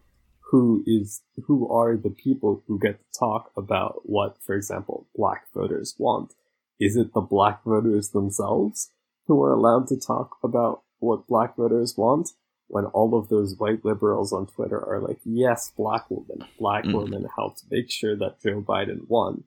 who 0.50 0.82
is 0.86 1.22
who 1.46 1.70
are 1.70 1.96
the 1.96 2.10
people 2.10 2.64
who 2.66 2.78
get 2.78 2.98
to 2.98 3.18
talk 3.18 3.52
about 3.56 4.00
what, 4.04 4.36
for 4.44 4.56
example, 4.56 5.06
black 5.14 5.46
voters 5.54 5.94
want. 5.98 6.34
Is 6.80 6.96
it 6.96 7.12
the 7.14 7.20
black 7.20 7.62
voters 7.64 8.10
themselves 8.10 8.90
who 9.26 9.40
are 9.42 9.52
allowed 9.52 9.86
to 9.88 9.96
talk 10.00 10.38
about 10.42 10.82
what 10.98 11.28
black 11.28 11.56
voters 11.56 11.94
want? 11.96 12.30
When 12.66 12.86
all 12.86 13.18
of 13.18 13.28
those 13.28 13.56
white 13.58 13.84
liberals 13.84 14.32
on 14.32 14.46
Twitter 14.46 14.78
are 14.78 15.00
like, 15.00 15.18
yes, 15.24 15.72
black 15.76 16.06
women, 16.08 16.46
black 16.58 16.84
mm. 16.84 16.94
women 16.94 17.26
helped 17.36 17.64
make 17.68 17.90
sure 17.90 18.16
that 18.16 18.40
Joe 18.40 18.62
Biden 18.62 19.08
won. 19.08 19.42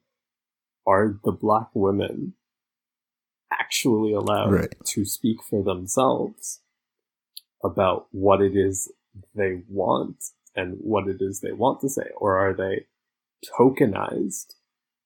Are 0.86 1.20
the 1.24 1.32
black 1.32 1.70
women 1.74 2.34
actually 3.52 4.14
allowed 4.14 4.52
right. 4.52 4.76
to 4.86 5.06
speak 5.06 5.38
for 5.44 5.64
themselves 5.64 6.62
about 7.64 8.08
what 8.12 8.42
it 8.42 8.56
is 8.56 8.92
they 9.36 9.62
want 9.70 10.18
and 10.56 10.78
what 10.80 11.08
it 11.08 11.18
is 11.20 11.40
they 11.40 11.52
want 11.52 11.82
to 11.82 11.90
say? 11.90 12.10
Or 12.18 12.38
are 12.38 12.54
they 12.54 12.86
tokenized, 13.58 14.56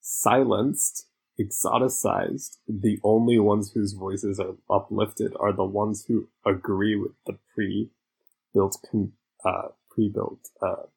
silenced, 0.02 1.08
exoticized? 1.40 2.58
The 2.68 3.00
only 3.04 3.38
ones 3.40 3.72
whose 3.72 3.94
voices 3.94 4.40
are 4.40 4.56
uplifted 4.70 5.34
are 5.40 5.54
the 5.54 5.66
ones 5.66 6.06
who 6.08 6.30
agree 6.46 6.96
with 6.96 7.12
the 7.26 7.38
pre-built, 7.54 8.78
con- 8.90 9.14
uh, 9.46 9.70
pre-built 9.90 10.50
uh, 10.62 10.88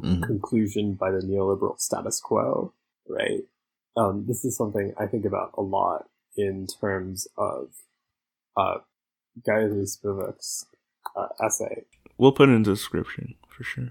mm-hmm. 0.00 0.22
conclusion 0.22 0.94
by 0.94 1.10
the 1.10 1.20
neoliberal 1.20 1.80
status 1.80 2.20
quo, 2.20 2.72
right? 3.08 3.44
Um, 3.96 4.24
this 4.26 4.44
is 4.44 4.56
something 4.56 4.92
I 4.98 5.06
think 5.06 5.24
about 5.24 5.52
a 5.56 5.62
lot 5.62 6.08
in 6.36 6.66
terms 6.66 7.26
of 7.38 7.70
uh, 8.56 8.78
Gayatri 9.46 9.84
Spivak's 9.84 10.66
uh, 11.16 11.28
essay. 11.42 11.84
We'll 12.18 12.32
put 12.32 12.48
it 12.48 12.52
in 12.52 12.62
the 12.62 12.72
description 12.72 13.34
for 13.48 13.64
sure. 13.64 13.90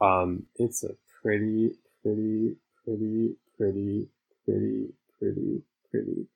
Um, 0.00 0.46
it's 0.56 0.82
a 0.84 0.94
pretty, 1.22 1.72
pretty, 2.02 2.56
pretty, 2.84 3.36
pretty, 3.56 4.08
pretty, 4.46 4.94
pretty, 5.18 5.62
pretty 5.90 6.26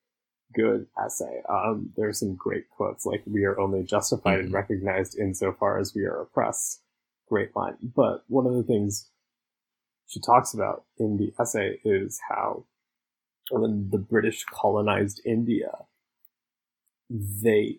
good 0.55 0.87
essay. 1.03 1.43
Um, 1.49 1.91
there 1.97 2.09
are 2.09 2.13
some 2.13 2.35
great 2.35 2.69
quotes, 2.71 3.07
like 3.07 3.23
"We 3.27 3.45
are 3.45 3.59
only 3.59 3.83
justified 3.83 4.37
mm-hmm. 4.37 4.47
and 4.47 4.55
recognized 4.55 5.19
insofar 5.19 5.79
as 5.79 5.95
we 5.95 6.05
are 6.05 6.23
oppressed." 6.23 6.83
Great 7.29 7.57
line. 7.57 7.77
But 7.83 8.25
one 8.29 8.47
of 8.47 8.55
the 8.55 8.63
things 8.63 9.09
she 10.07 10.21
talks 10.21 10.53
about 10.53 10.85
in 10.99 11.17
the 11.17 11.33
essay 11.41 11.81
is 11.85 12.21
how 12.29 12.67
when 13.51 13.91
the 13.91 13.99
British 13.99 14.45
colonized 14.45 15.21
India, 15.25 15.85
they 17.11 17.79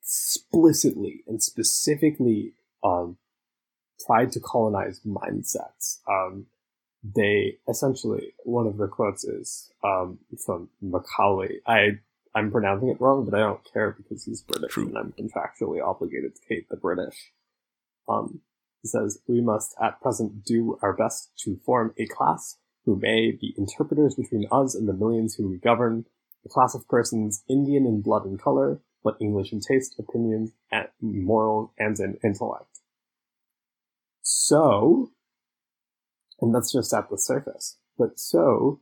explicitly 0.00 1.22
and 1.26 1.42
specifically 1.42 2.54
um, 2.84 3.16
tried 4.06 4.32
to 4.32 4.40
colonize 4.40 5.00
mindsets. 5.06 5.98
Um, 6.08 6.46
they 7.02 7.58
essentially 7.68 8.34
one 8.44 8.66
of 8.66 8.76
the 8.76 8.88
quotes 8.88 9.24
is 9.24 9.70
um, 9.84 10.18
from 10.44 10.68
Macaulay. 10.80 11.60
I 11.66 11.98
I'm 12.34 12.50
pronouncing 12.50 12.88
it 12.88 13.00
wrong, 13.00 13.24
but 13.24 13.34
I 13.34 13.40
don't 13.40 13.72
care 13.72 13.92
because 13.96 14.24
he's 14.24 14.42
British 14.42 14.72
True. 14.72 14.88
and 14.88 14.98
I'm 14.98 15.12
contractually 15.12 15.82
obligated 15.82 16.34
to 16.36 16.42
hate 16.48 16.68
the 16.68 16.76
British. 16.76 17.32
Um, 18.08 18.40
he 18.82 18.88
says 18.88 19.20
we 19.26 19.40
must 19.40 19.74
at 19.80 20.00
present 20.00 20.44
do 20.44 20.78
our 20.82 20.92
best 20.92 21.30
to 21.44 21.58
form 21.64 21.94
a 21.98 22.06
class 22.06 22.56
who 22.88 22.96
may 22.96 23.30
be 23.30 23.54
interpreters 23.58 24.14
between 24.14 24.48
us 24.50 24.74
and 24.74 24.88
the 24.88 24.94
millions 24.94 25.34
whom 25.34 25.50
we 25.50 25.58
govern, 25.58 26.06
a 26.46 26.48
class 26.48 26.74
of 26.74 26.88
persons 26.88 27.44
Indian 27.46 27.84
in 27.84 28.00
blood 28.00 28.24
and 28.24 28.40
color, 28.40 28.80
but 29.04 29.18
English 29.20 29.52
in 29.52 29.60
taste, 29.60 29.94
opinions, 29.98 30.52
and 30.72 30.88
moral 31.02 31.74
and 31.78 32.00
in 32.00 32.18
intellect. 32.24 32.78
So, 34.22 35.10
and 36.40 36.54
that's 36.54 36.72
just 36.72 36.94
at 36.94 37.10
the 37.10 37.18
surface. 37.18 37.76
But 37.98 38.18
so, 38.18 38.80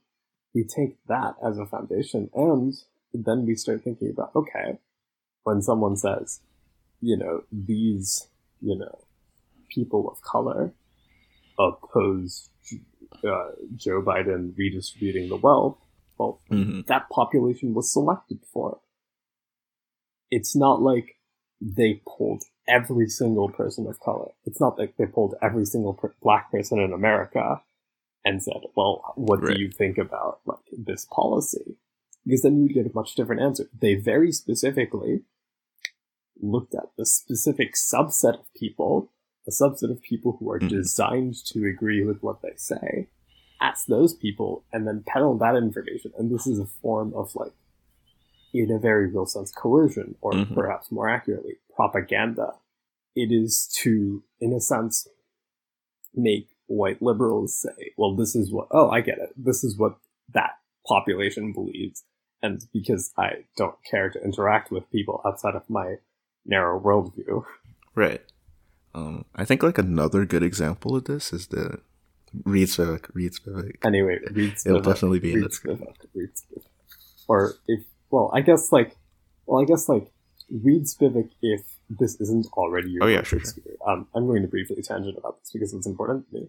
we 0.55 0.63
take 0.63 0.99
that 1.09 1.35
as 1.45 1.59
a 1.59 1.67
foundation, 1.67 2.31
and 2.33 2.75
then 3.13 3.45
we 3.45 3.57
start 3.57 3.83
thinking 3.83 4.11
about 4.11 4.37
okay, 4.37 4.79
when 5.43 5.63
someone 5.63 5.97
says, 5.97 6.43
you 7.01 7.17
know, 7.17 7.43
these, 7.51 8.29
you 8.61 8.79
know, 8.79 9.01
people 9.69 10.09
of 10.09 10.23
color 10.23 10.73
oppose 11.59 12.51
uh, 13.25 13.51
Joe 13.75 14.03
Biden 14.03 14.57
redistributing 14.57 15.29
the 15.29 15.37
wealth, 15.37 15.79
well, 16.19 16.41
hmm 16.49 16.81
that 16.87 17.09
population 17.11 17.75
was 17.75 17.93
selected 17.93 18.41
for. 18.53 18.81
It's 20.31 20.55
not 20.57 20.81
like 20.83 21.17
they 21.61 22.03
pulled 22.07 22.45
every 22.69 23.09
single 23.09 23.49
person 23.49 23.87
of 23.87 23.99
color. 24.01 24.31
It's 24.45 24.61
not 24.61 24.79
like 24.79 24.97
they 24.97 25.07
pulled 25.07 25.35
every 25.43 25.65
single 25.65 25.95
per- 25.95 26.15
black 26.23 26.51
person 26.51 26.79
in 26.79 26.93
America 26.93 27.63
and 28.25 28.43
said, 28.43 28.63
"Well, 28.77 29.13
what 29.17 29.41
Right. 29.43 29.57
do 29.57 29.63
you 29.63 29.71
think 29.71 29.99
about 29.99 30.41
like 30.45 30.67
this 30.73 31.07
policy?" 31.11 31.77
Because 32.25 32.43
then 32.43 32.61
you'd 32.61 32.75
get 32.75 32.87
a 32.87 32.95
much 32.95 33.15
different 33.15 33.41
answer. 33.43 33.69
They 33.79 33.95
very 33.95 34.33
specifically 34.33 35.25
looked 36.41 36.75
at 36.75 36.91
the 36.97 37.07
specific 37.07 37.75
subset 37.75 38.41
of 38.41 38.53
people, 38.55 39.11
a 39.47 39.51
subset 39.51 39.91
of 39.91 40.03
people 40.03 40.37
who 40.39 40.51
are 40.51 40.61
Mhm. 40.61 40.69
designed 40.69 41.35
to 41.47 41.67
agree 41.67 42.05
with 42.05 42.23
what 42.23 42.43
they 42.43 42.55
say, 42.57 43.09
ask 43.61 43.87
those 43.87 44.15
people 44.15 44.65
and 44.73 44.87
then 44.87 45.03
peddle 45.07 45.37
that 45.39 45.57
information. 45.57 46.13
And 46.19 46.31
this 46.31 46.47
is 46.47 46.59
a 46.59 46.67
form 46.67 47.15
of 47.15 47.35
like, 47.35 47.53
in 48.53 48.71
a 48.71 48.79
very 48.79 49.07
real 49.07 49.27
sense, 49.27 49.53
coercion, 49.53 50.17
or 50.21 50.33
Mhm. 50.33 50.55
perhaps 50.55 50.91
more 50.91 51.09
accurately, 51.09 51.57
propaganda. 51.75 52.59
It 53.15 53.33
is 53.33 53.67
to, 53.83 54.23
in 54.41 54.53
a 54.53 54.61
sense, 54.61 55.09
make 56.15 56.49
white 56.67 57.01
liberals 57.01 57.55
say, 57.57 57.93
well, 57.97 58.15
this 58.15 58.35
is 58.35 58.51
what, 58.53 58.69
oh, 58.71 58.91
I 58.91 59.01
get 59.01 59.19
it. 59.19 59.33
This 59.37 59.63
is 59.63 59.77
what 59.79 59.99
that 60.33 60.59
population 60.87 61.53
believes. 61.53 62.05
And 62.43 62.67
because 62.73 63.13
I 63.17 63.45
don't 63.57 63.83
care 63.85 64.11
to 64.11 64.23
interact 64.23 64.71
with 64.71 64.91
people 64.91 65.21
outside 65.25 65.55
of 65.55 65.69
my 65.71 65.97
narrow 66.45 66.79
worldview, 66.81 67.45
Right. 67.95 68.21
Um, 68.97 69.27
I 69.35 69.45
think 69.45 69.63
like 69.63 69.77
another 69.77 70.25
good 70.25 70.43
example 70.43 70.97
of 70.97 71.05
this 71.05 71.31
is 71.33 71.49
the 71.49 71.81
Reed 72.45 72.69
Spivak. 72.69 73.11
Read 73.13 73.33
Spivak. 73.33 73.85
Anyway, 73.85 74.19
read 74.33 74.55
It'll 74.65 74.81
Spivak, 74.81 74.85
definitely 74.85 75.19
be 75.21 75.35
in 75.35 75.41
the 75.43 75.49
description. 75.49 75.87
Spivak, 75.87 76.07
read 76.15 76.31
Spivak. 76.31 76.65
Or 77.29 77.55
if, 77.69 77.85
well, 78.11 78.31
I 78.35 78.41
guess 78.41 78.73
like, 78.73 78.97
well, 79.45 79.63
I 79.63 79.67
guess 79.67 79.87
like, 79.89 80.11
read 80.51 80.85
Spivak 80.85 81.29
if 81.43 81.61
this 81.91 82.19
isn't 82.21 82.47
already 82.55 82.91
your 82.91 83.05
Oh, 83.05 83.07
yeah, 83.07 83.23
sure, 83.23 83.41
sure. 83.41 83.63
Um, 83.87 84.09
I'm 84.15 84.27
going 84.27 84.43
to 84.43 84.49
briefly 84.49 84.83
tangent 84.83 85.19
about 85.19 85.41
this 85.41 85.51
because 85.53 85.75
it's 85.75 85.87
important 85.87 86.31
to 86.31 86.35
me. 86.35 86.49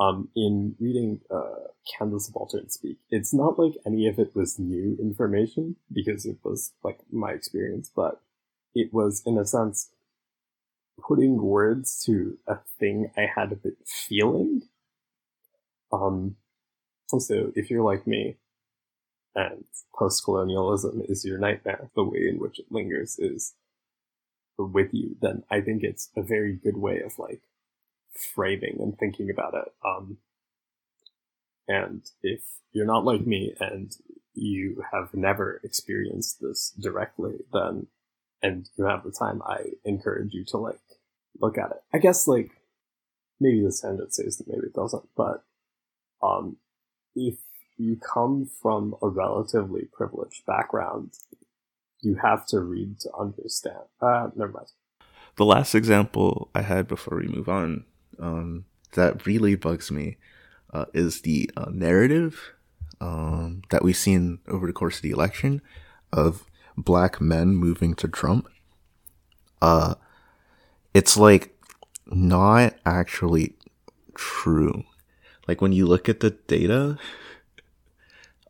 Um, 0.00 0.28
in 0.34 0.74
reading 0.80 1.20
uh, 1.30 1.70
Can 1.96 2.10
the 2.10 2.20
Subaltern 2.20 2.70
Speak, 2.70 2.98
it's 3.10 3.32
not 3.32 3.58
like 3.58 3.74
any 3.86 4.08
of 4.08 4.18
it 4.18 4.34
was 4.34 4.58
new 4.58 4.96
information 5.00 5.76
because 5.92 6.26
it 6.26 6.38
was 6.44 6.72
like 6.82 6.98
my 7.12 7.30
experience, 7.30 7.90
but 7.94 8.20
it 8.74 8.90
was 8.92 9.22
in 9.26 9.38
a 9.38 9.44
sense 9.44 9.90
putting 11.06 11.40
words 11.40 12.02
to 12.06 12.38
a 12.46 12.58
thing 12.78 13.10
I 13.16 13.28
had 13.34 13.52
a 13.52 13.56
been 13.56 13.76
feeling. 13.86 14.62
Um, 15.92 16.36
so 17.18 17.52
if 17.54 17.70
you're 17.70 17.84
like 17.84 18.06
me, 18.06 18.36
and 19.34 19.64
post-colonialism 19.94 21.02
is 21.08 21.24
your 21.24 21.38
nightmare, 21.38 21.90
the 21.94 22.02
way 22.02 22.28
in 22.28 22.38
which 22.38 22.58
it 22.58 22.66
lingers 22.70 23.18
is 23.18 23.54
with 24.58 24.92
you, 24.92 25.16
then 25.20 25.44
I 25.50 25.60
think 25.60 25.82
it's 25.82 26.10
a 26.16 26.22
very 26.22 26.54
good 26.54 26.76
way 26.76 27.00
of 27.00 27.18
like 27.18 27.42
framing 28.34 28.78
and 28.80 28.98
thinking 28.98 29.30
about 29.30 29.54
it. 29.54 29.72
Um, 29.84 30.18
and 31.68 32.02
if 32.22 32.40
you're 32.72 32.86
not 32.86 33.04
like 33.04 33.26
me 33.26 33.54
and 33.60 33.96
you 34.34 34.82
have 34.92 35.14
never 35.14 35.60
experienced 35.62 36.40
this 36.40 36.72
directly, 36.78 37.44
then 37.52 37.86
and 38.42 38.68
you 38.76 38.84
have 38.84 39.04
the 39.04 39.10
time, 39.10 39.42
I 39.44 39.72
encourage 39.84 40.32
you 40.32 40.44
to 40.46 40.58
like 40.58 40.80
look 41.40 41.58
at 41.58 41.70
it. 41.70 41.82
I 41.92 41.98
guess 41.98 42.26
like 42.26 42.50
maybe 43.40 43.62
this 43.62 43.80
sentence 43.80 44.16
says 44.16 44.38
that 44.38 44.48
maybe 44.48 44.66
it 44.66 44.74
doesn't, 44.74 45.08
but 45.16 45.44
um, 46.22 46.56
if 47.14 47.36
you 47.76 47.96
come 47.96 48.48
from 48.60 48.94
a 49.02 49.08
relatively 49.08 49.88
privileged 49.92 50.44
background, 50.46 51.12
you 52.00 52.16
have 52.16 52.46
to 52.48 52.60
read 52.60 53.00
to 53.00 53.10
understand. 53.18 53.84
Uh, 54.00 54.28
never 54.34 54.52
mind. 54.52 54.68
The 55.36 55.44
last 55.44 55.74
example 55.74 56.50
I 56.54 56.62
had 56.62 56.88
before 56.88 57.18
we 57.18 57.28
move 57.28 57.48
on 57.48 57.84
um, 58.18 58.64
that 58.94 59.26
really 59.26 59.54
bugs 59.54 59.90
me 59.90 60.16
uh, 60.72 60.86
is 60.92 61.22
the 61.22 61.50
uh, 61.56 61.70
narrative 61.70 62.54
um, 63.00 63.62
that 63.70 63.82
we've 63.82 63.96
seen 63.96 64.40
over 64.48 64.66
the 64.66 64.72
course 64.72 64.96
of 64.96 65.02
the 65.02 65.10
election 65.10 65.62
of 66.12 66.44
black 66.82 67.20
men 67.20 67.56
moving 67.56 67.94
to 67.94 68.08
Trump. 68.08 68.48
Uh, 69.60 69.94
it's 70.94 71.16
like 71.16 71.56
not 72.06 72.74
actually 72.86 73.54
true. 74.14 74.84
Like 75.46 75.60
when 75.60 75.72
you 75.72 75.86
look 75.86 76.08
at 76.08 76.20
the 76.20 76.30
data, 76.30 76.98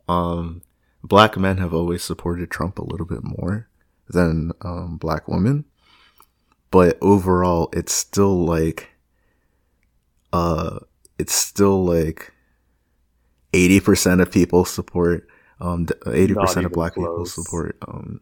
um, 0.07 0.61
black 1.03 1.37
men 1.37 1.57
have 1.57 1.73
always 1.73 2.03
supported 2.03 2.51
Trump 2.51 2.77
a 2.77 2.83
little 2.83 3.05
bit 3.05 3.23
more 3.23 3.67
than 4.07 4.51
um, 4.61 4.97
black 4.97 5.27
women 5.27 5.65
but 6.71 6.97
overall 7.01 7.69
it's 7.73 7.93
still 7.93 8.45
like 8.45 8.89
uh 10.33 10.79
it's 11.17 11.33
still 11.33 11.83
like 11.83 12.33
80% 13.51 14.21
of 14.21 14.31
people 14.31 14.63
support 14.63 15.27
um 15.61 15.85
80% 15.85 16.57
of 16.57 16.57
even 16.57 16.71
black 16.71 16.95
people 16.95 17.25
support 17.25 17.77
um 17.87 18.21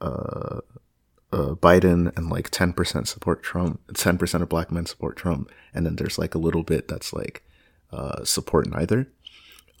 uh 0.00 0.60
uh, 1.34 1.54
Biden 1.54 2.16
and 2.16 2.30
like 2.30 2.50
10% 2.50 3.08
support 3.08 3.42
Trump. 3.42 3.80
10% 3.92 4.42
of 4.42 4.48
black 4.48 4.70
men 4.70 4.86
support 4.86 5.16
Trump. 5.16 5.50
And 5.74 5.84
then 5.84 5.96
there's 5.96 6.16
like 6.16 6.36
a 6.36 6.38
little 6.38 6.62
bit 6.62 6.86
that's 6.86 7.12
like 7.12 7.42
uh, 7.92 8.24
support 8.24 8.70
neither. 8.70 9.08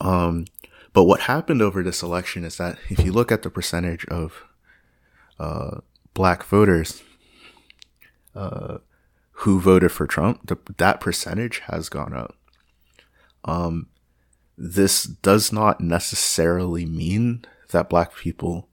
Um, 0.00 0.46
but 0.92 1.04
what 1.04 1.20
happened 1.20 1.62
over 1.62 1.82
this 1.82 2.02
election 2.02 2.44
is 2.44 2.56
that 2.56 2.78
if 2.90 3.04
you 3.04 3.12
look 3.12 3.30
at 3.30 3.42
the 3.42 3.50
percentage 3.50 4.04
of 4.06 4.44
uh, 5.38 5.78
black 6.12 6.42
voters 6.42 7.02
uh, 8.34 8.78
who 9.32 9.60
voted 9.60 9.92
for 9.92 10.08
Trump, 10.08 10.46
the, 10.46 10.56
that 10.78 11.00
percentage 11.00 11.60
has 11.66 11.88
gone 11.88 12.14
up. 12.14 12.36
Um, 13.44 13.88
this 14.56 15.04
does 15.04 15.52
not 15.52 15.80
necessarily 15.80 16.84
mean 16.84 17.44
that 17.70 17.88
black 17.88 18.14
people, 18.16 18.68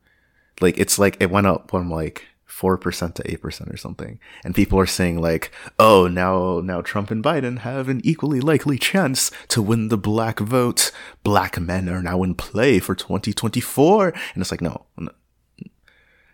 like, 0.59 0.77
it's 0.77 0.99
like 0.99 1.17
it 1.19 1.31
went 1.31 1.47
up 1.47 1.69
from 1.71 1.89
like 1.89 2.27
4% 2.61 3.13
to 3.15 3.23
8% 3.23 3.73
or 3.73 3.77
something. 3.77 4.19
And 4.43 4.53
people 4.53 4.79
are 4.79 4.85
saying 4.85 5.19
like, 5.19 5.51
oh, 5.79 6.07
now, 6.07 6.59
now 6.59 6.81
Trump 6.81 7.09
and 7.09 7.23
Biden 7.23 7.59
have 7.59 7.89
an 7.89 8.01
equally 8.03 8.39
likely 8.39 8.77
chance 8.77 9.31
to 9.49 9.61
win 9.61 9.87
the 9.87 9.97
black 9.97 10.39
vote. 10.39 10.91
Black 11.23 11.59
men 11.59 11.89
are 11.89 12.03
now 12.03 12.21
in 12.23 12.35
play 12.35 12.79
for 12.79 12.93
2024. 12.93 14.09
And 14.09 14.41
it's 14.41 14.51
like, 14.51 14.61
no, 14.61 14.85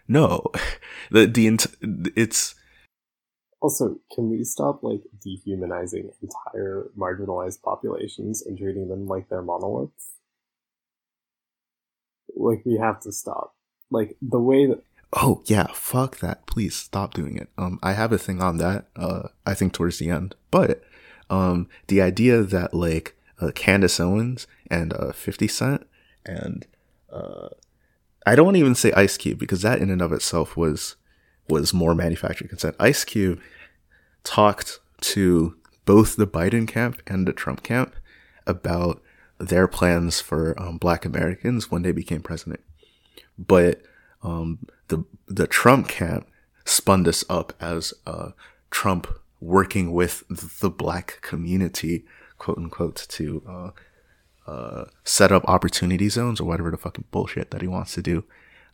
no, 0.08 0.52
the, 1.12 1.26
the, 1.26 2.14
it's, 2.16 2.56
Also, 3.60 4.00
can 4.14 4.30
we 4.30 4.44
stop 4.44 4.84
like 4.84 5.02
dehumanizing 5.24 6.12
entire 6.22 6.90
marginalized 6.98 7.62
populations 7.62 8.46
and 8.46 8.58
treating 8.58 8.88
them 8.88 9.08
like 9.08 9.30
they're 9.30 9.42
monoliths? 9.42 10.10
Like 12.36 12.62
we 12.66 12.78
have 12.78 13.00
to 13.02 13.12
stop. 13.12 13.56
Like 13.90 14.16
the 14.22 14.40
way 14.40 14.68
that 14.68 14.84
Oh 15.14 15.42
yeah, 15.46 15.68
fuck 15.74 16.18
that. 16.20 16.46
Please 16.46 16.76
stop 16.76 17.14
doing 17.14 17.38
it. 17.38 17.50
Um 17.58 17.80
I 17.82 17.94
have 17.94 18.12
a 18.12 18.18
thing 18.18 18.42
on 18.42 18.58
that, 18.58 18.88
uh 18.96 19.30
I 19.46 19.54
think 19.54 19.74
towards 19.74 19.98
the 19.98 20.10
end. 20.10 20.36
But 20.52 20.84
um 21.30 21.68
the 21.88 22.02
idea 22.02 22.44
that 22.44 22.74
like 22.74 23.16
uh, 23.40 23.52
Candace 23.54 24.00
Owens 24.00 24.48
and 24.70 24.94
uh 24.94 25.12
50 25.14 25.48
Cent 25.48 25.88
and 26.26 26.68
uh 27.12 27.50
I 28.26 28.36
don't 28.36 28.58
even 28.58 28.76
say 28.76 28.92
Ice 28.92 29.18
Cube 29.18 29.40
because 29.40 29.62
that 29.62 29.80
in 29.80 29.90
and 29.90 30.02
of 30.02 30.12
itself 30.12 30.58
was 30.58 30.96
was 31.50 31.74
more 31.74 31.96
manufactured 31.96 32.50
consent. 32.50 32.76
Ice 32.80 33.04
Cube 33.04 33.40
talked 34.24 34.80
to 35.02 35.56
both 35.86 36.16
the 36.16 36.28
Biden 36.28 36.68
camp 36.68 37.02
and 37.08 37.28
the 37.28 37.34
Trump 37.34 37.64
camp 37.64 37.96
about 38.46 39.02
their 39.40 39.68
plans 39.68 40.20
for 40.20 40.60
um, 40.60 40.78
Black 40.78 41.06
Americans 41.06 41.72
when 41.72 41.84
they 41.84 41.92
became 41.92 42.22
president. 42.22 42.60
But 43.38 43.82
um, 44.24 44.60
the 44.88 45.06
the 45.28 45.48
Trump 45.48 45.88
camp 45.88 46.28
spun 46.66 47.04
this 47.04 47.24
up 47.30 47.54
as 47.62 47.94
uh, 48.06 48.32
Trump 48.72 49.08
working 49.40 49.94
with 49.94 50.24
the 50.30 50.70
Black 50.70 51.20
community, 51.22 52.06
quote 52.38 52.58
unquote, 52.58 53.06
to 53.10 53.44
uh, 53.48 54.50
uh, 54.50 54.86
set 55.04 55.32
up 55.32 55.46
opportunity 55.48 56.10
zones 56.10 56.40
or 56.40 56.46
whatever 56.46 56.72
the 56.72 56.78
fucking 56.78 57.06
bullshit 57.12 57.52
that 57.52 57.62
he 57.62 57.68
wants 57.68 57.94
to 57.94 58.02
do 58.02 58.24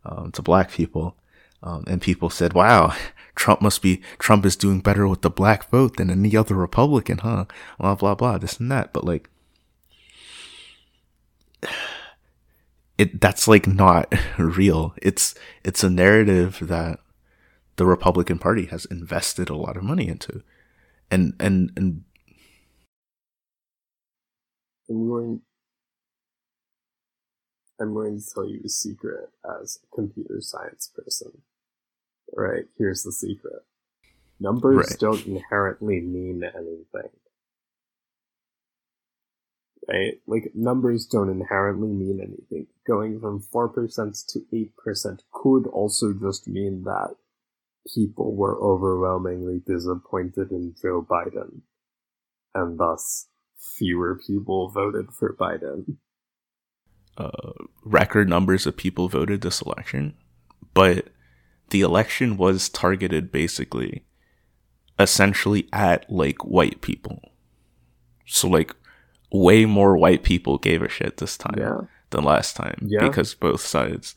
um, 0.05 0.32
to 0.32 0.41
Black 0.41 0.71
people. 0.71 1.17
Um, 1.64 1.86
and 1.88 2.01
people 2.01 2.30
said, 2.30 2.53
"Wow, 2.53 2.93
Trump 3.36 3.61
must 3.61 3.82
be 3.82 4.01
Trump 4.20 4.45
is 4.45 4.55
doing 4.57 4.82
better 4.82 5.07
with 5.07 5.22
the 5.22 5.30
black 5.30 5.70
vote 5.70 5.95
than 5.97 6.09
any 6.09 6.36
other 6.36 6.55
Republican, 6.55 7.20
huh?" 7.20 7.45
Blah 7.80 7.95
blah 7.95 8.16
blah, 8.16 8.38
this 8.38 8.59
and 8.59 8.70
that. 8.72 8.91
But 8.93 9.05
like, 9.05 9.30
it 12.97 13.22
that's 13.22 13.47
like 13.47 13.66
not 13.66 14.14
real. 14.38 14.93
It's 15.01 15.34
it's 15.64 15.84
a 15.84 15.89
narrative 15.89 16.59
that 16.61 16.99
the 17.78 17.86
Republican 17.86 18.39
Party 18.39 18.66
has 18.66 18.86
invested 18.86 19.49
a 19.49 19.55
lot 19.55 19.78
of 19.78 19.84
money 19.84 20.07
into, 20.09 20.43
and 21.09 21.34
and 21.39 21.72
and. 21.78 22.03
I'm 24.89 25.07
going. 25.07 25.41
I'm 27.80 27.93
going 27.93 28.20
to 28.20 28.26
tell 28.34 28.47
you 28.47 28.61
a 28.64 28.70
secret 28.70 29.30
as 29.61 29.80
a 29.82 29.95
computer 29.95 30.39
science 30.41 30.91
person. 30.95 31.41
Right, 32.36 32.65
here's 32.77 33.03
the 33.03 33.11
secret. 33.11 33.63
Numbers 34.39 34.91
Right. 34.91 34.99
don't 34.99 35.25
inherently 35.27 36.01
mean 36.01 36.43
anything. 36.43 37.11
Right? 39.88 40.21
Like, 40.27 40.51
numbers 40.55 41.05
don't 41.05 41.29
inherently 41.29 41.89
mean 41.89 42.19
anything. 42.21 42.67
Going 42.88 43.19
from 43.19 43.41
4% 43.41 44.25
to 44.29 44.39
8% 44.51 45.19
could 45.31 45.67
also 45.67 46.13
just 46.13 46.47
mean 46.47 46.84
that 46.84 47.15
people 47.93 48.36
were 48.36 48.61
overwhelmingly 48.61 49.61
disappointed 49.65 50.51
in 50.51 50.75
Joe 50.81 51.01
Biden. 51.09 51.61
And 52.55 52.79
thus, 52.79 53.27
fewer 53.57 54.19
people 54.25 54.69
voted 54.69 55.11
for 55.11 55.36
Biden. 55.36 55.97
uh, 57.17 57.51
record 57.84 58.27
numbers 58.29 58.65
of 58.65 58.75
people 58.77 59.07
voted 59.09 59.41
this 59.41 59.61
election, 59.61 60.15
but 60.73 61.09
the 61.74 61.82
election 61.82 62.38
was 62.38 62.69
targeted 62.69 63.32
basically 63.32 64.05
essentially 64.99 65.67
at 65.74 66.09
like 66.09 66.45
white 66.45 66.80
people. 66.82 67.17
So 68.26 68.47
like 68.47 68.71
way 69.32 69.65
more 69.65 69.97
white 69.97 70.24
people 70.24 70.57
gave 70.57 70.82
a 70.82 70.89
shit 70.89 71.17
this 71.17 71.36
time 71.38 71.55
Yeah. 71.57 71.82
than 72.11 72.24
last 72.24 72.55
time 72.55 72.78
Yeah. 72.95 73.07
because 73.07 73.34
both 73.34 73.61
sides 73.61 74.15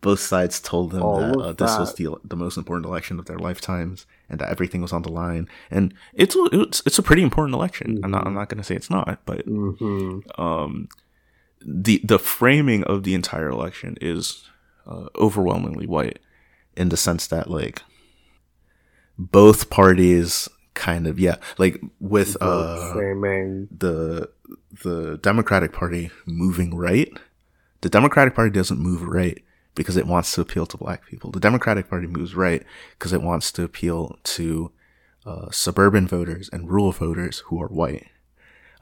both 0.00 0.20
sides 0.20 0.60
told 0.60 0.90
them 0.92 1.02
All 1.02 1.18
that 1.20 1.38
uh, 1.44 1.52
this 1.52 1.78
was 1.78 1.94
the 1.94 2.06
the 2.24 2.36
most 2.44 2.56
important 2.58 2.86
election 2.86 3.18
of 3.18 3.24
their 3.26 3.38
lifetimes 3.48 4.06
and 4.28 4.38
that 4.40 4.50
everything 4.50 4.82
was 4.82 4.92
on 4.92 5.02
the 5.02 5.12
line 5.22 5.48
and 5.70 5.94
it's 6.22 6.36
a, 6.36 6.42
it's 6.52 6.82
it's 6.86 6.98
a 6.98 7.02
pretty 7.08 7.22
important 7.22 7.54
election. 7.54 7.88
I'm 8.04 8.10
not 8.10 8.26
I'm 8.26 8.34
not 8.40 8.48
going 8.50 8.58
to 8.62 8.64
say 8.68 8.76
it's 8.76 8.90
not, 8.98 9.20
but 9.30 9.40
hmm 9.46 10.20
um, 10.46 10.88
the 11.84 12.00
the 12.12 12.18
framing 12.18 12.84
of 12.84 13.02
the 13.04 13.14
entire 13.14 13.48
election 13.48 13.96
is 14.14 14.48
uh, 14.86 15.06
overwhelmingly 15.26 15.86
white, 15.96 16.18
in 16.76 16.88
the 16.88 16.96
sense 16.96 17.26
that 17.28 17.50
like 17.50 17.82
both 19.18 19.70
parties 19.70 20.48
kind 20.74 21.06
of 21.06 21.20
yeah 21.20 21.36
like 21.56 21.80
with 22.00 22.36
uh 22.40 22.92
framing. 22.92 23.68
the 23.70 24.28
the 24.82 25.18
Democratic 25.22 25.72
Party 25.72 26.10
moving 26.26 26.74
right, 26.74 27.10
the 27.80 27.88
Democratic 27.88 28.34
Party 28.34 28.50
doesn't 28.50 28.78
move 28.80 29.02
right 29.02 29.42
because 29.74 29.96
it 29.96 30.06
wants 30.06 30.32
to 30.34 30.40
appeal 30.40 30.66
to 30.66 30.76
black 30.76 31.06
people. 31.06 31.30
The 31.30 31.40
Democratic 31.40 31.88
Party 31.88 32.06
moves 32.06 32.34
right 32.34 32.64
because 32.98 33.12
it 33.12 33.22
wants 33.22 33.52
to 33.52 33.62
appeal 33.62 34.18
to 34.24 34.72
uh, 35.26 35.50
suburban 35.50 36.06
voters 36.06 36.48
and 36.52 36.68
rural 36.70 36.92
voters 36.92 37.40
who 37.46 37.62
are 37.62 37.68
white. 37.68 38.06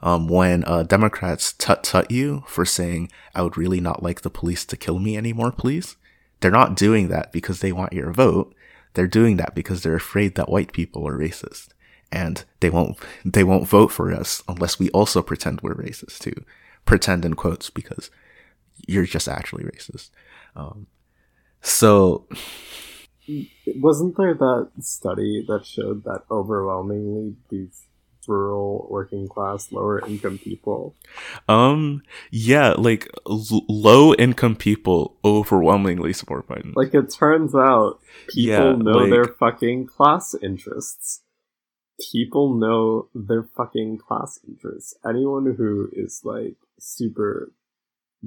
Um, 0.01 0.27
when 0.27 0.65
uh, 0.65 0.83
Democrats 0.83 1.53
tut 1.53 1.83
tut 1.83 2.11
you 2.11 2.43
for 2.47 2.65
saying, 2.65 3.09
I 3.33 3.41
would 3.41 3.57
really 3.57 3.79
not 3.79 4.03
like 4.03 4.21
the 4.21 4.29
police 4.29 4.65
to 4.65 4.77
kill 4.77 4.99
me 4.99 5.15
anymore, 5.15 5.51
please, 5.51 5.95
they're 6.43 6.51
not 6.51 6.75
doing 6.75 7.07
that 7.07 7.31
because 7.31 7.61
they 7.61 7.71
want 7.71 7.93
your 7.93 8.11
vote. 8.11 8.53
They're 8.95 9.07
doing 9.07 9.37
that 9.37 9.55
because 9.55 9.81
they're 9.81 9.95
afraid 9.95 10.35
that 10.35 10.49
white 10.49 10.73
people 10.73 11.07
are 11.07 11.17
racist 11.17 11.69
and 12.11 12.43
they 12.59 12.69
won't 12.69 12.97
they 13.23 13.45
won't 13.45 13.65
vote 13.65 13.93
for 13.93 14.11
us 14.11 14.43
unless 14.49 14.77
we 14.77 14.89
also 14.89 15.21
pretend 15.21 15.61
we're 15.61 15.73
racist 15.73 16.19
too. 16.19 16.43
Pretend 16.83 17.23
in 17.23 17.35
quotes 17.35 17.69
because 17.69 18.11
you're 18.85 19.05
just 19.05 19.29
actually 19.29 19.63
racist. 19.63 20.09
Um, 20.53 20.87
so 21.61 22.27
Wasn't 23.65 24.17
there 24.17 24.33
that 24.33 24.69
study 24.81 25.45
that 25.47 25.65
showed 25.65 26.03
that 26.03 26.23
overwhelmingly 26.29 27.37
these 27.49 27.85
rural, 28.27 28.87
working 28.89 29.27
class, 29.27 29.71
lower 29.71 30.05
income 30.07 30.37
people 30.37 30.95
um 31.47 32.01
yeah, 32.31 32.73
like 32.77 33.07
l- 33.27 33.65
low 33.69 34.13
income 34.15 34.55
people 34.55 35.17
overwhelmingly 35.25 36.13
support 36.13 36.47
Biden. 36.47 36.73
Like 36.75 36.93
it 36.93 37.09
turns 37.11 37.53
out 37.55 37.99
people 38.29 38.43
Yeah, 38.53 38.71
know 38.75 38.91
like- 38.99 39.09
their 39.09 39.25
fucking 39.25 39.87
class 39.87 40.35
interests. 40.41 41.21
People 42.11 42.55
know 42.55 43.07
their 43.13 43.43
fucking 43.55 43.99
class 43.99 44.39
interests. 44.47 44.95
Anyone 45.07 45.53
who 45.55 45.89
is 45.93 46.21
like 46.23 46.55
super 46.79 47.51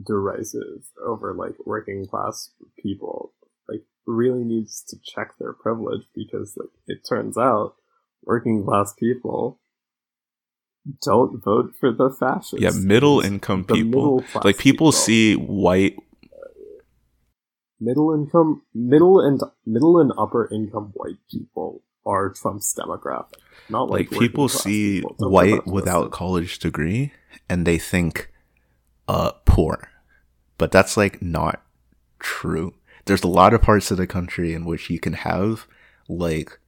derisive 0.03 0.85
over 1.05 1.33
like 1.35 1.55
working 1.65 2.07
class 2.07 2.51
people 2.79 3.33
like 3.69 3.83
really 4.07 4.45
needs 4.45 4.83
to 4.83 4.97
check 5.03 5.33
their 5.39 5.53
privilege 5.53 6.03
because 6.15 6.55
like 6.57 6.69
it 6.87 6.99
turns 7.09 7.37
out 7.39 7.75
working 8.25 8.63
class 8.65 8.93
people 8.93 9.59
don't 11.03 11.43
vote 11.43 11.75
for 11.79 11.93
the 11.93 12.11
fascists. 12.11 12.61
yeah, 12.61 12.71
middle 12.71 13.21
income 13.21 13.65
The 13.69 13.75
people. 13.75 14.17
middle-class 14.17 14.45
Like 14.45 14.59
people 14.59 14.89
people. 14.89 14.93
see 14.93 15.35
white 15.35 15.97
middle 17.81 18.15
income 18.15 18.63
middle 18.75 19.21
and 19.21 19.41
middle 19.67 20.01
and 20.01 20.13
upper 20.17 20.49
income 20.53 20.93
white 20.95 21.19
people 21.31 21.83
are 22.07 22.31
Trump's 22.31 22.73
demographic. 22.75 23.35
Not 23.69 23.91
like 23.91 24.11
like, 24.13 24.21
people 24.21 24.49
see 24.49 25.01
people. 25.01 25.31
White 25.31 25.67
without 25.67 26.11
college 26.13 26.59
degree 26.59 27.13
and 27.49 27.67
they 27.67 27.79
think 27.79 28.33
uh 29.09 29.33
poor 29.45 29.91
but 30.59 30.73
that's 30.73 30.97
like 30.97 31.21
not 31.21 31.63
true 32.19 32.75
there's 33.05 33.23
a 33.23 33.29
lot 33.29 33.53
of 33.55 33.61
parts 33.63 33.91
of 33.91 33.97
the 33.99 34.07
country 34.07 34.55
in 34.55 34.65
which 34.65 34.89
you 34.89 34.99
can 34.99 35.13
have 35.13 35.67
like 36.09 36.59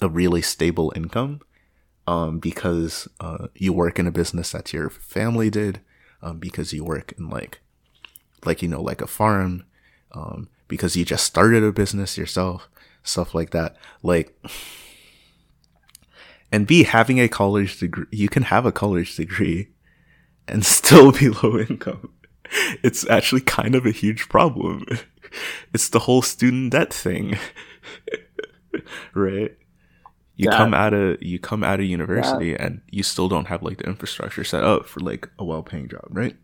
a 0.00 0.08
really 0.08 0.42
stable 0.42 0.92
income 0.94 1.40
um 2.08 2.38
because 2.38 3.08
uh 3.20 3.48
you 3.54 3.72
work 3.72 3.98
in 3.98 4.06
a 4.06 4.12
business 4.20 4.52
that 4.52 4.72
your 4.72 4.88
family 4.90 5.50
did 5.50 5.80
um 6.22 6.38
because 6.38 6.72
you 6.72 6.84
work 6.84 7.12
in 7.18 7.28
like 7.28 7.60
like 8.44 8.62
you 8.62 8.68
know 8.68 8.82
like 8.82 9.02
a 9.02 9.06
farm 9.06 9.64
um 10.12 10.48
because 10.68 10.96
you 10.96 11.04
just 11.04 11.24
started 11.24 11.62
a 11.62 11.72
business 11.72 12.16
yourself 12.16 12.68
stuff 13.02 13.34
like 13.34 13.50
that 13.50 13.76
like 14.02 14.34
and 16.50 16.66
B, 16.66 16.84
having 16.84 17.20
a 17.20 17.28
college 17.28 17.78
degree, 17.78 18.06
you 18.10 18.28
can 18.28 18.44
have 18.44 18.64
a 18.64 18.72
college 18.72 19.16
degree 19.16 19.68
and 20.46 20.64
still 20.78 21.12
be 21.12 21.28
low 21.28 21.58
income. 21.58 22.10
It's 22.82 23.08
actually 23.08 23.42
kind 23.42 23.74
of 23.74 23.84
a 23.86 23.90
huge 23.90 24.28
problem. 24.28 24.86
It's 25.74 25.90
the 25.90 25.98
whole 25.98 26.22
student 26.22 26.72
debt 26.72 26.90
thing, 26.90 27.36
right? 29.14 29.54
You 30.38 30.50
That- 30.50 30.56
come 30.56 30.72
out 30.72 30.94
of 30.94 31.20
you 31.20 31.40
come 31.40 31.64
out 31.64 31.80
of 31.80 31.86
university 31.86 32.54
and 32.54 32.80
you 32.88 33.02
still 33.02 33.28
don't 33.28 33.48
have 33.48 33.60
like 33.64 33.78
the 33.78 33.88
infrastructure 33.88 34.44
set 34.44 34.62
up 34.62 34.86
for 34.86 35.00
like 35.00 35.28
a 35.36 35.44
well-paying 35.44 35.88
job, 35.88 36.06
right? 36.10 36.36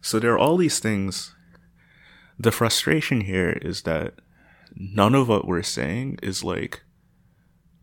So 0.00 0.18
there 0.18 0.32
are 0.32 0.38
all 0.38 0.56
these 0.56 0.78
things. 0.80 1.34
The 2.38 2.50
frustration 2.50 3.20
here 3.20 3.50
is 3.60 3.82
that 3.82 4.14
none 4.74 5.14
of 5.14 5.28
what 5.28 5.46
we're 5.46 5.62
saying 5.62 6.18
is 6.22 6.42
like 6.42 6.82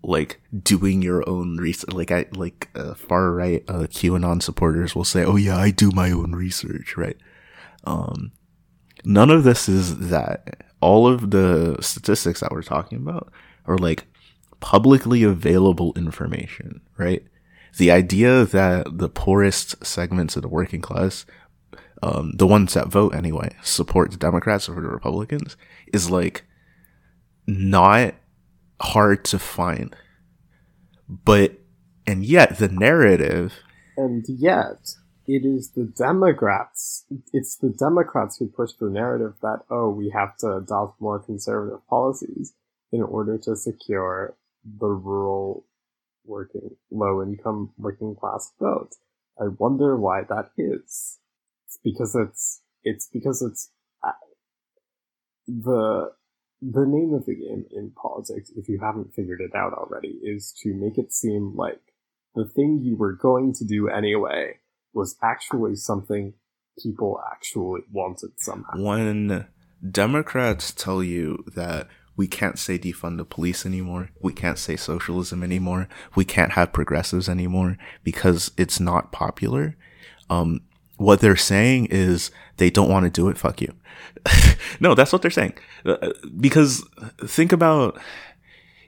like 0.04 0.42
doing 0.64 1.04
your 1.04 1.28
own 1.30 1.58
research. 1.58 1.94
Like 1.94 2.10
I 2.12 2.26
like 2.34 2.70
uh, 2.74 2.96
far 2.96 3.32
right 3.32 3.64
uh, 3.68 3.86
QAnon 3.86 4.42
supporters 4.42 4.96
will 4.96 5.04
say, 5.04 5.24
"Oh 5.24 5.36
yeah, 5.36 5.56
I 5.58 5.70
do 5.70 5.92
my 5.92 6.10
own 6.10 6.32
research." 6.32 6.98
Right? 6.98 7.18
Um, 7.84 8.32
none 9.06 9.30
of 9.30 9.44
this 9.44 9.70
is 9.70 10.10
that. 10.10 10.64
All 10.80 11.06
of 11.08 11.30
the 11.30 11.78
statistics 11.80 12.40
that 12.40 12.52
we're 12.52 12.64
talking 12.64 12.98
about 12.98 13.32
are 13.68 13.78
like 13.78 14.08
publicly 14.62 15.24
available 15.24 15.92
information. 15.98 16.82
Right? 16.98 17.26
The 17.78 17.92
idea 17.92 18.46
that 18.46 18.98
the 18.98 19.10
poorest 19.10 19.86
segments 19.86 20.36
of 20.36 20.42
the 20.42 20.48
working 20.48 20.82
class, 20.82 21.26
um, 22.02 22.32
the 22.36 22.48
ones 22.48 22.74
that 22.74 22.88
vote 22.88 23.14
anyway, 23.14 23.56
support 23.62 24.12
the 24.12 24.18
Democrats 24.18 24.70
over 24.70 24.82
the 24.82 24.88
Republicans, 24.88 25.58
is 25.92 26.10
like 26.10 26.46
not 27.48 28.16
hard 28.82 29.24
to 29.26 29.40
find. 29.40 29.96
But 31.08 31.60
And 32.08 32.26
yet, 32.26 32.58
the 32.58 32.68
narrative. 32.68 33.54
And 33.96 34.26
yet, 34.28 34.96
it 35.28 35.46
is 35.46 35.72
the 35.72 35.86
Democrats. 35.86 37.06
It's 37.32 37.56
the 37.56 37.70
Democrats 37.70 38.38
who 38.38 38.48
push 38.48 38.74
the 38.74 38.90
narrative 38.90 39.36
that, 39.42 39.60
oh, 39.70 39.90
we 39.90 40.10
have 40.10 40.36
to 40.38 40.58
adopt 40.58 41.00
more 41.00 41.20
conservative 41.20 41.86
policies 41.88 42.54
in 42.92 43.02
order 43.02 43.38
to 43.38 43.56
secure 43.56 44.36
the 44.64 44.88
rural 44.88 45.66
working, 46.26 46.76
low 46.92 47.22
income 47.22 47.72
working 47.78 48.16
class 48.16 48.54
vote. 48.60 48.96
I 49.40 49.48
wonder 49.58 49.98
why 49.98 50.22
that 50.24 50.52
is. 50.58 51.20
It's 51.66 51.80
because 51.84 52.16
it's, 52.16 52.62
it's 52.84 53.08
because 53.12 53.42
it's 53.42 53.72
uh, 54.04 54.12
the, 55.48 56.12
the 56.62 56.86
name 56.86 57.14
of 57.14 57.26
the 57.26 57.36
game 57.36 57.66
in 57.72 57.92
politics, 57.92 58.52
if 58.56 58.70
you 58.70 58.80
haven't 58.80 59.14
figured 59.14 59.42
it 59.42 59.56
out 59.56 59.74
already, 59.74 60.20
is 60.22 60.54
to 60.62 60.74
make 60.74 60.98
it 60.98 61.12
seem 61.12 61.56
like 61.56 61.82
the 62.36 62.46
thing 62.46 62.82
you 62.84 62.96
were 62.96 63.14
going 63.14 63.54
to 63.54 63.66
do 63.66 63.90
anyway 63.90 64.60
was 64.94 65.16
actually 65.24 65.76
something 65.76 66.34
people 66.82 67.20
actually 67.32 67.82
wanted 67.92 68.32
somehow. 68.38 68.78
When 68.78 69.48
Democrats 69.90 70.72
tell 70.72 71.04
you 71.04 71.44
that 71.56 71.88
we 72.16 72.28
can't 72.28 72.60
say 72.60 72.78
defund 72.78 73.18
the 73.18 73.26
police 73.26 73.66
anymore, 73.66 74.10
we 74.22 74.34
can't 74.34 74.60
say 74.60 74.76
socialism 74.76 75.44
anymore, 75.44 75.88
we 76.16 76.26
can't 76.26 76.54
have 76.54 76.74
progressives 76.74 77.30
anymore 77.30 77.78
because 78.04 78.52
it's 78.58 78.80
not 78.80 79.12
popular, 79.12 79.76
um, 80.30 80.62
what 81.02 81.20
they're 81.20 81.36
saying 81.36 81.88
is 81.88 82.30
they 82.58 82.70
don't 82.70 82.90
want 82.90 83.06
to 83.06 83.10
do 83.10 83.28
it. 83.28 83.38
Fuck 83.38 83.62
you. 83.62 83.74
no, 84.80 84.94
that's 84.94 85.12
what 85.12 85.24
they're 85.24 85.32
saying. 85.32 85.54
Uh, 85.84 86.12
because 86.40 86.88
think 87.26 87.52
about 87.52 88.00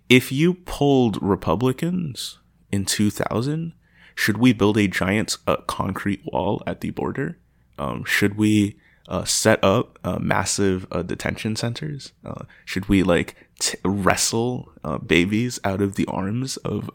if 0.10 0.32
you 0.32 0.54
pulled 0.54 1.22
Republicans 1.24 2.38
in 2.72 2.86
2000, 2.86 3.74
should 4.14 4.38
we 4.38 4.54
build 4.54 4.78
a 4.78 4.88
giant 4.88 5.38
uh, 5.48 5.58
concrete 5.68 6.22
wall 6.26 6.62
at 6.68 6.82
the 6.82 6.92
border? 6.92 7.40
Um, 7.80 8.04
should 8.06 8.38
we 8.38 8.78
uh, 9.08 9.24
set 9.26 9.64
up 9.64 10.00
uh, 10.04 10.20
massive 10.20 10.88
uh, 10.92 11.02
detention 11.02 11.56
centers? 11.56 12.14
Uh, 12.26 12.46
should 12.66 12.88
we 12.90 13.04
like 13.04 13.36
t- 13.60 13.78
wrestle 13.84 14.72
uh, 14.84 14.98
babies 14.98 15.60
out 15.64 15.82
of 15.82 15.96
the 15.96 16.06
arms 16.08 16.58
of 16.58 16.90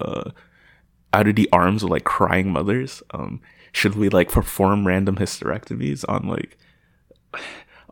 out 1.12 1.26
of 1.26 1.36
the 1.36 1.48
arms 1.52 1.82
of 1.82 1.90
like 1.90 2.04
crying 2.04 2.50
mothers? 2.52 3.02
Um, 3.12 3.40
should 3.72 3.94
we 3.94 4.08
like 4.08 4.30
perform 4.30 4.86
random 4.86 5.16
hysterectomies 5.16 6.04
on 6.08 6.26
like 6.26 6.56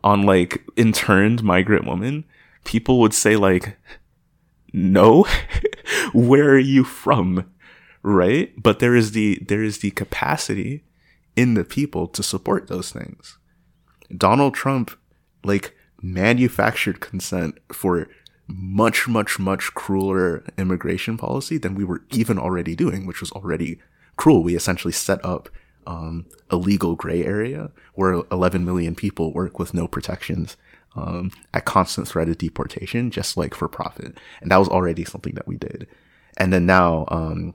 on 0.03 0.23
like 0.23 0.63
interned 0.75 1.43
migrant 1.43 1.85
women? 1.85 2.25
People 2.63 2.99
would 2.99 3.13
say 3.13 3.35
like, 3.35 3.77
no, 4.73 5.25
where 6.13 6.49
are 6.49 6.59
you 6.59 6.83
from? 6.83 7.45
right? 8.07 8.51
But 8.61 8.79
there 8.79 8.95
is 8.95 9.11
the 9.11 9.39
there 9.45 9.63
is 9.63 9.79
the 9.79 9.91
capacity 9.91 10.83
in 11.35 11.53
the 11.53 11.63
people 11.63 12.07
to 12.07 12.23
support 12.23 12.67
those 12.67 12.91
things. 12.91 13.37
Donald 14.15 14.53
Trump 14.53 14.91
like 15.43 15.75
manufactured 16.01 16.99
consent 16.99 17.57
for 17.71 18.07
much 18.47 19.07
much 19.07 19.39
much 19.39 19.73
crueler 19.73 20.43
immigration 20.57 21.17
policy 21.17 21.57
than 21.57 21.75
we 21.75 21.83
were 21.83 22.03
even 22.11 22.39
already 22.39 22.75
doing, 22.75 23.05
which 23.05 23.19
was 23.19 23.31
already 23.31 23.79
cruel. 24.15 24.43
We 24.43 24.55
essentially 24.55 24.93
set 24.93 25.23
up 25.23 25.49
um, 25.85 26.25
a 26.49 26.57
legal 26.57 26.95
gray 26.95 27.23
area 27.23 27.71
where 27.95 28.21
11 28.31 28.63
million 28.65 28.93
people 28.93 29.33
work 29.33 29.57
with 29.57 29.73
no 29.73 29.87
protections 29.87 30.57
um, 30.95 31.31
at 31.53 31.65
constant 31.65 32.07
threat 32.07 32.27
of 32.27 32.37
deportation, 32.37 33.11
just 33.11 33.37
like 33.37 33.53
for 33.53 33.67
profit. 33.67 34.17
And 34.41 34.51
that 34.51 34.57
was 34.57 34.67
already 34.67 35.05
something 35.05 35.33
that 35.35 35.47
we 35.47 35.57
did. 35.57 35.87
And 36.37 36.51
then 36.51 36.65
now, 36.65 37.05
um, 37.09 37.53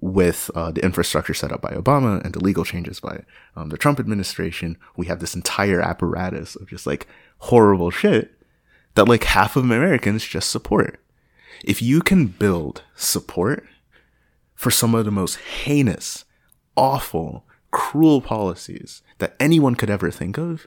with 0.00 0.50
uh, 0.54 0.70
the 0.70 0.84
infrastructure 0.84 1.34
set 1.34 1.52
up 1.52 1.60
by 1.60 1.70
Obama 1.70 2.22
and 2.24 2.34
the 2.34 2.42
legal 2.42 2.64
changes 2.64 3.00
by 3.00 3.22
um, 3.56 3.68
the 3.68 3.76
Trump 3.76 4.00
administration, 4.00 4.76
we 4.96 5.06
have 5.06 5.20
this 5.20 5.34
entire 5.34 5.80
apparatus 5.80 6.56
of 6.56 6.68
just 6.68 6.86
like 6.86 7.06
horrible 7.38 7.90
shit 7.90 8.32
that 8.94 9.08
like 9.08 9.24
half 9.24 9.56
of 9.56 9.64
Americans 9.64 10.24
just 10.24 10.50
support. 10.50 11.00
If 11.64 11.80
you 11.80 12.00
can 12.00 12.26
build 12.26 12.82
support 12.96 13.66
for 14.54 14.70
some 14.70 14.94
of 14.94 15.04
the 15.04 15.10
most 15.10 15.36
heinous, 15.36 16.24
awful, 16.76 17.44
cruel 17.70 18.20
policies 18.20 19.02
that 19.18 19.34
anyone 19.38 19.74
could 19.74 19.90
ever 19.90 20.10
think 20.10 20.38
of, 20.38 20.66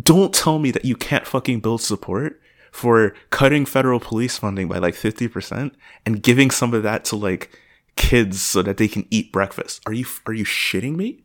don't 0.00 0.34
tell 0.34 0.58
me 0.58 0.70
that 0.70 0.84
you 0.84 0.96
can't 0.96 1.26
fucking 1.26 1.60
build 1.60 1.80
support 1.80 2.40
for 2.72 3.14
cutting 3.30 3.64
federal 3.64 4.00
police 4.00 4.36
funding 4.36 4.66
by 4.66 4.78
like 4.78 4.94
50% 4.94 5.72
and 6.04 6.22
giving 6.22 6.50
some 6.50 6.74
of 6.74 6.82
that 6.82 7.04
to 7.06 7.16
like 7.16 7.56
kids 7.96 8.40
so 8.40 8.62
that 8.62 8.76
they 8.76 8.88
can 8.88 9.06
eat 9.10 9.32
breakfast. 9.32 9.82
Are 9.86 9.92
you 9.92 10.06
are 10.26 10.32
you 10.32 10.44
shitting 10.44 10.96
me? 10.96 11.24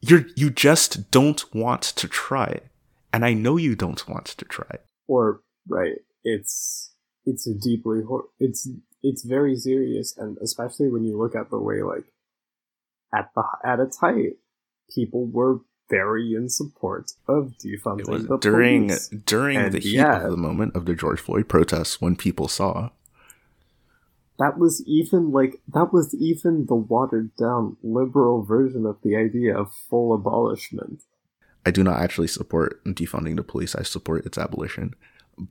You're 0.00 0.26
you 0.36 0.50
just 0.50 1.10
don't 1.10 1.54
want 1.54 1.82
to 1.82 2.08
try. 2.08 2.60
And 3.12 3.24
I 3.24 3.32
know 3.32 3.56
you 3.56 3.74
don't 3.74 4.06
want 4.08 4.26
to 4.26 4.44
try. 4.44 4.78
Or 5.08 5.40
right, 5.68 5.98
it's 6.24 6.92
it's 7.24 7.46
a 7.46 7.54
deeply 7.54 8.02
it's 8.38 8.68
it's 9.02 9.24
very 9.24 9.56
serious 9.56 10.16
and 10.16 10.38
especially 10.42 10.88
when 10.88 11.04
you 11.04 11.18
look 11.18 11.34
at 11.34 11.50
the 11.50 11.58
way 11.58 11.82
like 11.82 12.04
at 13.14 13.30
the 13.34 13.42
at 13.64 13.80
its 13.80 13.98
height 13.98 14.36
people 14.94 15.26
were 15.26 15.60
very 15.88 16.34
in 16.34 16.48
support 16.48 17.12
of 17.28 17.52
defunding 17.64 18.26
the 18.28 18.38
during 18.38 18.88
police. 18.88 19.08
during 19.24 19.56
and 19.56 19.72
the 19.72 19.78
heat 19.78 19.96
yeah, 19.96 20.24
of 20.24 20.30
the 20.30 20.36
moment 20.36 20.74
of 20.74 20.86
the 20.86 20.94
George 20.94 21.20
Floyd 21.20 21.48
protests 21.48 22.00
when 22.00 22.16
people 22.16 22.48
saw 22.48 22.90
that 24.38 24.58
was 24.58 24.82
even 24.86 25.32
like 25.32 25.60
that 25.68 25.92
was 25.92 26.14
even 26.14 26.66
the 26.66 26.74
watered 26.74 27.34
down 27.36 27.76
liberal 27.82 28.42
version 28.42 28.86
of 28.86 28.98
the 29.02 29.16
idea 29.16 29.56
of 29.56 29.72
full 29.72 30.14
abolishment. 30.14 31.02
I 31.64 31.70
do 31.70 31.82
not 31.82 32.00
actually 32.00 32.28
support 32.28 32.84
defunding 32.84 33.36
the 33.36 33.42
police. 33.42 33.74
I 33.74 33.82
support 33.82 34.26
its 34.26 34.38
abolition. 34.38 34.94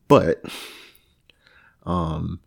But 0.08 0.44
um 1.84 2.40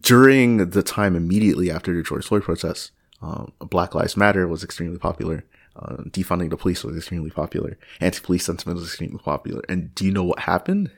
during 0.00 0.70
the 0.70 0.82
time 0.82 1.16
immediately 1.16 1.70
after 1.70 1.94
the 1.94 2.02
George 2.02 2.26
Floyd 2.26 2.42
protests, 2.42 2.90
um, 3.22 3.52
Black 3.60 3.94
Lives 3.94 4.16
Matter 4.16 4.46
was 4.46 4.62
extremely 4.62 4.98
popular. 4.98 5.44
Uh, 5.76 5.96
defunding 6.10 6.50
the 6.50 6.56
police 6.56 6.84
was 6.84 6.96
extremely 6.96 7.30
popular. 7.30 7.76
Anti-police 8.00 8.44
sentiment 8.44 8.78
was 8.78 8.86
extremely 8.86 9.18
popular. 9.18 9.62
And 9.68 9.92
do 9.94 10.04
you 10.04 10.12
know 10.12 10.22
what 10.22 10.40
happened? 10.40 10.90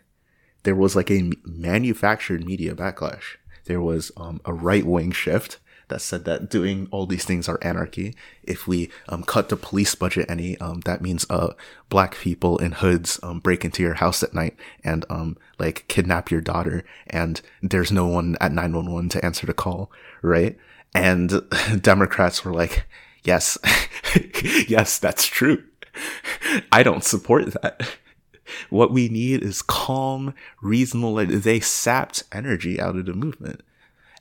There 0.64 0.74
was 0.74 0.96
like 0.96 1.11
a 1.11 1.30
manufactured 1.44 2.44
media 2.44 2.74
backlash 2.74 3.36
there 3.66 3.80
was 3.80 4.10
um, 4.16 4.40
a 4.44 4.52
right 4.52 4.84
wing 4.86 5.12
shift 5.12 5.58
that 5.88 6.00
said 6.00 6.24
that 6.24 6.50
doing 6.50 6.88
all 6.90 7.06
these 7.06 7.24
things 7.24 7.48
are 7.48 7.58
anarchy. 7.62 8.14
If 8.42 8.66
we 8.66 8.90
um, 9.08 9.22
cut 9.22 9.48
the 9.48 9.56
police 9.56 9.94
budget 9.94 10.26
any, 10.28 10.58
um, 10.58 10.80
that 10.80 11.00
means 11.00 11.26
uh, 11.30 11.52
black 11.88 12.16
people 12.16 12.58
in 12.58 12.72
hoods 12.72 13.20
um, 13.22 13.38
break 13.38 13.64
into 13.64 13.82
your 13.82 13.94
house 13.94 14.22
at 14.22 14.34
night 14.34 14.56
and 14.82 15.04
um, 15.08 15.36
like 15.58 15.86
kidnap 15.88 16.30
your 16.30 16.40
daughter, 16.40 16.84
and 17.06 17.40
there's 17.62 17.92
no 17.92 18.06
one 18.06 18.36
at 18.40 18.52
911 18.52 19.10
to 19.10 19.24
answer 19.24 19.46
the 19.46 19.54
call, 19.54 19.90
right? 20.22 20.56
And 20.94 21.42
Democrats 21.80 22.44
were 22.44 22.52
like, 22.52 22.86
yes, 23.22 23.58
yes, 24.68 24.98
that's 24.98 25.26
true. 25.26 25.62
I 26.72 26.82
don't 26.82 27.04
support 27.04 27.52
that. 27.62 27.96
What 28.70 28.92
we 28.92 29.09
need 29.09 29.42
is 29.42 29.62
calm, 29.62 30.34
reasonable. 30.62 31.14
They 31.26 31.61
sapped 31.61 32.24
energy 32.32 32.80
out 32.80 32.96
of 32.96 33.07
the 33.07 33.14
movement, 33.14 33.62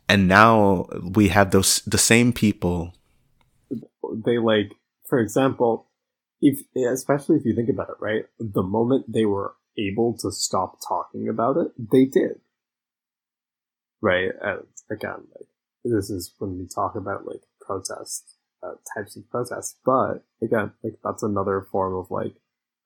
and 0.07 0.27
now 0.27 0.87
we 1.01 1.29
have 1.29 1.51
those 1.51 1.81
the 1.85 1.97
same 1.97 2.33
people. 2.33 2.93
They 4.25 4.37
like, 4.37 4.73
for 5.07 5.19
example, 5.19 5.87
if 6.41 6.61
especially 6.75 7.37
if 7.37 7.45
you 7.45 7.55
think 7.55 7.69
about 7.69 7.89
it, 7.89 7.95
right? 7.99 8.25
The 8.39 8.63
moment 8.63 9.11
they 9.11 9.25
were 9.25 9.55
able 9.77 10.17
to 10.19 10.31
stop 10.31 10.79
talking 10.87 11.27
about 11.27 11.57
it, 11.57 11.71
they 11.77 12.05
did. 12.05 12.39
Right, 14.01 14.29
and 14.41 14.61
again, 14.91 15.27
like 15.35 15.47
this 15.83 16.09
is 16.09 16.33
when 16.37 16.57
we 16.57 16.67
talk 16.67 16.95
about 16.95 17.25
like 17.25 17.41
protest 17.61 18.35
uh, 18.61 18.73
types 18.95 19.15
of 19.15 19.29
protests, 19.29 19.77
but 19.85 20.23
again, 20.41 20.73
like 20.83 20.97
that's 21.03 21.23
another 21.23 21.67
form 21.71 21.95
of 21.95 22.11
like 22.11 22.35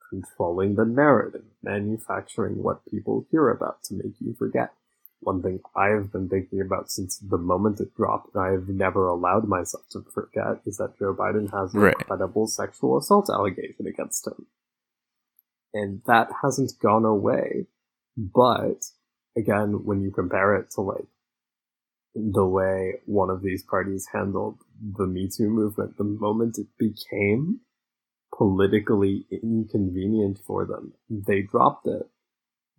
controlling 0.10 0.76
the 0.76 0.86
narrative, 0.86 1.43
manufacturing 1.62 2.64
what 2.64 2.86
people 2.86 3.26
hear 3.32 3.49
about 3.49 3.84
to 3.84 3.93
make 3.93 4.14
you 4.20 4.34
forget. 4.38 4.74
One 5.22 5.41
thing 5.41 5.60
I 5.76 5.89
have 5.89 6.12
been 6.12 6.30
thinking 6.30 6.62
about 6.62 6.89
since 6.89 7.18
the 7.18 7.38
moment 7.38 7.82
it 7.82 7.95
dropped, 7.95 8.34
and 8.34 8.43
I 8.43 8.51
have 8.51 8.70
never 8.70 9.07
allowed 9.07 9.47
myself 9.47 9.84
to 9.91 10.05
forget, 10.14 10.62
is 10.66 10.78
that 10.78 10.97
Joe 10.97 11.14
Biden 11.14 11.51
has 11.51 11.74
an 11.74 11.82
right. 11.82 11.95
incredible 11.99 12.47
sexual 12.47 12.97
assault 12.97 13.30
allegation 13.30 13.86
against 13.86 14.26
him. 14.28 14.47
And 15.74 16.01
that 16.07 16.30
hasn't 16.41 16.80
gone 16.82 17.05
away. 17.05 17.68
But, 18.16 18.86
again, 19.38 19.84
when 19.84 20.01
you 20.01 20.12
compare 20.12 20.55
it 20.55 20.72
to 20.72 20.82
like 20.82 21.07
the 22.16 22.45
way 22.45 22.95
one 23.05 23.30
of 23.30 23.43
these 23.43 23.64
parties 23.64 24.07
handled 24.14 24.60
the 24.82 25.05
Me 25.05 25.30
Too 25.30 25.49
movement, 25.49 25.97
the 25.97 26.03
moment 26.05 26.57
it 26.57 26.68
became 26.78 27.60
politically 28.40 29.26
inconvenient 29.30 30.40
for 30.48 30.66
them, 30.66 30.94
they 31.10 31.42
dropped 31.42 31.86
it. 31.86 32.10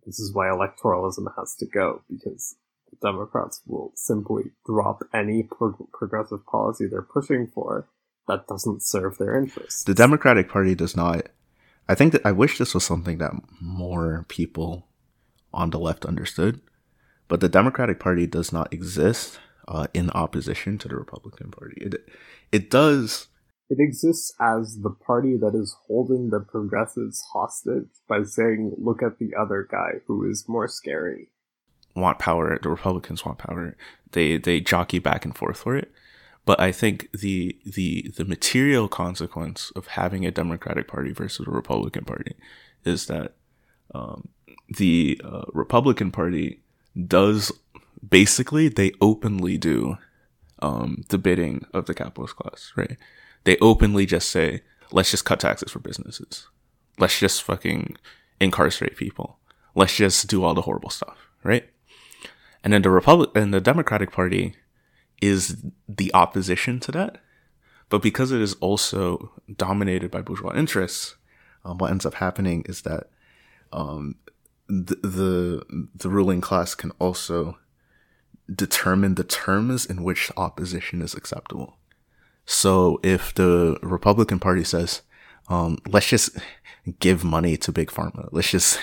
This 0.05 0.19
is 0.19 0.33
why 0.33 0.47
electoralism 0.47 1.27
has 1.37 1.53
to 1.59 1.67
go, 1.67 2.01
because 2.09 2.55
the 2.89 2.97
Democrats 3.07 3.61
will 3.67 3.91
simply 3.95 4.45
drop 4.65 5.03
any 5.13 5.43
pro- 5.43 5.87
progressive 5.93 6.43
policy 6.47 6.87
they're 6.87 7.03
pushing 7.03 7.45
for 7.45 7.87
that 8.27 8.47
doesn't 8.47 8.83
serve 8.83 9.19
their 9.19 9.35
interests. 9.37 9.83
The 9.83 9.93
Democratic 9.93 10.49
Party 10.49 10.73
does 10.73 10.97
not. 10.97 11.29
I 11.87 11.93
think 11.93 12.11
that 12.13 12.25
I 12.25 12.31
wish 12.31 12.57
this 12.57 12.73
was 12.73 12.83
something 12.83 13.19
that 13.19 13.33
more 13.59 14.25
people 14.29 14.87
on 15.53 15.69
the 15.69 15.79
left 15.79 16.05
understood, 16.05 16.59
but 17.27 17.39
the 17.39 17.49
Democratic 17.49 17.99
Party 17.99 18.25
does 18.25 18.51
not 18.51 18.73
exist 18.73 19.39
uh, 19.67 19.85
in 19.93 20.09
opposition 20.11 20.79
to 20.79 20.87
the 20.87 20.95
Republican 20.95 21.51
Party. 21.51 21.75
It 21.81 22.09
it 22.51 22.71
does. 22.71 23.27
It 23.71 23.79
exists 23.79 24.33
as 24.37 24.81
the 24.81 24.89
party 24.89 25.37
that 25.37 25.55
is 25.55 25.77
holding 25.87 26.29
the 26.29 26.41
progressives 26.41 27.23
hostage 27.31 27.87
by 28.05 28.23
saying, 28.23 28.75
"Look 28.77 29.01
at 29.01 29.17
the 29.17 29.33
other 29.33 29.65
guy 29.71 30.01
who 30.07 30.29
is 30.29 30.49
more 30.49 30.67
scary." 30.67 31.29
Want 31.95 32.19
power? 32.19 32.59
The 32.61 32.67
Republicans 32.67 33.23
want 33.25 33.37
power. 33.37 33.77
They 34.11 34.37
they 34.37 34.59
jockey 34.59 34.99
back 34.99 35.23
and 35.23 35.37
forth 35.37 35.59
for 35.59 35.77
it. 35.77 35.89
But 36.43 36.59
I 36.59 36.73
think 36.73 37.09
the 37.13 37.57
the 37.63 38.11
the 38.17 38.25
material 38.25 38.89
consequence 38.89 39.71
of 39.73 39.87
having 39.87 40.25
a 40.25 40.31
Democratic 40.31 40.89
Party 40.89 41.13
versus 41.13 41.47
a 41.47 41.51
Republican 41.51 42.03
Party 42.03 42.35
is 42.83 43.05
that 43.05 43.35
um, 43.95 44.27
the 44.67 45.21
uh, 45.23 45.45
Republican 45.53 46.11
Party 46.11 46.59
does 47.07 47.53
basically 48.05 48.67
they 48.67 48.91
openly 48.99 49.57
do 49.57 49.97
um, 50.61 51.05
the 51.07 51.17
bidding 51.17 51.65
of 51.73 51.85
the 51.85 51.93
capitalist 51.93 52.35
class, 52.35 52.73
right? 52.75 52.97
They 53.43 53.57
openly 53.57 54.05
just 54.05 54.29
say, 54.29 54.61
let's 54.91 55.11
just 55.11 55.25
cut 55.25 55.39
taxes 55.39 55.71
for 55.71 55.79
businesses. 55.79 56.47
Let's 56.97 57.19
just 57.19 57.43
fucking 57.43 57.97
incarcerate 58.39 58.97
people. 58.97 59.39
Let's 59.75 59.95
just 59.95 60.27
do 60.27 60.43
all 60.43 60.53
the 60.53 60.61
horrible 60.61 60.89
stuff, 60.89 61.17
right? 61.43 61.69
And 62.63 62.73
then 62.73 62.81
the 62.81 62.89
Republic 62.89 63.31
and 63.35 63.53
the 63.53 63.61
Democratic 63.61 64.11
Party 64.11 64.55
is 65.21 65.63
the 65.87 66.13
opposition 66.13 66.79
to 66.81 66.91
that. 66.91 67.19
But 67.89 68.01
because 68.01 68.31
it 68.31 68.41
is 68.41 68.53
also 68.55 69.31
dominated 69.55 70.11
by 70.11 70.21
bourgeois 70.21 70.55
interests, 70.55 71.15
um, 71.65 71.77
what 71.77 71.91
ends 71.91 72.05
up 72.05 72.15
happening 72.15 72.63
is 72.67 72.83
that 72.83 73.09
um, 73.71 74.15
the, 74.67 74.95
the 75.03 75.87
the 75.93 76.09
ruling 76.09 76.41
class 76.41 76.75
can 76.75 76.91
also 76.91 77.57
determine 78.53 79.15
the 79.15 79.23
terms 79.23 79.85
in 79.85 80.03
which 80.03 80.31
opposition 80.37 81.01
is 81.01 81.13
acceptable. 81.13 81.77
So 82.45 82.99
if 83.03 83.33
the 83.33 83.77
Republican 83.81 84.39
Party 84.39 84.63
says, 84.63 85.01
um, 85.47 85.77
let's 85.87 86.07
just 86.07 86.37
give 86.99 87.23
money 87.23 87.57
to 87.57 87.71
big 87.71 87.89
pharma, 87.89 88.29
let's 88.31 88.51
just 88.51 88.79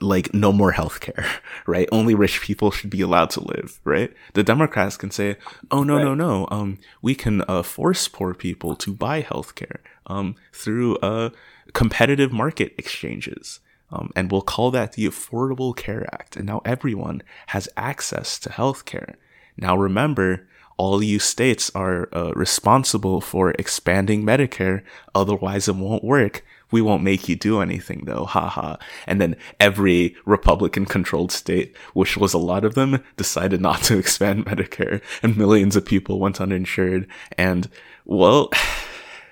like 0.00 0.32
no 0.32 0.52
more 0.52 0.72
healthcare, 0.72 1.26
right? 1.66 1.88
Only 1.92 2.14
rich 2.14 2.40
people 2.40 2.70
should 2.70 2.90
be 2.90 3.00
allowed 3.00 3.30
to 3.30 3.44
live, 3.44 3.80
right? 3.84 4.12
The 4.34 4.42
Democrats 4.42 4.96
can 4.96 5.10
say, 5.10 5.36
"Oh 5.70 5.82
no, 5.82 5.96
right. 5.96 6.04
no, 6.04 6.14
no. 6.14 6.48
Um, 6.50 6.78
we 7.02 7.14
can 7.14 7.42
uh, 7.48 7.62
force 7.62 8.08
poor 8.08 8.34
people 8.34 8.76
to 8.76 8.94
buy 8.94 9.22
healthcare 9.22 9.78
um, 10.06 10.36
through 10.52 10.96
uh, 10.98 11.30
competitive 11.72 12.32
market 12.32 12.74
exchanges." 12.78 13.60
Um, 13.90 14.10
and 14.16 14.30
we'll 14.32 14.42
call 14.42 14.70
that 14.72 14.94
the 14.94 15.06
Affordable 15.06 15.76
Care 15.76 16.08
Act. 16.12 16.36
And 16.36 16.46
now 16.46 16.62
everyone 16.64 17.22
has 17.48 17.68
access 17.76 18.40
to 18.40 18.50
health 18.50 18.86
care. 18.86 19.14
Now 19.56 19.76
remember, 19.76 20.48
all 20.76 21.02
you 21.02 21.18
states 21.18 21.70
are 21.74 22.08
uh, 22.12 22.32
responsible 22.34 23.20
for 23.20 23.50
expanding 23.52 24.24
Medicare, 24.24 24.82
otherwise 25.14 25.68
it 25.68 25.76
won't 25.76 26.04
work. 26.04 26.44
We 26.70 26.82
won't 26.82 27.04
make 27.04 27.28
you 27.28 27.36
do 27.36 27.60
anything 27.60 28.04
though, 28.04 28.24
haha. 28.24 28.76
And 29.06 29.20
then 29.20 29.36
every 29.60 30.16
Republican 30.24 30.86
controlled 30.86 31.30
state, 31.30 31.76
which 31.92 32.16
was 32.16 32.34
a 32.34 32.38
lot 32.38 32.64
of 32.64 32.74
them, 32.74 33.04
decided 33.16 33.60
not 33.60 33.82
to 33.84 33.98
expand 33.98 34.46
Medicare, 34.46 35.00
and 35.22 35.36
millions 35.36 35.76
of 35.76 35.84
people 35.84 36.18
went 36.18 36.40
uninsured. 36.40 37.06
And, 37.38 37.68
well, 38.04 38.50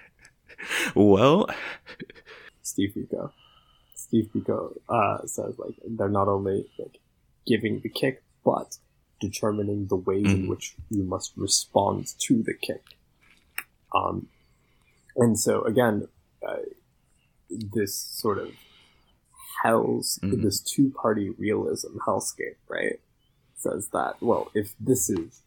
well. 0.95 1.49
Steve 2.63 2.95
Biko. 2.97 3.33
Steve 3.97 4.29
Biko 4.35 4.79
uh, 4.89 5.27
says 5.27 5.59
like 5.59 5.75
they're 5.85 6.09
not 6.09 6.29
only 6.29 6.71
like 6.79 6.99
giving 7.47 7.81
the 7.81 7.89
kick, 7.89 8.23
but 8.45 8.77
determining 9.23 9.87
the 9.87 9.97
ways 9.97 10.27
mm. 10.27 10.35
in 10.35 10.49
which 10.49 10.75
you 10.91 11.05
must 11.05 11.33
respond 11.37 12.09
to 12.19 12.43
the 12.43 12.53
kick. 12.53 12.85
Um, 13.95 14.29
and 15.17 15.39
so 15.39 15.63
again, 15.63 16.09
uh, 16.47 16.65
this 17.49 17.95
sort 17.95 18.39
of 18.39 18.51
hell's 19.63 20.19
mm. 20.23 20.43
this 20.43 20.61
two 20.61 20.91
party 20.91 21.31
realism 21.31 21.97
hellscape, 22.07 22.61
right? 22.69 23.01
Says 23.57 23.89
that 23.93 24.15
well, 24.21 24.51
if 24.55 24.75
this 24.81 25.09
is 25.09 25.43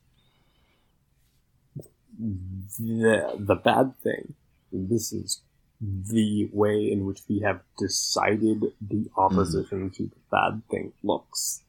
the 2.18 3.36
the 3.38 3.56
bad 3.56 3.94
thing, 4.02 4.36
this 4.72 5.12
is 5.12 5.42
the 5.82 6.50
way 6.54 6.90
in 6.90 7.06
which 7.06 7.20
we 7.28 7.40
have 7.40 7.60
decided 7.78 8.64
the 8.80 9.10
opposition 9.18 9.90
mm. 9.90 9.96
to 9.96 10.04
the 10.04 10.22
bad 10.32 10.62
thing 10.72 10.94
looks. 11.04 11.62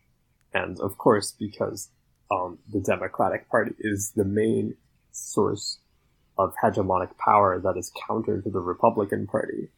And 0.54 0.78
of 0.80 0.96
course, 0.96 1.32
because 1.32 1.90
um, 2.30 2.58
the 2.72 2.80
Democratic 2.80 3.48
Party 3.48 3.74
is 3.78 4.12
the 4.16 4.24
main 4.24 4.76
source 5.12 5.78
of 6.38 6.54
hegemonic 6.62 7.16
power 7.18 7.58
that 7.58 7.76
is 7.76 7.92
counter 8.06 8.40
to 8.40 8.50
the 8.50 8.60
Republican 8.60 9.26
Party. 9.26 9.68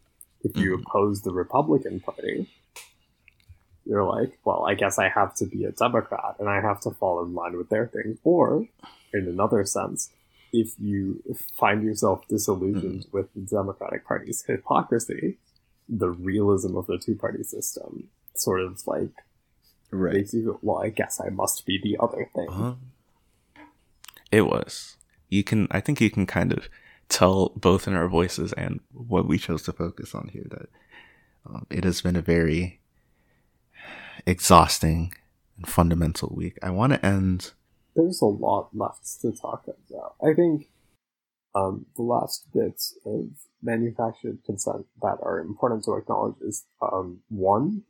If 0.42 0.56
you 0.56 0.76
mm. 0.76 0.82
oppose 0.82 1.22
the 1.22 1.32
Republican 1.32 2.00
Party, 2.00 2.48
you're 3.84 4.04
like, 4.04 4.38
well, 4.44 4.66
I 4.66 4.74
guess 4.74 4.98
I 4.98 5.08
have 5.08 5.34
to 5.36 5.46
be 5.46 5.64
a 5.64 5.72
Democrat 5.72 6.36
and 6.38 6.48
I 6.48 6.60
have 6.60 6.80
to 6.82 6.90
fall 6.90 7.24
in 7.24 7.34
line 7.34 7.56
with 7.56 7.70
their 7.70 7.86
thing. 7.86 8.18
Or, 8.24 8.66
in 9.14 9.26
another 9.26 9.64
sense, 9.64 10.10
if 10.52 10.74
you 10.78 11.22
find 11.54 11.82
yourself 11.82 12.26
disillusioned 12.28 13.06
mm-hmm. 13.06 13.16
with 13.16 13.32
the 13.34 13.40
Democratic 13.40 14.06
Party's 14.06 14.44
hypocrisy, 14.46 15.38
the 15.88 16.10
realism 16.10 16.76
of 16.76 16.86
the 16.86 16.98
two 16.98 17.14
party 17.14 17.42
system 17.42 18.08
sort 18.34 18.60
of 18.60 18.86
like 18.86 19.10
right. 19.90 20.14
makes 20.14 20.34
you 20.34 20.58
well, 20.62 20.78
I 20.78 20.90
guess 20.90 21.20
I 21.20 21.30
must 21.30 21.66
be 21.66 21.80
the 21.82 21.96
other 22.00 22.28
thing. 22.34 22.48
Uh-huh. 22.48 22.74
It 24.30 24.42
was. 24.42 24.96
You 25.28 25.44
can, 25.44 25.68
I 25.70 25.80
think 25.80 26.00
you 26.00 26.10
can 26.10 26.26
kind 26.26 26.52
of 26.52 26.68
tell 27.08 27.50
both 27.56 27.86
in 27.86 27.94
our 27.94 28.08
voices 28.08 28.52
and 28.54 28.80
what 28.92 29.26
we 29.26 29.38
chose 29.38 29.62
to 29.62 29.72
focus 29.72 30.14
on 30.14 30.28
here 30.28 30.46
that 30.50 30.68
um, 31.46 31.66
it 31.70 31.84
has 31.84 32.02
been 32.02 32.16
a 32.16 32.22
very 32.22 32.80
exhausting 34.26 35.12
and 35.56 35.66
fundamental 35.66 36.32
week. 36.34 36.58
I 36.62 36.70
want 36.70 36.92
to 36.92 37.04
end 37.04 37.52
there's 37.98 38.20
a 38.20 38.26
lot 38.26 38.70
left 38.72 39.20
to 39.22 39.32
talk 39.32 39.64
about. 39.66 40.14
I 40.22 40.32
think 40.32 40.68
um, 41.54 41.86
the 41.96 42.02
last 42.02 42.46
bits 42.54 42.96
of 43.04 43.30
manufactured 43.60 44.38
consent 44.46 44.86
that 45.02 45.18
are 45.22 45.40
important 45.40 45.84
to 45.84 45.94
acknowledge 45.94 46.36
is 46.40 46.64
um, 46.80 47.20
one, 47.28 47.82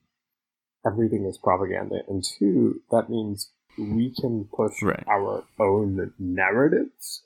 everything 0.88 1.24
is 1.24 1.38
propaganda, 1.38 2.00
and 2.08 2.24
two, 2.24 2.80
that 2.90 3.08
means 3.08 3.50
we 3.76 4.12
can 4.20 4.48
push 4.52 4.82
right. 4.82 5.04
our 5.08 5.44
own 5.58 6.12
narratives 6.18 7.22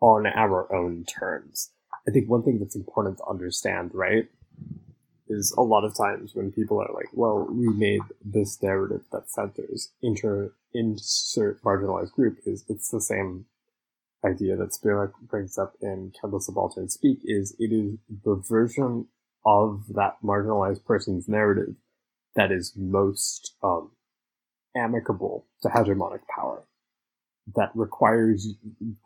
on 0.00 0.26
our 0.26 0.72
own 0.74 1.04
terms. 1.04 1.70
I 2.06 2.10
think 2.10 2.28
one 2.28 2.42
thing 2.42 2.58
that's 2.58 2.76
important 2.76 3.18
to 3.18 3.26
understand, 3.26 3.90
right, 3.94 4.28
is 5.28 5.54
a 5.56 5.62
lot 5.62 5.84
of 5.84 5.96
times 5.96 6.34
when 6.34 6.52
people 6.52 6.80
are 6.80 6.92
like, 6.94 7.08
well, 7.12 7.46
we 7.50 7.68
made 7.68 8.02
this 8.24 8.62
narrative 8.62 9.02
that 9.12 9.30
centers 9.30 9.90
inter 10.02 10.52
insert 10.72 11.62
marginalized 11.62 12.12
group 12.12 12.38
is 12.44 12.64
it's 12.68 12.90
the 12.90 13.00
same 13.00 13.46
idea 14.24 14.56
that 14.56 14.70
Spivak 14.70 15.12
brings 15.22 15.56
up 15.56 15.74
in 15.80 16.12
the 16.22 16.40
Subaltern 16.40 16.88
Speak 16.88 17.20
is 17.24 17.56
it 17.58 17.72
is 17.72 17.98
the 18.24 18.34
version 18.34 19.06
of 19.44 19.84
that 19.94 20.16
marginalized 20.22 20.84
person's 20.84 21.28
narrative 21.28 21.76
that 22.36 22.52
is 22.52 22.74
most 22.76 23.54
um, 23.62 23.90
amicable 24.76 25.46
to 25.62 25.68
hegemonic 25.68 26.20
power 26.34 26.64
that 27.54 27.70
requires 27.74 28.54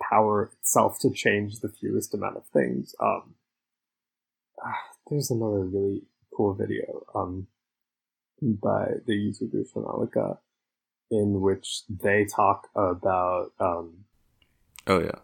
power 0.01 0.51
itself 0.59 0.99
to 0.99 1.11
change 1.11 1.61
the 1.61 1.69
fewest 1.69 2.15
amount 2.15 2.37
of 2.37 2.47
things. 2.47 2.95
Um, 3.01 3.35
ah, 4.65 4.81
there's 5.09 5.31
another 5.31 5.65
really 5.65 6.03
cool 6.35 6.55
video 6.55 7.05
um, 7.15 7.47
by 8.41 8.93
the 9.07 9.13
YouTuber 9.13 9.71
Shanalika 9.73 10.39
in 11.11 11.41
which 11.41 11.83
they 11.89 12.25
talk 12.25 12.69
about 12.75 13.53
um, 13.59 14.05
oh 14.87 15.01
yeah 15.01 15.19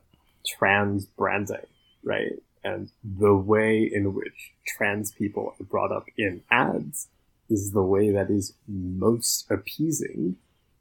trans 0.47 1.07
branding, 1.07 1.67
right? 2.03 2.33
And 2.63 2.91
the 3.05 3.35
way 3.35 3.89
in 3.91 4.13
which 4.15 4.53
trans 4.67 5.13
people 5.13 5.55
are 5.59 5.65
brought 5.65 5.93
up 5.93 6.07
in 6.19 6.43
ads 6.51 7.09
is 7.49 7.73
the 7.73 7.83
way 7.83 8.11
that 8.11 8.31
is 8.31 8.55
most 8.67 9.51
appeasing 9.51 10.37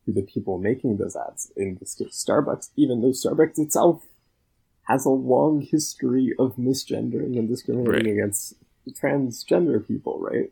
to 0.06 0.12
the 0.12 0.22
people 0.22 0.58
making 0.58 0.98
those 0.98 1.16
ads. 1.16 1.52
In 1.56 1.78
this 1.80 1.96
case, 1.96 2.24
Starbucks, 2.28 2.70
even 2.76 3.02
though 3.02 3.10
Starbucks 3.10 3.60
itself 3.60 4.06
has 4.84 5.06
a 5.06 5.10
long 5.10 5.62
history 5.62 6.34
of 6.38 6.56
misgendering 6.58 7.38
and 7.38 7.48
discriminating 7.48 8.18
right. 8.18 8.24
against 8.24 8.54
transgender 9.02 9.86
people, 9.86 10.20
right? 10.20 10.52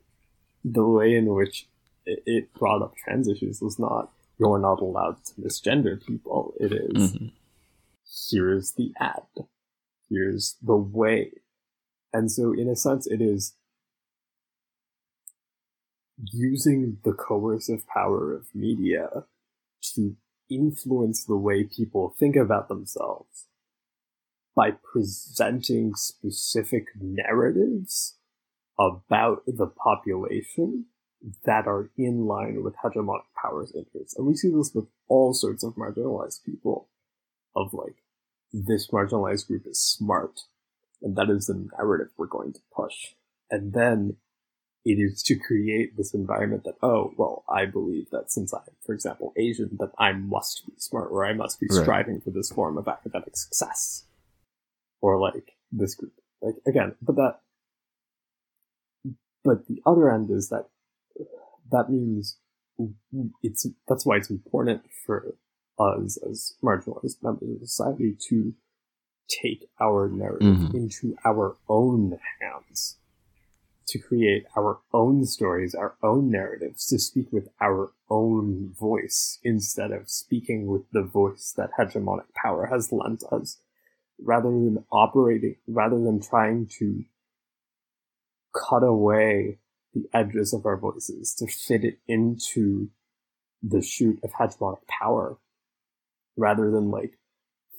The 0.66 0.84
way 0.88 1.16
in 1.16 1.28
which 1.34 1.68
it 2.06 2.54
brought 2.54 2.82
up 2.82 2.96
trans 2.96 3.28
issues 3.28 3.62
was 3.62 3.80
not 3.80 4.12
you're 4.40 4.60
not 4.60 4.82
allowed 4.82 5.24
to 5.24 5.34
misgender 5.36 6.04
people. 6.04 6.54
It 6.60 6.74
is, 6.74 7.14
Mhm. 7.14 7.32
here's 8.30 8.72
the 8.74 8.92
ad. 9.00 9.28
Here's 10.10 10.56
the 10.62 10.76
way. 10.76 11.32
And 12.12 12.32
so 12.32 12.52
in 12.52 12.68
a 12.68 12.76
sense, 12.76 13.08
it 13.08 13.22
is 13.22 13.54
using 16.32 16.98
the 17.04 17.14
coercive 17.14 17.86
power 17.88 18.34
of 18.34 18.48
media 18.54 19.26
to 19.96 20.16
influence 20.50 21.26
the 21.26 21.38
way 21.38 21.64
people 21.64 22.16
think 22.20 22.36
about 22.36 22.68
themselves 22.68 23.48
by 24.56 24.72
presenting 24.72 25.96
specific 25.96 26.88
narratives 27.00 28.18
about 28.80 29.44
the 29.48 29.68
population 29.68 30.86
that 31.46 31.68
are 31.68 31.90
in 31.98 32.26
line 32.26 32.64
with 32.64 32.76
hegemonic 32.84 33.24
power's 33.42 33.74
interests. 33.76 34.16
And 34.18 34.28
we 34.28 34.36
see 34.36 34.50
this 34.50 34.72
with 34.74 34.86
all 35.08 35.34
sorts 35.34 35.64
of 35.64 35.76
marginalized 35.76 36.44
people 36.46 36.90
of 37.56 37.74
like, 37.74 37.96
this 38.52 38.90
marginalized 38.92 39.48
group 39.48 39.66
is 39.66 39.80
smart, 39.80 40.42
and 41.02 41.16
that 41.16 41.30
is 41.30 41.48
the 41.48 41.70
narrative 41.78 42.10
we're 42.18 42.28
going 42.28 42.54
to 42.54 42.60
push. 42.76 43.16
And 43.50 43.74
then 43.74 44.18
it 44.86 45.00
is 45.00 45.24
to 45.24 45.36
create 45.36 45.96
this 45.96 46.14
environment 46.14 46.64
that, 46.66 46.76
oh, 46.84 47.14
well, 47.18 47.44
I 47.48 47.66
believe 47.66 48.10
that 48.12 48.32
since 48.32 48.54
I'm, 48.54 48.62
for 48.86 48.94
example, 48.94 49.34
Asian, 49.38 49.78
that 49.80 49.92
I 49.98 50.12
must 50.12 50.66
be 50.68 50.74
smart, 50.78 51.10
or 51.12 51.26
I 51.26 51.34
must 51.34 51.60
be 51.60 51.68
Right. 51.70 51.82
striving 51.84 52.20
for 52.20 52.32
this 52.32 52.52
form 52.52 52.78
of 52.78 52.88
academic 52.88 53.38
success. 53.38 54.06
Or 55.02 55.20
like 55.20 55.56
this 55.72 55.96
group. 55.96 56.14
Like, 56.42 56.56
again, 56.66 56.96
but 57.02 57.16
that, 57.16 57.40
but 59.44 59.68
the 59.68 59.82
other 59.86 60.10
end 60.12 60.30
is 60.30 60.50
that 60.50 60.68
that 61.72 61.90
means 61.90 62.38
it's, 63.42 63.66
that's 63.88 64.06
why 64.06 64.18
it's 64.18 64.30
important 64.30 64.84
for 65.06 65.36
us 65.80 66.18
as 66.30 66.56
marginalized 66.62 67.22
members 67.24 67.50
of 67.62 67.68
society 67.70 68.16
to 68.30 68.54
take 69.28 69.70
our 69.80 70.10
narrative 70.10 70.58
Mhm. 70.58 70.74
into 70.74 71.16
our 71.26 71.56
own 71.70 72.20
hands 72.42 72.98
to 73.88 74.00
create 74.00 74.46
our 74.58 74.80
own 74.94 75.26
stories, 75.26 75.76
our 75.76 75.96
own 76.02 76.30
narratives, 76.30 76.86
to 76.88 77.00
speak 77.00 77.32
with 77.32 77.50
our 77.62 77.92
own 78.10 78.74
voice 78.80 79.40
instead 79.44 79.92
of 79.92 80.10
speaking 80.10 80.68
with 80.68 80.90
the 80.92 81.04
voice 81.04 81.54
that 81.58 81.72
hegemonic 81.78 82.32
power 82.34 82.68
has 82.68 82.92
lent 82.92 83.24
us, 83.32 83.58
rather 84.22 84.50
than 84.50 84.86
operating, 84.92 85.56
rather 85.68 86.00
than 86.00 86.22
trying 86.22 86.66
to 86.68 87.04
cut 88.54 88.84
away 88.84 89.58
the 89.94 90.08
edges 90.14 90.54
of 90.54 90.66
our 90.66 90.78
voices 90.78 91.34
to 91.36 91.48
fit 91.48 91.84
it 91.84 92.00
into 92.08 92.90
the 93.62 93.82
chute 93.82 94.20
of 94.24 94.32
hegemonic 94.32 94.86
power, 94.88 95.38
rather 96.38 96.72
than 96.72 96.90
like 96.90 97.18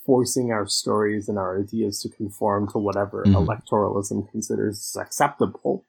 forcing 0.04 0.52
our 0.52 0.66
stories 0.66 1.28
and 1.28 1.38
our 1.38 1.58
ideas 1.58 2.00
to 2.02 2.08
conform 2.08 2.68
to 2.68 2.78
whatever 2.78 3.24
Mhm. 3.24 3.46
electoralism 3.46 4.30
considers 4.30 4.96
acceptable. 5.00 5.86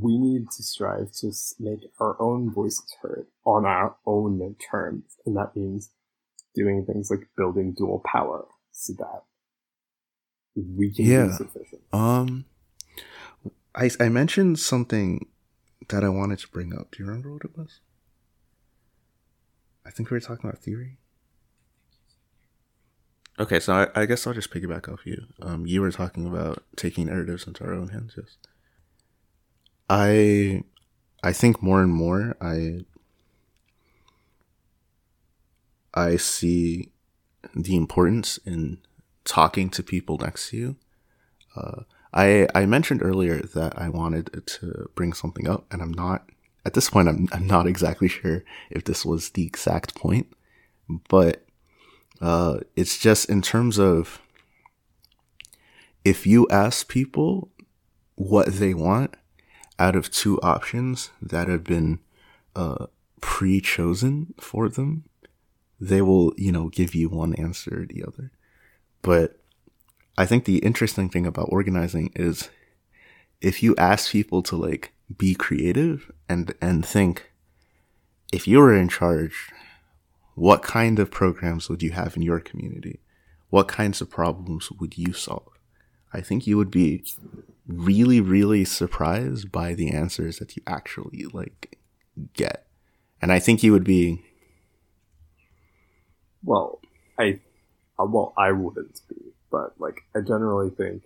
We 0.00 0.18
need 0.18 0.50
to 0.56 0.62
strive 0.62 1.12
to 1.20 1.32
make 1.60 1.80
our 2.00 2.20
own 2.20 2.52
voices 2.52 2.94
heard 3.02 3.26
on 3.44 3.64
our 3.66 3.96
own 4.06 4.56
terms, 4.70 5.04
and 5.26 5.36
that 5.36 5.54
means 5.54 5.90
doing 6.54 6.84
things 6.86 7.10
like 7.10 7.28
building 7.36 7.74
dual 7.76 8.02
power 8.04 8.46
so 8.72 8.92
that 8.94 9.22
we 10.56 10.92
can 10.92 11.04
Yeah. 11.04 11.26
be 11.26 11.32
sufficient. 11.32 11.82
Um, 11.92 12.44
I 13.74 13.90
I 14.00 14.08
mentioned 14.08 14.58
something 14.58 15.26
that 15.88 16.02
I 16.04 16.08
wanted 16.08 16.38
to 16.40 16.48
bring 16.48 16.72
up. 16.74 16.92
Do 16.92 17.02
you 17.02 17.06
remember 17.08 17.32
what 17.32 17.44
it 17.44 17.56
was? 17.56 17.80
I 19.84 19.90
think 19.90 20.10
we 20.10 20.14
were 20.16 20.20
talking 20.20 20.48
about 20.48 20.62
theory. 20.62 20.98
Okay, 23.38 23.58
so 23.58 23.72
I, 23.74 24.02
I 24.02 24.06
guess 24.06 24.26
I'll 24.26 24.32
just 24.32 24.52
piggyback 24.52 24.88
off 24.90 25.04
you. 25.04 25.26
Um, 25.42 25.66
you 25.66 25.80
were 25.80 25.90
talking 25.90 26.24
about 26.26 26.62
taking 26.76 27.06
narratives 27.06 27.46
into 27.46 27.64
our 27.64 27.74
own 27.74 27.88
hands. 27.88 28.14
Yes. 28.16 28.36
I 29.88 30.62
I 31.22 31.32
think 31.32 31.62
more 31.62 31.82
and 31.82 31.92
more 31.92 32.36
I 32.40 32.84
I 35.92 36.16
see 36.16 36.90
the 37.54 37.76
importance 37.76 38.38
in 38.44 38.78
talking 39.24 39.70
to 39.70 39.82
people 39.82 40.18
next 40.18 40.50
to 40.50 40.56
you. 40.56 40.76
Uh, 41.56 41.82
I 42.12 42.48
I 42.54 42.66
mentioned 42.66 43.02
earlier 43.02 43.40
that 43.54 43.78
I 43.78 43.88
wanted 43.88 44.42
to 44.46 44.90
bring 44.94 45.12
something 45.12 45.48
up, 45.48 45.66
and 45.70 45.82
I'm 45.82 45.92
not 45.92 46.28
at 46.64 46.74
this 46.74 46.90
point. 46.90 47.08
I'm 47.08 47.28
I'm 47.32 47.46
not 47.46 47.66
exactly 47.66 48.08
sure 48.08 48.44
if 48.70 48.84
this 48.84 49.04
was 49.04 49.30
the 49.30 49.46
exact 49.46 49.94
point, 49.94 50.32
but 51.08 51.44
uh, 52.20 52.60
it's 52.76 52.98
just 52.98 53.28
in 53.28 53.42
terms 53.42 53.78
of 53.78 54.20
if 56.04 56.26
you 56.26 56.46
ask 56.50 56.88
people 56.88 57.50
what 58.14 58.46
they 58.46 58.74
want 58.74 59.14
out 59.78 59.96
of 59.96 60.10
two 60.10 60.40
options 60.40 61.10
that 61.20 61.48
have 61.48 61.64
been 61.64 62.00
uh, 62.54 62.86
pre-chosen 63.20 64.34
for 64.38 64.68
them, 64.68 65.04
they 65.80 66.00
will 66.00 66.32
you 66.36 66.52
know 66.52 66.68
give 66.68 66.94
you 66.94 67.08
one 67.08 67.34
answer 67.34 67.82
or 67.82 67.86
the 67.86 68.04
other, 68.04 68.30
but 69.02 69.38
I 70.16 70.26
think 70.26 70.44
the 70.44 70.58
interesting 70.58 71.08
thing 71.08 71.26
about 71.26 71.48
organizing 71.50 72.12
is 72.14 72.48
if 73.40 73.62
you 73.62 73.74
ask 73.76 74.12
people 74.12 74.42
to 74.44 74.56
like 74.56 74.92
be 75.18 75.34
creative 75.34 76.10
and 76.28 76.54
and 76.62 76.86
think 76.86 77.32
if 78.32 78.46
you 78.46 78.58
were 78.58 78.74
in 78.74 78.88
charge 78.88 79.52
what 80.34 80.62
kind 80.62 80.98
of 80.98 81.10
programs 81.10 81.68
would 81.68 81.82
you 81.82 81.92
have 81.92 82.16
in 82.16 82.22
your 82.22 82.40
community? 82.40 83.00
What 83.50 83.68
kinds 83.68 84.00
of 84.00 84.10
problems 84.10 84.70
would 84.72 84.98
you 84.98 85.12
solve 85.12 85.53
i 86.14 86.20
think 86.20 86.46
you 86.46 86.56
would 86.56 86.70
be 86.70 87.04
really 87.66 88.20
really 88.20 88.64
surprised 88.64 89.50
by 89.50 89.74
the 89.74 89.90
answers 89.90 90.38
that 90.38 90.56
you 90.56 90.62
actually 90.66 91.24
like 91.32 91.78
get. 92.34 92.66
And 93.20 93.32
i 93.32 93.38
think 93.38 93.62
you 93.62 93.72
would 93.72 93.84
be 93.84 94.22
Well, 96.42 96.80
I, 97.18 97.40
uh, 97.98 98.04
well, 98.04 98.34
I 98.36 98.52
wouldn't 98.52 99.00
be, 99.08 99.16
but 99.50 99.74
like, 99.78 100.02
I 100.14 100.20
generally 100.20 100.70
think 100.70 101.04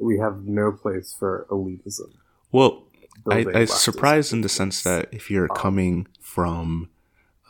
we 0.00 0.18
have 0.18 0.44
no 0.44 0.72
place 0.72 1.14
for 1.16 1.46
elitism. 1.50 2.10
well 2.50 2.82
I, 3.30 3.46
I 3.54 3.64
surprised 3.66 4.32
in 4.32 4.40
the 4.40 4.48
sense 4.48 4.82
that 4.82 5.08
if 5.12 5.30
you're 5.30 5.50
Um, 5.52 5.56
coming 5.56 6.06
from 6.20 6.90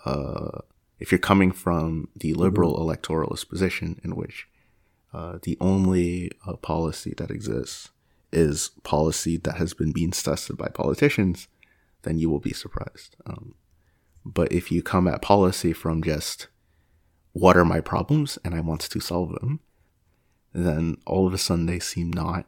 uh 0.05 0.59
if 0.99 1.11
you're 1.11 1.19
coming 1.19 1.51
from 1.53 2.09
the 2.15 2.35
liberal 2.35 2.75
electoralist 2.79 3.49
position 3.49 3.99
in 4.05 4.15
which 4.15 4.47
uh, 5.15 5.39
the 5.43 5.57
only 5.61 6.33
uh, 6.45 6.57
policy 6.57 7.15
that 7.17 7.31
exists 7.31 7.91
is 8.33 8.71
policy 8.83 9.37
that 9.37 9.57
has 9.57 9.73
been 9.73 9.93
being 9.93 10.11
tested 10.11 10.57
by 10.57 10.67
politicians, 10.67 11.47
then 12.03 12.19
you 12.19 12.29
will 12.29 12.41
be 12.41 12.53
surprised. 12.53 13.15
Um, 13.25 13.55
but 14.25 14.51
if 14.51 14.73
you 14.73 14.83
come 14.83 15.07
at 15.07 15.23
policy 15.23 15.73
from 15.73 16.03
just 16.03 16.49
what 17.33 17.57
are 17.57 17.65
my 17.65 17.81
problems 17.81 18.39
and 18.45 18.57
I 18.57 18.61
want 18.61 18.81
to 18.81 19.01
solve 19.01 19.31
them, 19.41 19.61
then 20.53 20.97
all 21.07 21.29
of 21.29 21.35
a 21.35 21.39
sudden 21.39 21.67
they 21.67 21.79
seem 21.79 22.13
not 22.13 22.47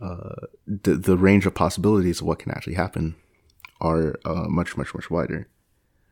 uh, 0.00 0.46
the 0.66 0.94
the 0.94 1.16
range 1.16 1.46
of 1.46 1.54
possibilities 1.54 2.20
of 2.20 2.26
what 2.28 2.38
can 2.38 2.52
actually 2.52 2.74
happen 2.74 3.16
are 3.80 4.14
uh, 4.24 4.46
much 4.48 4.76
much 4.76 4.94
much 4.94 5.10
wider, 5.10 5.48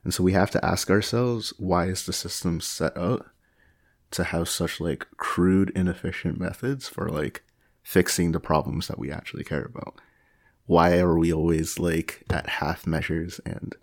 and 0.03 0.13
so 0.13 0.25
we 0.25 0.33
have 0.33 0.51
to 0.51 0.65
ask 0.65 0.91
ourselves 0.91 1.53
why 1.59 1.87
is 1.87 2.05
the 2.05 2.13
system 2.13 2.61
set 2.61 2.97
up 2.97 3.27
to 4.13 4.25
have 4.25 4.49
such 4.49 4.81
like 4.81 5.07
crude 5.17 5.71
inefficient 5.71 6.39
methods 6.39 6.89
for 6.89 7.09
like 7.09 7.43
fixing 7.83 8.33
the 8.33 8.41
problems 8.41 8.89
that 8.89 8.99
we 8.99 9.11
actually 9.11 9.45
care 9.45 9.65
about. 9.65 10.01
Why 10.67 10.99
are 10.99 11.19
we 11.19 11.33
always 11.33 11.79
like 11.79 12.25
at 12.31 12.49
half 12.49 12.87
measures 12.87 13.41
and 13.45 13.75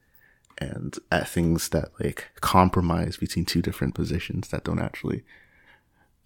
and 0.57 0.97
at 1.11 1.27
things 1.27 1.69
that 1.69 1.89
like 1.99 2.29
compromise 2.41 3.17
between 3.17 3.45
two 3.45 3.61
different 3.61 3.95
positions 3.95 4.49
that 4.49 4.63
don't 4.63 4.79
actually 4.79 5.23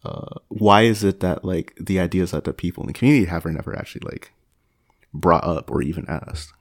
uh, 0.03 0.39
why 0.47 0.83
is 0.83 1.03
it 1.03 1.19
that 1.21 1.43
like 1.43 1.73
the 1.79 1.99
ideas 1.99 2.31
that 2.31 2.43
the 2.43 2.53
people 2.53 2.83
in 2.83 2.87
the 2.87 2.93
community 2.93 3.25
have 3.25 3.45
are 3.45 3.51
never 3.51 3.77
actually 3.77 4.05
like 4.05 4.31
brought 5.13 5.43
up 5.43 5.71
or 5.71 5.81
even 5.81 6.05
asked? 6.07 6.53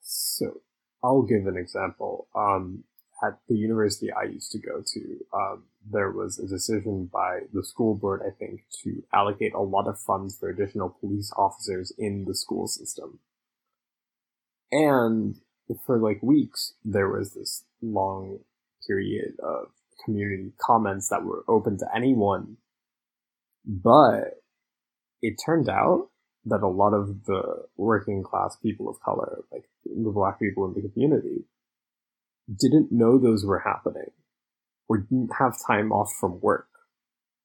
So 0.00 0.60
I'll 1.02 1.22
give 1.22 1.46
an 1.46 1.56
example. 1.56 2.28
Um, 2.34 2.84
at 3.24 3.38
the 3.48 3.56
university 3.56 4.12
I 4.12 4.24
used 4.24 4.52
to 4.52 4.58
go 4.58 4.82
to, 4.84 5.16
um, 5.32 5.64
there 5.90 6.10
was 6.10 6.38
a 6.38 6.46
decision 6.46 7.08
by 7.12 7.40
the 7.52 7.64
school 7.64 7.94
board, 7.94 8.22
I 8.26 8.30
think, 8.30 8.62
to 8.82 9.02
allocate 9.12 9.54
a 9.54 9.60
lot 9.60 9.88
of 9.88 9.98
funds 9.98 10.36
for 10.38 10.48
additional 10.48 10.96
police 11.00 11.32
officers 11.36 11.92
in 11.98 12.24
the 12.26 12.34
school 12.34 12.66
system. 12.66 13.20
And 14.70 15.36
for 15.84 15.98
like 15.98 16.22
weeks, 16.22 16.74
there 16.84 17.08
was 17.08 17.34
this 17.34 17.64
long 17.80 18.40
period 18.86 19.34
of 19.42 19.68
community 20.04 20.52
comments 20.60 21.08
that 21.08 21.24
were 21.24 21.44
open 21.48 21.78
to 21.78 21.86
anyone. 21.94 22.56
But 23.64 24.42
it 25.22 25.36
turned 25.44 25.68
out 25.68 26.10
that 26.44 26.62
a 26.62 26.68
lot 26.68 26.94
of 26.94 27.24
the 27.24 27.66
working 27.76 28.22
class 28.22 28.56
people 28.62 28.88
of 28.88 29.00
color, 29.00 29.42
like 29.50 29.64
the 29.84 30.10
black 30.10 30.38
people 30.38 30.64
in 30.66 30.74
the 30.74 30.88
community, 30.88 31.44
didn't 32.54 32.92
know 32.92 33.18
those 33.18 33.44
were 33.44 33.60
happening 33.60 34.10
or 34.88 34.98
didn't 34.98 35.32
have 35.38 35.56
time 35.66 35.92
off 35.92 36.12
from 36.18 36.40
work 36.40 36.68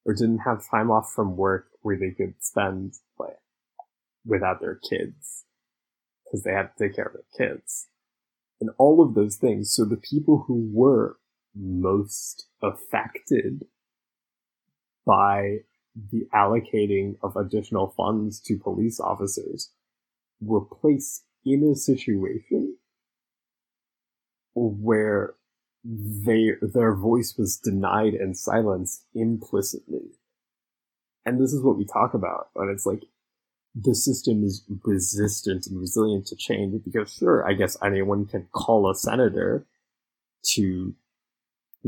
or 0.05 0.13
didn't 0.13 0.39
have 0.39 0.69
time 0.69 0.91
off 0.91 1.11
from 1.13 1.35
work 1.35 1.67
where 1.81 1.97
they 1.97 2.11
could 2.11 2.35
spend 2.39 2.93
like 3.17 3.37
without 4.25 4.59
their 4.61 4.75
kids 4.75 5.45
because 6.23 6.43
they 6.43 6.51
had 6.51 6.69
to 6.77 6.87
take 6.87 6.95
care 6.95 7.05
of 7.05 7.13
their 7.13 7.47
kids 7.47 7.87
and 8.59 8.69
all 8.77 9.01
of 9.01 9.15
those 9.15 9.37
things. 9.37 9.73
So 9.73 9.83
the 9.83 9.97
people 9.97 10.45
who 10.47 10.69
were 10.71 11.17
most 11.55 12.47
affected 12.61 13.65
by 15.05 15.57
the 16.11 16.27
allocating 16.33 17.15
of 17.21 17.35
additional 17.35 17.93
funds 17.97 18.39
to 18.41 18.57
police 18.57 18.99
officers 18.99 19.71
were 20.39 20.61
placed 20.61 21.25
in 21.43 21.63
a 21.63 21.75
situation 21.75 22.77
where 24.55 25.35
they 25.83 26.51
their 26.61 26.93
voice 26.93 27.35
was 27.37 27.57
denied 27.57 28.13
and 28.13 28.37
silenced 28.37 29.05
implicitly. 29.15 30.11
And 31.25 31.39
this 31.39 31.53
is 31.53 31.63
what 31.63 31.77
we 31.77 31.85
talk 31.85 32.13
about, 32.13 32.49
and 32.55 32.69
it's 32.69 32.85
like 32.85 33.03
the 33.73 33.95
system 33.95 34.43
is 34.43 34.63
resistant 34.83 35.65
and 35.67 35.79
resilient 35.79 36.27
to 36.27 36.35
change 36.35 36.83
because 36.83 37.13
sure, 37.13 37.47
I 37.47 37.53
guess 37.53 37.77
anyone 37.83 38.25
can 38.25 38.47
call 38.51 38.89
a 38.89 38.95
senator 38.95 39.65
to 40.53 40.93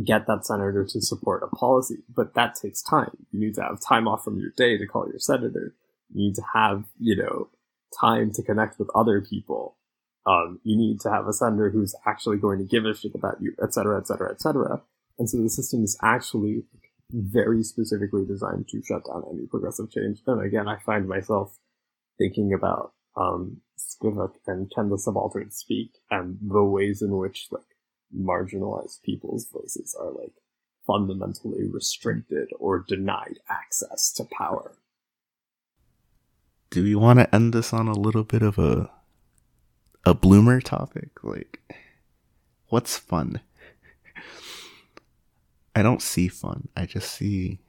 get 0.01 0.25
that 0.27 0.45
senator 0.45 0.85
to 0.85 1.01
support 1.01 1.43
a 1.43 1.55
policy, 1.55 1.97
but 2.13 2.33
that 2.33 2.55
takes 2.55 2.81
time. 2.81 3.11
You 3.31 3.39
need 3.39 3.55
to 3.55 3.61
have 3.61 3.79
time 3.79 4.07
off 4.07 4.23
from 4.23 4.39
your 4.39 4.51
day 4.55 4.77
to 4.77 4.87
call 4.87 5.07
your 5.07 5.19
senator. 5.19 5.75
You 6.13 6.27
need 6.27 6.35
to 6.35 6.43
have, 6.53 6.85
you 6.99 7.15
know, 7.15 7.49
time 7.99 8.31
to 8.33 8.43
connect 8.43 8.79
with 8.79 8.89
other 8.95 9.21
people. 9.21 9.75
Um, 10.25 10.59
you 10.63 10.77
need 10.77 11.01
to 11.01 11.11
have 11.11 11.27
a 11.27 11.33
senator 11.33 11.69
who's 11.69 11.95
actually 12.05 12.37
going 12.37 12.59
to 12.59 12.65
give 12.65 12.85
a 12.85 12.95
shit 12.95 13.13
about 13.13 13.41
you, 13.41 13.53
et 13.61 13.73
cetera, 13.73 13.99
et 13.99 14.07
cetera, 14.07 14.31
et 14.31 14.41
cetera. 14.41 14.81
And 15.19 15.29
so 15.29 15.41
the 15.41 15.49
system 15.49 15.83
is 15.83 15.97
actually 16.01 16.63
very 17.11 17.61
specifically 17.63 18.25
designed 18.25 18.67
to 18.69 18.81
shut 18.81 19.05
down 19.05 19.23
any 19.31 19.45
progressive 19.45 19.91
change. 19.91 20.21
And 20.25 20.41
again, 20.41 20.67
I 20.67 20.77
find 20.79 21.07
myself 21.07 21.57
thinking 22.17 22.53
about 22.53 22.93
um, 23.15 23.61
Spivak 23.77 24.33
and 24.47 24.71
Can 24.73 24.89
the 24.89 24.97
Subaltern 24.97 25.51
speak 25.51 25.91
and 26.09 26.37
the 26.41 26.63
ways 26.63 27.01
in 27.01 27.17
which 27.17 27.47
like 27.51 27.61
marginalized 28.17 29.01
people's 29.03 29.47
voices 29.51 29.95
are 29.99 30.11
like 30.11 30.33
fundamentally 30.87 31.67
restricted 31.69 32.49
or 32.59 32.79
denied 32.79 33.39
access 33.49 34.11
to 34.13 34.23
power. 34.25 34.77
Do 36.69 36.83
we 36.83 36.95
want 36.95 37.19
to 37.19 37.35
end 37.35 37.53
this 37.53 37.73
on 37.73 37.87
a 37.87 37.93
little 37.93 38.23
bit 38.23 38.41
of 38.41 38.57
a 38.57 38.89
a 40.03 40.13
bloomer 40.13 40.61
topic? 40.61 41.23
Like 41.23 41.59
what's 42.67 42.97
fun? 42.97 43.41
I 45.75 45.81
don't 45.81 46.01
see 46.01 46.27
fun. 46.27 46.69
I 46.75 46.85
just 46.85 47.11
see 47.11 47.59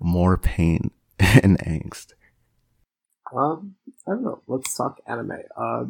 more 0.00 0.36
pain 0.36 0.90
and 1.18 1.58
angst. 1.58 2.12
Um, 3.34 3.76
I 4.06 4.12
don't 4.12 4.24
know. 4.24 4.42
Let's 4.46 4.76
talk 4.76 5.00
anime. 5.06 5.38
Uh, 5.56 5.84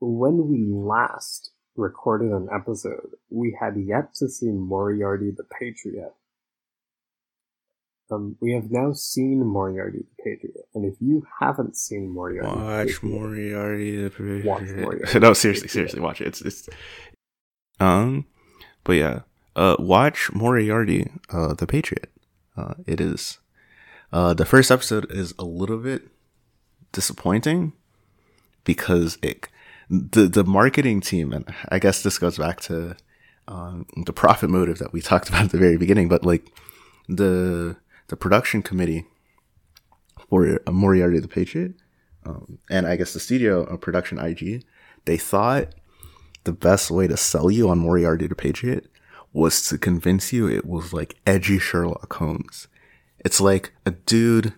when 0.00 0.48
we 0.48 0.64
last 0.64 1.52
recorded 1.76 2.32
an 2.32 2.48
episode, 2.52 3.10
we 3.30 3.56
had 3.58 3.76
yet 3.76 4.14
to 4.16 4.28
see 4.28 4.50
Moriarty 4.50 5.30
the 5.30 5.44
Patriot. 5.44 6.12
Um, 8.12 8.36
we 8.40 8.52
have 8.52 8.70
now 8.70 8.92
seen 8.92 9.44
Moriarty 9.44 10.00
the 10.00 10.22
Patriot, 10.22 10.68
and 10.74 10.84
if 10.84 10.94
you 11.00 11.24
haven't 11.40 11.76
seen 11.76 12.10
Moriarty, 12.10 12.48
watch 12.48 12.86
the 12.86 12.92
Patriot, 12.92 13.12
Moriarty 13.12 13.96
the 13.96 14.10
Patriot. 14.10 14.44
Watch 14.44 14.62
Moriarty 14.62 15.18
no, 15.20 15.32
seriously, 15.32 15.68
seriously, 15.68 16.00
watch 16.00 16.20
it. 16.20 16.26
It's 16.26 16.42
it's 16.42 16.68
um, 17.80 18.26
but 18.84 18.92
yeah, 18.94 19.20
uh, 19.56 19.76
watch 19.78 20.30
Moriarty, 20.32 21.10
uh, 21.30 21.54
the 21.54 21.66
Patriot. 21.66 22.10
Uh, 22.56 22.74
it 22.86 23.00
is, 23.00 23.38
uh, 24.12 24.34
the 24.34 24.44
first 24.44 24.70
episode 24.70 25.10
is 25.10 25.32
a 25.38 25.44
little 25.44 25.78
bit 25.78 26.02
disappointing 26.92 27.72
because 28.64 29.16
it 29.22 29.48
the 29.88 30.26
the 30.26 30.44
marketing 30.44 31.00
team 31.00 31.32
and 31.32 31.46
I 31.70 31.78
guess 31.78 32.02
this 32.02 32.18
goes 32.18 32.36
back 32.36 32.60
to 32.62 32.94
um, 33.48 33.86
the 34.04 34.12
profit 34.12 34.50
motive 34.50 34.78
that 34.78 34.92
we 34.92 35.00
talked 35.00 35.28
about 35.30 35.44
at 35.44 35.50
the 35.50 35.58
very 35.58 35.78
beginning, 35.78 36.08
but 36.08 36.26
like 36.26 36.46
the 37.08 37.76
the 38.08 38.16
production 38.16 38.62
committee 38.62 39.06
for 40.28 40.60
uh, 40.66 40.70
Moriarty 40.72 41.20
the 41.20 41.28
Patriot, 41.28 41.74
um, 42.24 42.58
and 42.70 42.86
I 42.86 42.96
guess 42.96 43.12
the 43.12 43.20
studio 43.20 43.62
of 43.64 43.80
Production 43.80 44.18
I.G, 44.18 44.62
they 45.04 45.16
thought 45.16 45.74
the 46.44 46.52
best 46.52 46.90
way 46.90 47.06
to 47.06 47.16
sell 47.16 47.50
you 47.50 47.68
on 47.68 47.78
Moriarty 47.78 48.26
the 48.26 48.34
Patriot 48.34 48.88
was 49.32 49.66
to 49.68 49.78
convince 49.78 50.32
you 50.32 50.46
it 50.46 50.66
was 50.66 50.92
like 50.92 51.16
edgy 51.26 51.58
Sherlock 51.58 52.12
Holmes. 52.14 52.68
It's 53.20 53.40
like 53.40 53.72
a 53.86 53.92
dude 53.92 54.54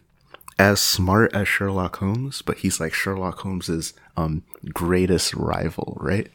as 0.59 0.81
smart 0.81 1.35
as 1.35 1.49
Sherlock 1.49 1.97
Holmes, 1.97 2.43
but 2.43 2.59
he's 2.59 2.81
like 2.81 2.93
Sherlock 2.93 3.41
Holmes's 3.41 3.95
um 4.17 4.43
greatest 4.73 5.35
rival, 5.35 5.97
right? 6.01 6.29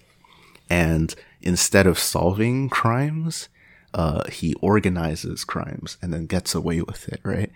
And 0.70 1.14
instead 1.42 1.88
of 1.88 1.98
solving 1.98 2.70
crimes, 2.70 3.50
uh 3.94 4.28
he 4.30 4.54
organizes 4.56 5.44
crimes 5.44 5.98
and 6.02 6.14
then 6.14 6.26
gets 6.26 6.54
away 6.56 6.82
with 6.82 7.08
it, 7.10 7.22
right? 7.24 7.52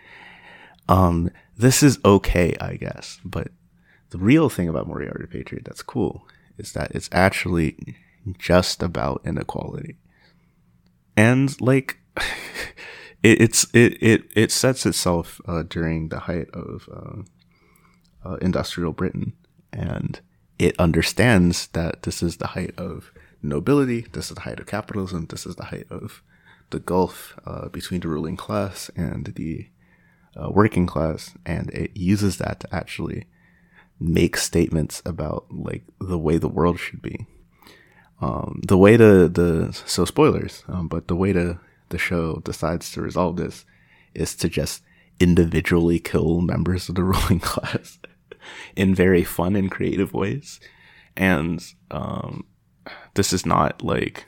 Um 0.88 1.30
this 1.58 1.84
is 1.84 2.00
okay, 2.04 2.56
I 2.60 2.76
guess, 2.76 3.20
but 3.24 3.50
the 4.10 4.18
real 4.18 4.50
thing 4.50 4.68
about 4.68 4.88
Moriarty 4.88 5.26
Patriot 5.26 5.66
that's 5.66 5.82
cool 5.82 6.28
is 6.58 6.74
that 6.74 6.92
it's 6.94 7.10
actually 7.12 7.96
just 8.38 8.82
about 8.82 9.22
inequality. 9.26 9.98
And 11.18 11.60
like 11.62 11.98
it, 13.24 13.42
it's 13.42 13.66
it, 13.74 14.02
it 14.02 14.24
it 14.36 14.52
sets 14.52 14.86
itself 14.86 15.42
uh, 15.48 15.64
during 15.64 16.10
the 16.10 16.20
height 16.20 16.50
of 16.54 16.90
uh, 16.92 18.30
uh, 18.30 18.36
industrial 18.36 18.94
Britain, 18.94 19.34
and 19.72 20.20
it 20.60 20.76
understands 20.80 21.68
that 21.68 22.04
this 22.04 22.22
is 22.22 22.38
the 22.38 22.48
height 22.48 22.74
of 22.78 23.12
nobility, 23.44 24.02
this 24.14 24.30
is 24.30 24.36
the 24.36 24.42
height 24.42 24.60
of 24.60 24.66
capitalism, 24.66 25.28
this 25.28 25.46
is 25.46 25.56
the 25.56 25.66
height 25.66 25.88
of 25.90 26.24
the 26.70 26.80
gulf 26.80 27.38
uh, 27.46 27.70
between 27.70 28.00
the 28.00 28.08
ruling 28.08 28.38
class 28.38 28.90
and 28.96 29.34
the 29.36 29.68
uh, 30.36 30.50
working 30.50 30.88
class, 30.88 31.34
and 31.46 31.70
it 31.72 31.96
uses 31.96 32.38
that 32.38 32.62
to 32.62 32.76
actually 32.76 33.28
make 34.00 34.36
statements 34.36 35.02
about 35.06 35.46
like 35.52 35.84
the 36.00 36.18
way 36.18 36.38
the 36.38 36.50
world 36.50 36.80
should 36.80 37.02
be. 37.02 37.28
Um, 38.22 38.62
the 38.68 38.78
way 38.78 38.96
the 38.96 39.30
the 39.32 39.74
so 39.86 40.06
spoilers, 40.06 40.64
um, 40.68 40.88
but 40.88 41.08
the 41.08 41.16
way 41.16 41.34
to 41.34 41.60
the 41.90 41.98
show 41.98 42.42
decides 42.44 42.92
to 42.92 43.02
resolve 43.02 43.36
this 43.38 43.66
is 44.14 44.36
to 44.36 44.50
just 44.50 44.82
individually 45.20 46.00
kill 46.00 46.42
members 46.42 46.90
of 46.90 46.96
the 46.96 47.04
ruling 47.14 47.40
class 47.40 48.00
in 48.76 48.96
very 48.96 49.24
fun 49.24 49.56
and 49.56 49.70
creative 49.70 50.14
ways. 50.14 50.60
And 51.16 51.64
um, 51.92 52.46
this 53.14 53.34
is 53.34 53.46
not 53.46 53.84
like 53.84 54.26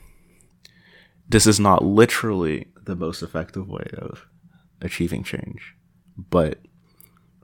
this 1.27 1.48
is 1.48 1.60
not 1.60 1.84
literally 1.84 2.68
the 2.84 2.95
most 2.95 3.23
effective 3.23 3.68
way 3.68 3.88
of 3.98 4.26
achieving 4.82 5.23
change, 5.23 5.76
but 6.18 6.60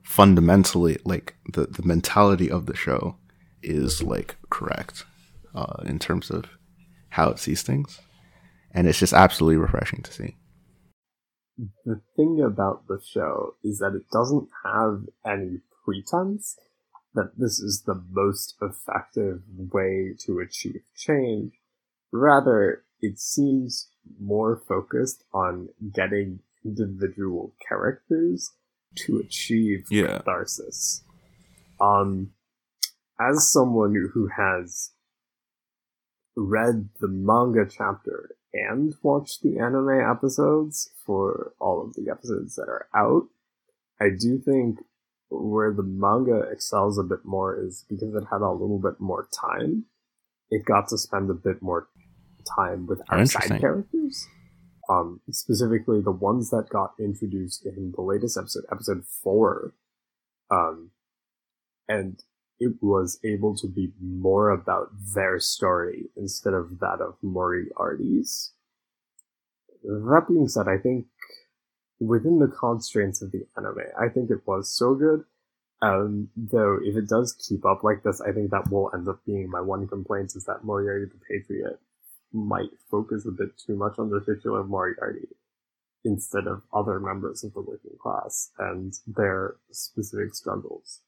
fundamentally, 0.02 0.98
like 1.04 1.36
the 1.52 1.66
the 1.66 1.82
mentality 1.82 2.50
of 2.50 2.66
the 2.66 2.76
show 2.76 3.16
is 3.62 4.02
like 4.02 4.36
correct 4.50 5.04
uh, 5.54 5.82
in 5.84 5.98
terms 5.98 6.30
of 6.30 6.44
how 7.10 7.28
it 7.30 7.38
sees 7.38 7.62
things 7.62 8.00
and 8.74 8.86
it's 8.86 8.98
just 8.98 9.12
absolutely 9.12 9.56
refreshing 9.56 10.02
to 10.02 10.12
see. 10.12 10.36
The 11.84 12.00
thing 12.16 12.42
about 12.44 12.88
the 12.88 13.00
show 13.04 13.54
is 13.62 13.78
that 13.78 13.94
it 13.94 14.08
doesn't 14.10 14.48
have 14.64 15.02
any 15.24 15.60
pretense 15.84 16.56
that 17.14 17.32
this 17.38 17.58
is 17.60 17.82
the 17.82 18.02
most 18.10 18.54
effective 18.62 19.42
way 19.72 20.14
to 20.20 20.38
achieve 20.40 20.82
change. 20.96 21.52
Rather, 22.10 22.84
it 23.00 23.18
seems 23.18 23.88
more 24.20 24.56
focused 24.56 25.24
on 25.32 25.68
getting 25.94 26.40
individual 26.64 27.54
characters 27.66 28.50
to 28.94 29.18
achieve 29.18 29.86
Yeah. 29.90 30.18
catharsis. 30.18 31.02
Um, 31.80 32.32
as 33.18 33.50
someone 33.50 34.10
who 34.14 34.28
has 34.28 34.90
read 36.36 36.88
the 37.00 37.08
manga 37.08 37.66
chapter 37.68 38.36
and 38.54 38.94
watched 39.02 39.42
the 39.42 39.58
anime 39.58 40.00
episodes 40.00 40.90
for 41.04 41.52
all 41.58 41.82
of 41.82 41.94
the 41.94 42.10
episodes 42.10 42.54
that 42.56 42.68
are 42.68 42.88
out, 42.94 43.28
I 44.00 44.10
do 44.10 44.38
think 44.38 44.78
where 45.32 45.72
the 45.72 45.82
manga 45.82 46.40
excels 46.52 46.98
a 46.98 47.02
bit 47.02 47.24
more 47.24 47.58
is 47.58 47.84
because 47.88 48.14
it 48.14 48.24
had 48.30 48.42
a 48.42 48.50
little 48.50 48.78
bit 48.78 49.00
more 49.00 49.28
time. 49.32 49.86
It 50.50 50.64
got 50.66 50.88
to 50.88 50.98
spend 50.98 51.30
a 51.30 51.34
bit 51.34 51.62
more 51.62 51.88
time 52.56 52.86
with 52.86 53.00
our 53.08 53.24
side 53.24 53.60
characters. 53.60 54.28
Um, 54.90 55.20
specifically 55.30 56.00
the 56.02 56.10
ones 56.10 56.50
that 56.50 56.68
got 56.68 56.92
introduced 56.98 57.64
in 57.64 57.92
the 57.94 58.02
latest 58.02 58.36
episode, 58.36 58.64
episode 58.70 59.04
four, 59.06 59.74
Um, 60.50 60.90
and 61.88 62.22
it 62.60 62.74
was 62.82 63.18
able 63.24 63.56
to 63.56 63.66
be 63.66 63.92
more 64.00 64.50
about 64.50 64.90
their 65.14 65.40
story 65.40 66.10
instead 66.16 66.52
of 66.52 66.78
that 66.80 67.00
of 67.00 67.16
Moriarty's. 67.22 68.52
That 69.82 70.26
being 70.28 70.48
said, 70.48 70.68
I 70.68 70.78
think 70.78 71.06
within 72.06 72.38
the 72.38 72.48
constraints 72.48 73.22
of 73.22 73.32
the 73.32 73.46
anime, 73.56 73.78
I 73.98 74.08
think 74.08 74.30
it 74.30 74.46
was 74.46 74.68
so 74.70 74.94
good. 74.94 75.24
Um, 75.80 76.28
though 76.36 76.78
if 76.82 76.96
it 76.96 77.08
does 77.08 77.32
keep 77.32 77.64
up 77.64 77.82
like 77.82 78.02
this, 78.02 78.20
I 78.20 78.32
think 78.32 78.50
that 78.50 78.70
will 78.70 78.90
end 78.94 79.08
up 79.08 79.20
being 79.26 79.50
my 79.50 79.60
one 79.60 79.88
complaint 79.88 80.32
is 80.36 80.44
that 80.44 80.64
Moriarty 80.64 81.06
the 81.06 81.18
Patriot 81.28 81.80
might 82.32 82.70
focus 82.90 83.26
a 83.26 83.30
bit 83.30 83.58
too 83.58 83.76
much 83.76 83.98
on 83.98 84.10
the 84.10 84.20
titular 84.20 84.62
Moriarty 84.62 85.28
instead 86.04 86.46
of 86.46 86.62
other 86.72 86.98
members 86.98 87.44
of 87.44 87.52
the 87.54 87.60
working 87.60 87.96
class 88.00 88.50
and 88.58 88.94
their 89.06 89.56
specific 89.70 90.34
struggles. 90.34 91.00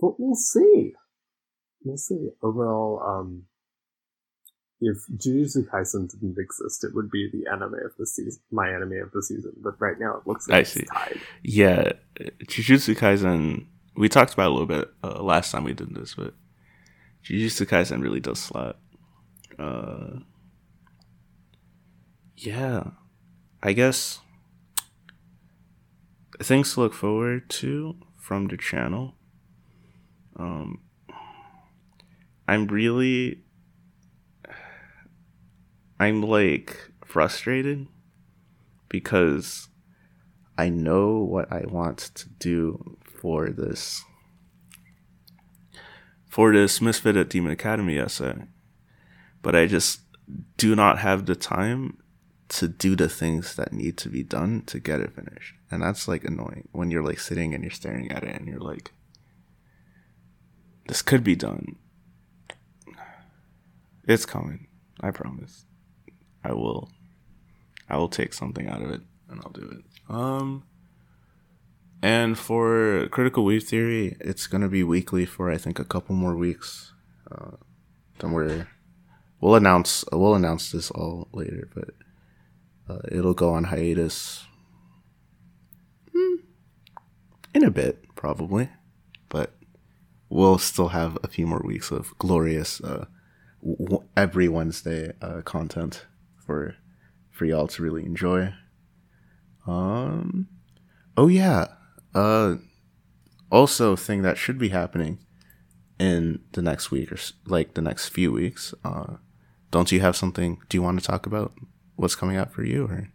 But 0.00 0.18
we'll 0.18 0.34
see. 0.34 0.92
We'll 1.84 1.96
see. 1.96 2.30
Overall, 2.42 3.02
um, 3.02 3.44
if 4.80 4.98
Jujutsu 5.16 5.68
Kaisen 5.68 6.10
didn't 6.10 6.38
exist, 6.38 6.84
it 6.84 6.94
would 6.94 7.10
be 7.10 7.30
the 7.32 7.50
anime 7.50 7.74
of 7.74 7.92
the 7.98 8.06
season, 8.06 8.40
my 8.50 8.68
anime 8.68 9.02
of 9.02 9.10
the 9.12 9.22
season. 9.22 9.52
But 9.62 9.80
right 9.80 9.98
now, 9.98 10.16
it 10.16 10.26
looks 10.26 10.48
like 10.48 10.56
I 10.56 10.60
it's 10.60 10.72
see. 10.72 10.84
tied. 10.84 11.20
Yeah, 11.42 11.92
Jujutsu 12.44 12.96
Kaisen. 12.96 13.66
We 13.96 14.08
talked 14.08 14.34
about 14.34 14.46
it 14.46 14.50
a 14.50 14.52
little 14.52 14.66
bit 14.66 14.90
uh, 15.02 15.22
last 15.22 15.50
time 15.50 15.64
we 15.64 15.72
did 15.72 15.94
this, 15.94 16.14
but 16.14 16.34
Jujutsu 17.24 17.66
Kaisen 17.66 18.02
really 18.02 18.20
does 18.20 18.38
slap. 18.38 18.76
Uh, 19.58 20.18
yeah, 22.36 22.90
I 23.62 23.72
guess 23.72 24.20
things 26.42 26.74
to 26.74 26.80
look 26.80 26.92
forward 26.92 27.48
to 27.48 27.96
from 28.18 28.48
the 28.48 28.56
channel. 28.56 29.14
Um, 30.38 30.80
I'm 32.46 32.66
really, 32.66 33.42
I'm 35.98 36.22
like 36.22 36.90
frustrated 37.04 37.86
because 38.88 39.68
I 40.58 40.68
know 40.68 41.18
what 41.18 41.50
I 41.52 41.64
want 41.66 41.98
to 42.14 42.28
do 42.28 42.98
for 43.02 43.48
this 43.48 44.02
for 46.28 46.52
this 46.52 46.82
Misfit 46.82 47.16
at 47.16 47.30
Demon 47.30 47.50
Academy 47.52 47.96
essay, 47.98 48.34
but 49.40 49.56
I 49.56 49.66
just 49.66 50.00
do 50.58 50.74
not 50.74 50.98
have 50.98 51.24
the 51.24 51.34
time 51.36 51.96
to 52.48 52.68
do 52.68 52.94
the 52.94 53.08
things 53.08 53.56
that 53.56 53.72
need 53.72 53.96
to 53.98 54.10
be 54.10 54.22
done 54.22 54.62
to 54.66 54.78
get 54.78 55.00
it 55.00 55.14
finished, 55.14 55.54
and 55.70 55.82
that's 55.82 56.06
like 56.06 56.24
annoying 56.24 56.68
when 56.72 56.90
you're 56.90 57.02
like 57.02 57.20
sitting 57.20 57.54
and 57.54 57.64
you're 57.64 57.70
staring 57.70 58.12
at 58.12 58.22
it 58.22 58.34
and 58.34 58.46
you're 58.46 58.60
like, 58.60 58.92
this 60.88 61.00
could 61.00 61.24
be 61.24 61.36
done. 61.36 61.76
It's 64.06 64.26
coming. 64.26 64.68
I 65.00 65.10
promise. 65.10 65.64
I 66.46 66.52
will. 66.52 66.88
I 67.88 67.96
will 67.96 68.08
take 68.08 68.32
something 68.32 68.68
out 68.68 68.82
of 68.82 68.90
it 68.90 69.00
and 69.28 69.40
I'll 69.40 69.52
do 69.52 69.68
it. 69.68 69.84
Um, 70.14 70.64
and 72.02 72.38
for 72.38 73.08
Critical 73.10 73.44
Weeb 73.44 73.64
Theory, 73.64 74.16
it's 74.20 74.46
gonna 74.46 74.68
be 74.68 74.84
weekly 74.84 75.26
for 75.26 75.50
I 75.50 75.56
think 75.56 75.78
a 75.78 75.84
couple 75.84 76.14
more 76.14 76.36
weeks. 76.36 76.92
Uh, 77.30 77.56
then 78.18 78.30
we're 78.32 78.68
we'll 79.40 79.56
announce 79.56 80.04
we'll 80.12 80.34
announce 80.36 80.70
this 80.70 80.90
all 80.90 81.28
later, 81.32 81.68
but 81.74 81.90
uh, 82.88 83.02
it'll 83.10 83.34
go 83.34 83.52
on 83.52 83.64
hiatus 83.64 84.44
hmm, 86.12 86.36
in 87.54 87.64
a 87.64 87.70
bit 87.70 88.04
probably, 88.14 88.68
but 89.28 89.52
we'll 90.28 90.58
still 90.58 90.88
have 90.88 91.18
a 91.24 91.28
few 91.28 91.46
more 91.46 91.62
weeks 91.64 91.90
of 91.90 92.16
glorious 92.18 92.80
uh, 92.80 93.06
w- 93.62 94.04
every 94.16 94.48
Wednesday 94.48 95.12
uh, 95.20 95.42
content 95.42 96.06
for 96.46 96.76
for 97.30 97.44
y'all 97.44 97.66
to 97.68 97.82
really 97.82 98.04
enjoy. 98.04 98.54
Um. 99.66 100.48
Oh 101.16 101.28
yeah. 101.28 101.66
Uh. 102.14 102.56
Also, 103.50 103.94
thing 103.96 104.22
that 104.22 104.38
should 104.38 104.58
be 104.58 104.70
happening 104.70 105.18
in 105.98 106.40
the 106.52 106.62
next 106.62 106.90
week 106.90 107.12
or 107.12 107.18
like 107.46 107.74
the 107.74 107.82
next 107.82 108.08
few 108.08 108.32
weeks. 108.32 108.72
Uh. 108.84 109.16
Don't 109.70 109.90
you 109.92 110.00
have 110.00 110.16
something? 110.16 110.58
Do 110.68 110.76
you 110.76 110.82
want 110.82 111.00
to 111.00 111.06
talk 111.06 111.26
about 111.26 111.52
what's 111.96 112.14
coming 112.14 112.36
out 112.36 112.52
for 112.52 112.64
you? 112.64 112.86
Or 112.86 113.10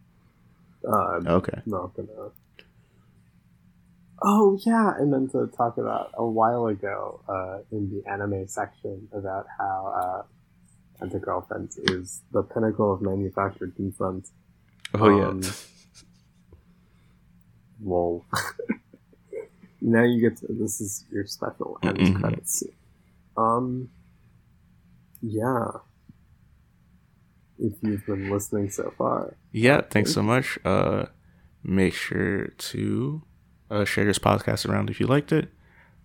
Uh, 0.88 1.22
okay. 1.26 1.62
not 1.66 1.96
gonna. 1.96 2.32
Oh 4.24 4.60
yeah, 4.66 4.94
I 5.00 5.04
meant 5.06 5.32
to 5.32 5.48
talk 5.48 5.78
about 5.78 6.12
a 6.14 6.26
while 6.26 6.68
ago 6.68 7.22
uh, 7.28 7.60
in 7.72 7.90
the 7.90 8.08
anime 8.08 8.48
section 8.48 9.08
about 9.14 9.48
how 9.58 10.26
uh, 11.02 11.06
Rent-a-Girlfriend 11.06 11.70
is 11.84 12.22
the 12.32 12.44
pinnacle 12.44 12.94
of 12.94 13.02
manufactured 13.02 13.76
defense. 13.76 14.32
Oh 14.94 15.10
yeah. 15.18 15.28
Um, 15.30 15.42
Lol. 17.84 18.26
now 19.82 20.04
you 20.04 20.22
get 20.22 20.38
to 20.38 20.48
this 20.54 20.80
is 20.82 21.06
your 21.12 21.26
special 21.26 21.78
end 21.84 21.98
Mhm. 21.98 22.20
credits. 22.20 22.64
Um. 23.38 23.90
Yeah. 25.22 25.68
If 27.58 27.74
you've 27.84 28.06
been 28.06 28.30
listening 28.32 28.70
so 28.72 28.92
far, 28.98 29.36
Yeah, 29.52 29.82
thanks 29.82 30.12
so 30.14 30.24
much. 30.24 30.58
Uh, 30.66 31.06
make 31.64 31.94
sure 31.94 32.48
to 32.48 33.22
uh, 33.70 33.86
share 33.86 34.04
this 34.06 34.18
podcast 34.18 34.68
around 34.68 34.90
if 34.90 35.00
you 35.00 35.06
liked 35.06 35.32
it. 35.32 35.50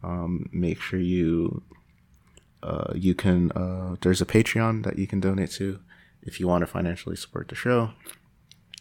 Um, 0.03 0.49
make 0.53 0.81
sure 0.81 1.01
you 1.01 1.63
uh, 2.63 2.93
you 2.95 3.15
can 3.15 3.53
uh, 3.53 3.97
there's 4.01 4.21
a 4.21 4.27
Patreon 4.27 4.85
that 4.85 4.99
you 4.99 5.07
can 5.07 5.21
donate 5.21 5.51
to 5.53 5.81
if 6.23 6.41
you 6.41 6.49
want 6.49 6.63
to 6.63 6.67
financially 6.67 7.17
support 7.17 7.49
the 7.49 7.55
show. 7.55 7.91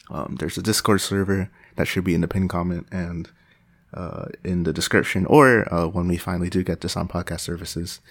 Um, 0.09 0.37
there's 0.39 0.57
a 0.57 0.61
Discord 0.63 1.01
server 1.01 1.49
that 1.75 1.87
should 1.87 2.03
be 2.03 2.13
in 2.13 2.21
the 2.21 2.27
pin 2.27 2.47
comment 2.47 2.87
and 2.91 3.29
uh, 3.93 4.27
in 4.43 4.63
the 4.63 4.73
description, 4.73 5.25
or 5.25 5.71
uh, 5.73 5.87
when 5.87 6.07
we 6.07 6.17
finally 6.17 6.49
do 6.49 6.63
get 6.63 6.81
this 6.81 6.97
on 6.97 7.07
podcast 7.07 7.41
services, 7.41 8.01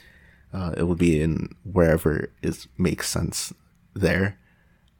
uh, 0.52 0.72
it 0.76 0.84
will 0.84 0.94
be 0.94 1.20
in 1.20 1.54
wherever 1.64 2.30
it 2.42 2.66
makes 2.78 3.08
sense 3.08 3.52
there 3.94 4.38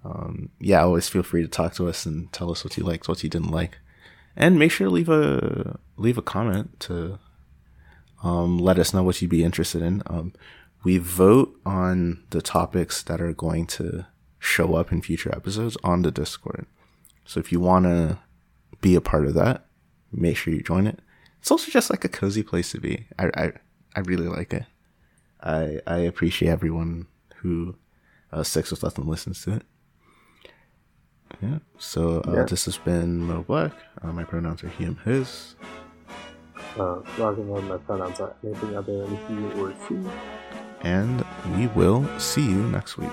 um, 0.05 0.51
yeah, 0.61 0.83
always 0.83 1.09
feel 1.09 1.23
free 1.23 1.43
to 1.43 1.49
talk 1.49 1.75
to 1.75 1.89
us 1.89 2.05
and 2.05 2.31
tell 2.33 2.51
us 2.51 2.63
what 2.63 2.77
you 2.77 2.85
liked, 2.85 3.09
what 3.09 3.23
you 3.25 3.31
didn't 3.31 3.51
like, 3.51 3.79
and 4.37 4.59
make 4.59 4.71
sure 4.71 4.87
to 4.87 4.93
leave 4.93 5.09
a 5.09 5.79
leave 5.97 6.19
a 6.19 6.23
comment 6.23 6.79
to 6.81 7.19
um, 8.25 8.59
let 8.59 8.79
us 8.79 8.93
know 8.93 9.03
what 9.05 9.21
you'd 9.23 9.31
be 9.31 9.45
interested 9.45 9.83
in. 9.83 10.03
Um, 10.07 10.33
we 10.83 10.99
vote 10.99 11.55
on 11.65 12.25
the 12.31 12.43
topics 12.43 13.03
that 13.05 13.21
are 13.21 13.33
going 13.33 13.67
to 13.79 14.07
show 14.39 14.75
up 14.75 14.91
in 14.93 15.01
future 15.03 15.33
episodes 15.35 15.77
on 15.85 16.03
the 16.03 16.11
Discord. 16.11 16.67
So 17.25 17.39
if 17.41 17.53
you 17.53 17.61
want 17.61 17.85
to 17.87 18.19
be 18.81 18.95
a 18.97 19.01
part 19.01 19.27
of 19.27 19.35
that, 19.35 19.67
make 20.13 20.37
sure 20.37 20.53
you 20.53 20.63
join 20.63 20.87
it. 20.87 20.99
It's 21.41 21.51
also 21.51 21.71
just 21.71 21.91
like 21.91 22.05
a 22.05 22.09
cozy 22.09 22.43
place 22.43 22.73
to 22.73 22.81
be. 22.81 23.07
I 23.19 23.27
I, 23.35 23.53
I 23.97 24.01
really 24.01 24.29
like 24.29 24.53
it. 24.53 24.65
I 25.43 25.81
I 25.87 25.99
appreciate 25.99 26.49
everyone 26.51 27.07
who 27.37 27.77
uh, 28.33 28.43
sticks 28.43 28.71
with 28.71 28.83
us 28.85 28.97
and 28.97 29.07
listens 29.07 29.43
to 29.45 29.53
it. 29.57 29.63
Yeah. 31.43 31.59
So 31.79 32.21
uh, 32.27 32.33
Yeah. 32.37 32.45
this 32.45 32.65
has 32.67 32.79
been 32.79 33.21
Mo 33.23 33.43
Black. 33.43 33.73
Uh, 34.03 34.13
my 34.13 34.25
pronouns 34.25 34.63
are 34.65 34.69
he, 34.69 34.85
him, 34.85 34.99
his. 35.05 35.55
Uh, 36.79 37.01
rather 37.19 37.37
than 37.37 37.69
my 37.69 37.77
pronouns 37.79 38.21
are 38.21 38.35
anything 38.45 38.77
other 38.77 39.07
than 39.07 39.17
he 39.17 39.61
or 39.61 39.75
she. 39.89 39.99
And 40.83 41.25
we 41.57 41.67
will 41.69 42.07
see 42.19 42.43
you 42.43 42.63
next 42.69 42.99
week. 42.99 43.11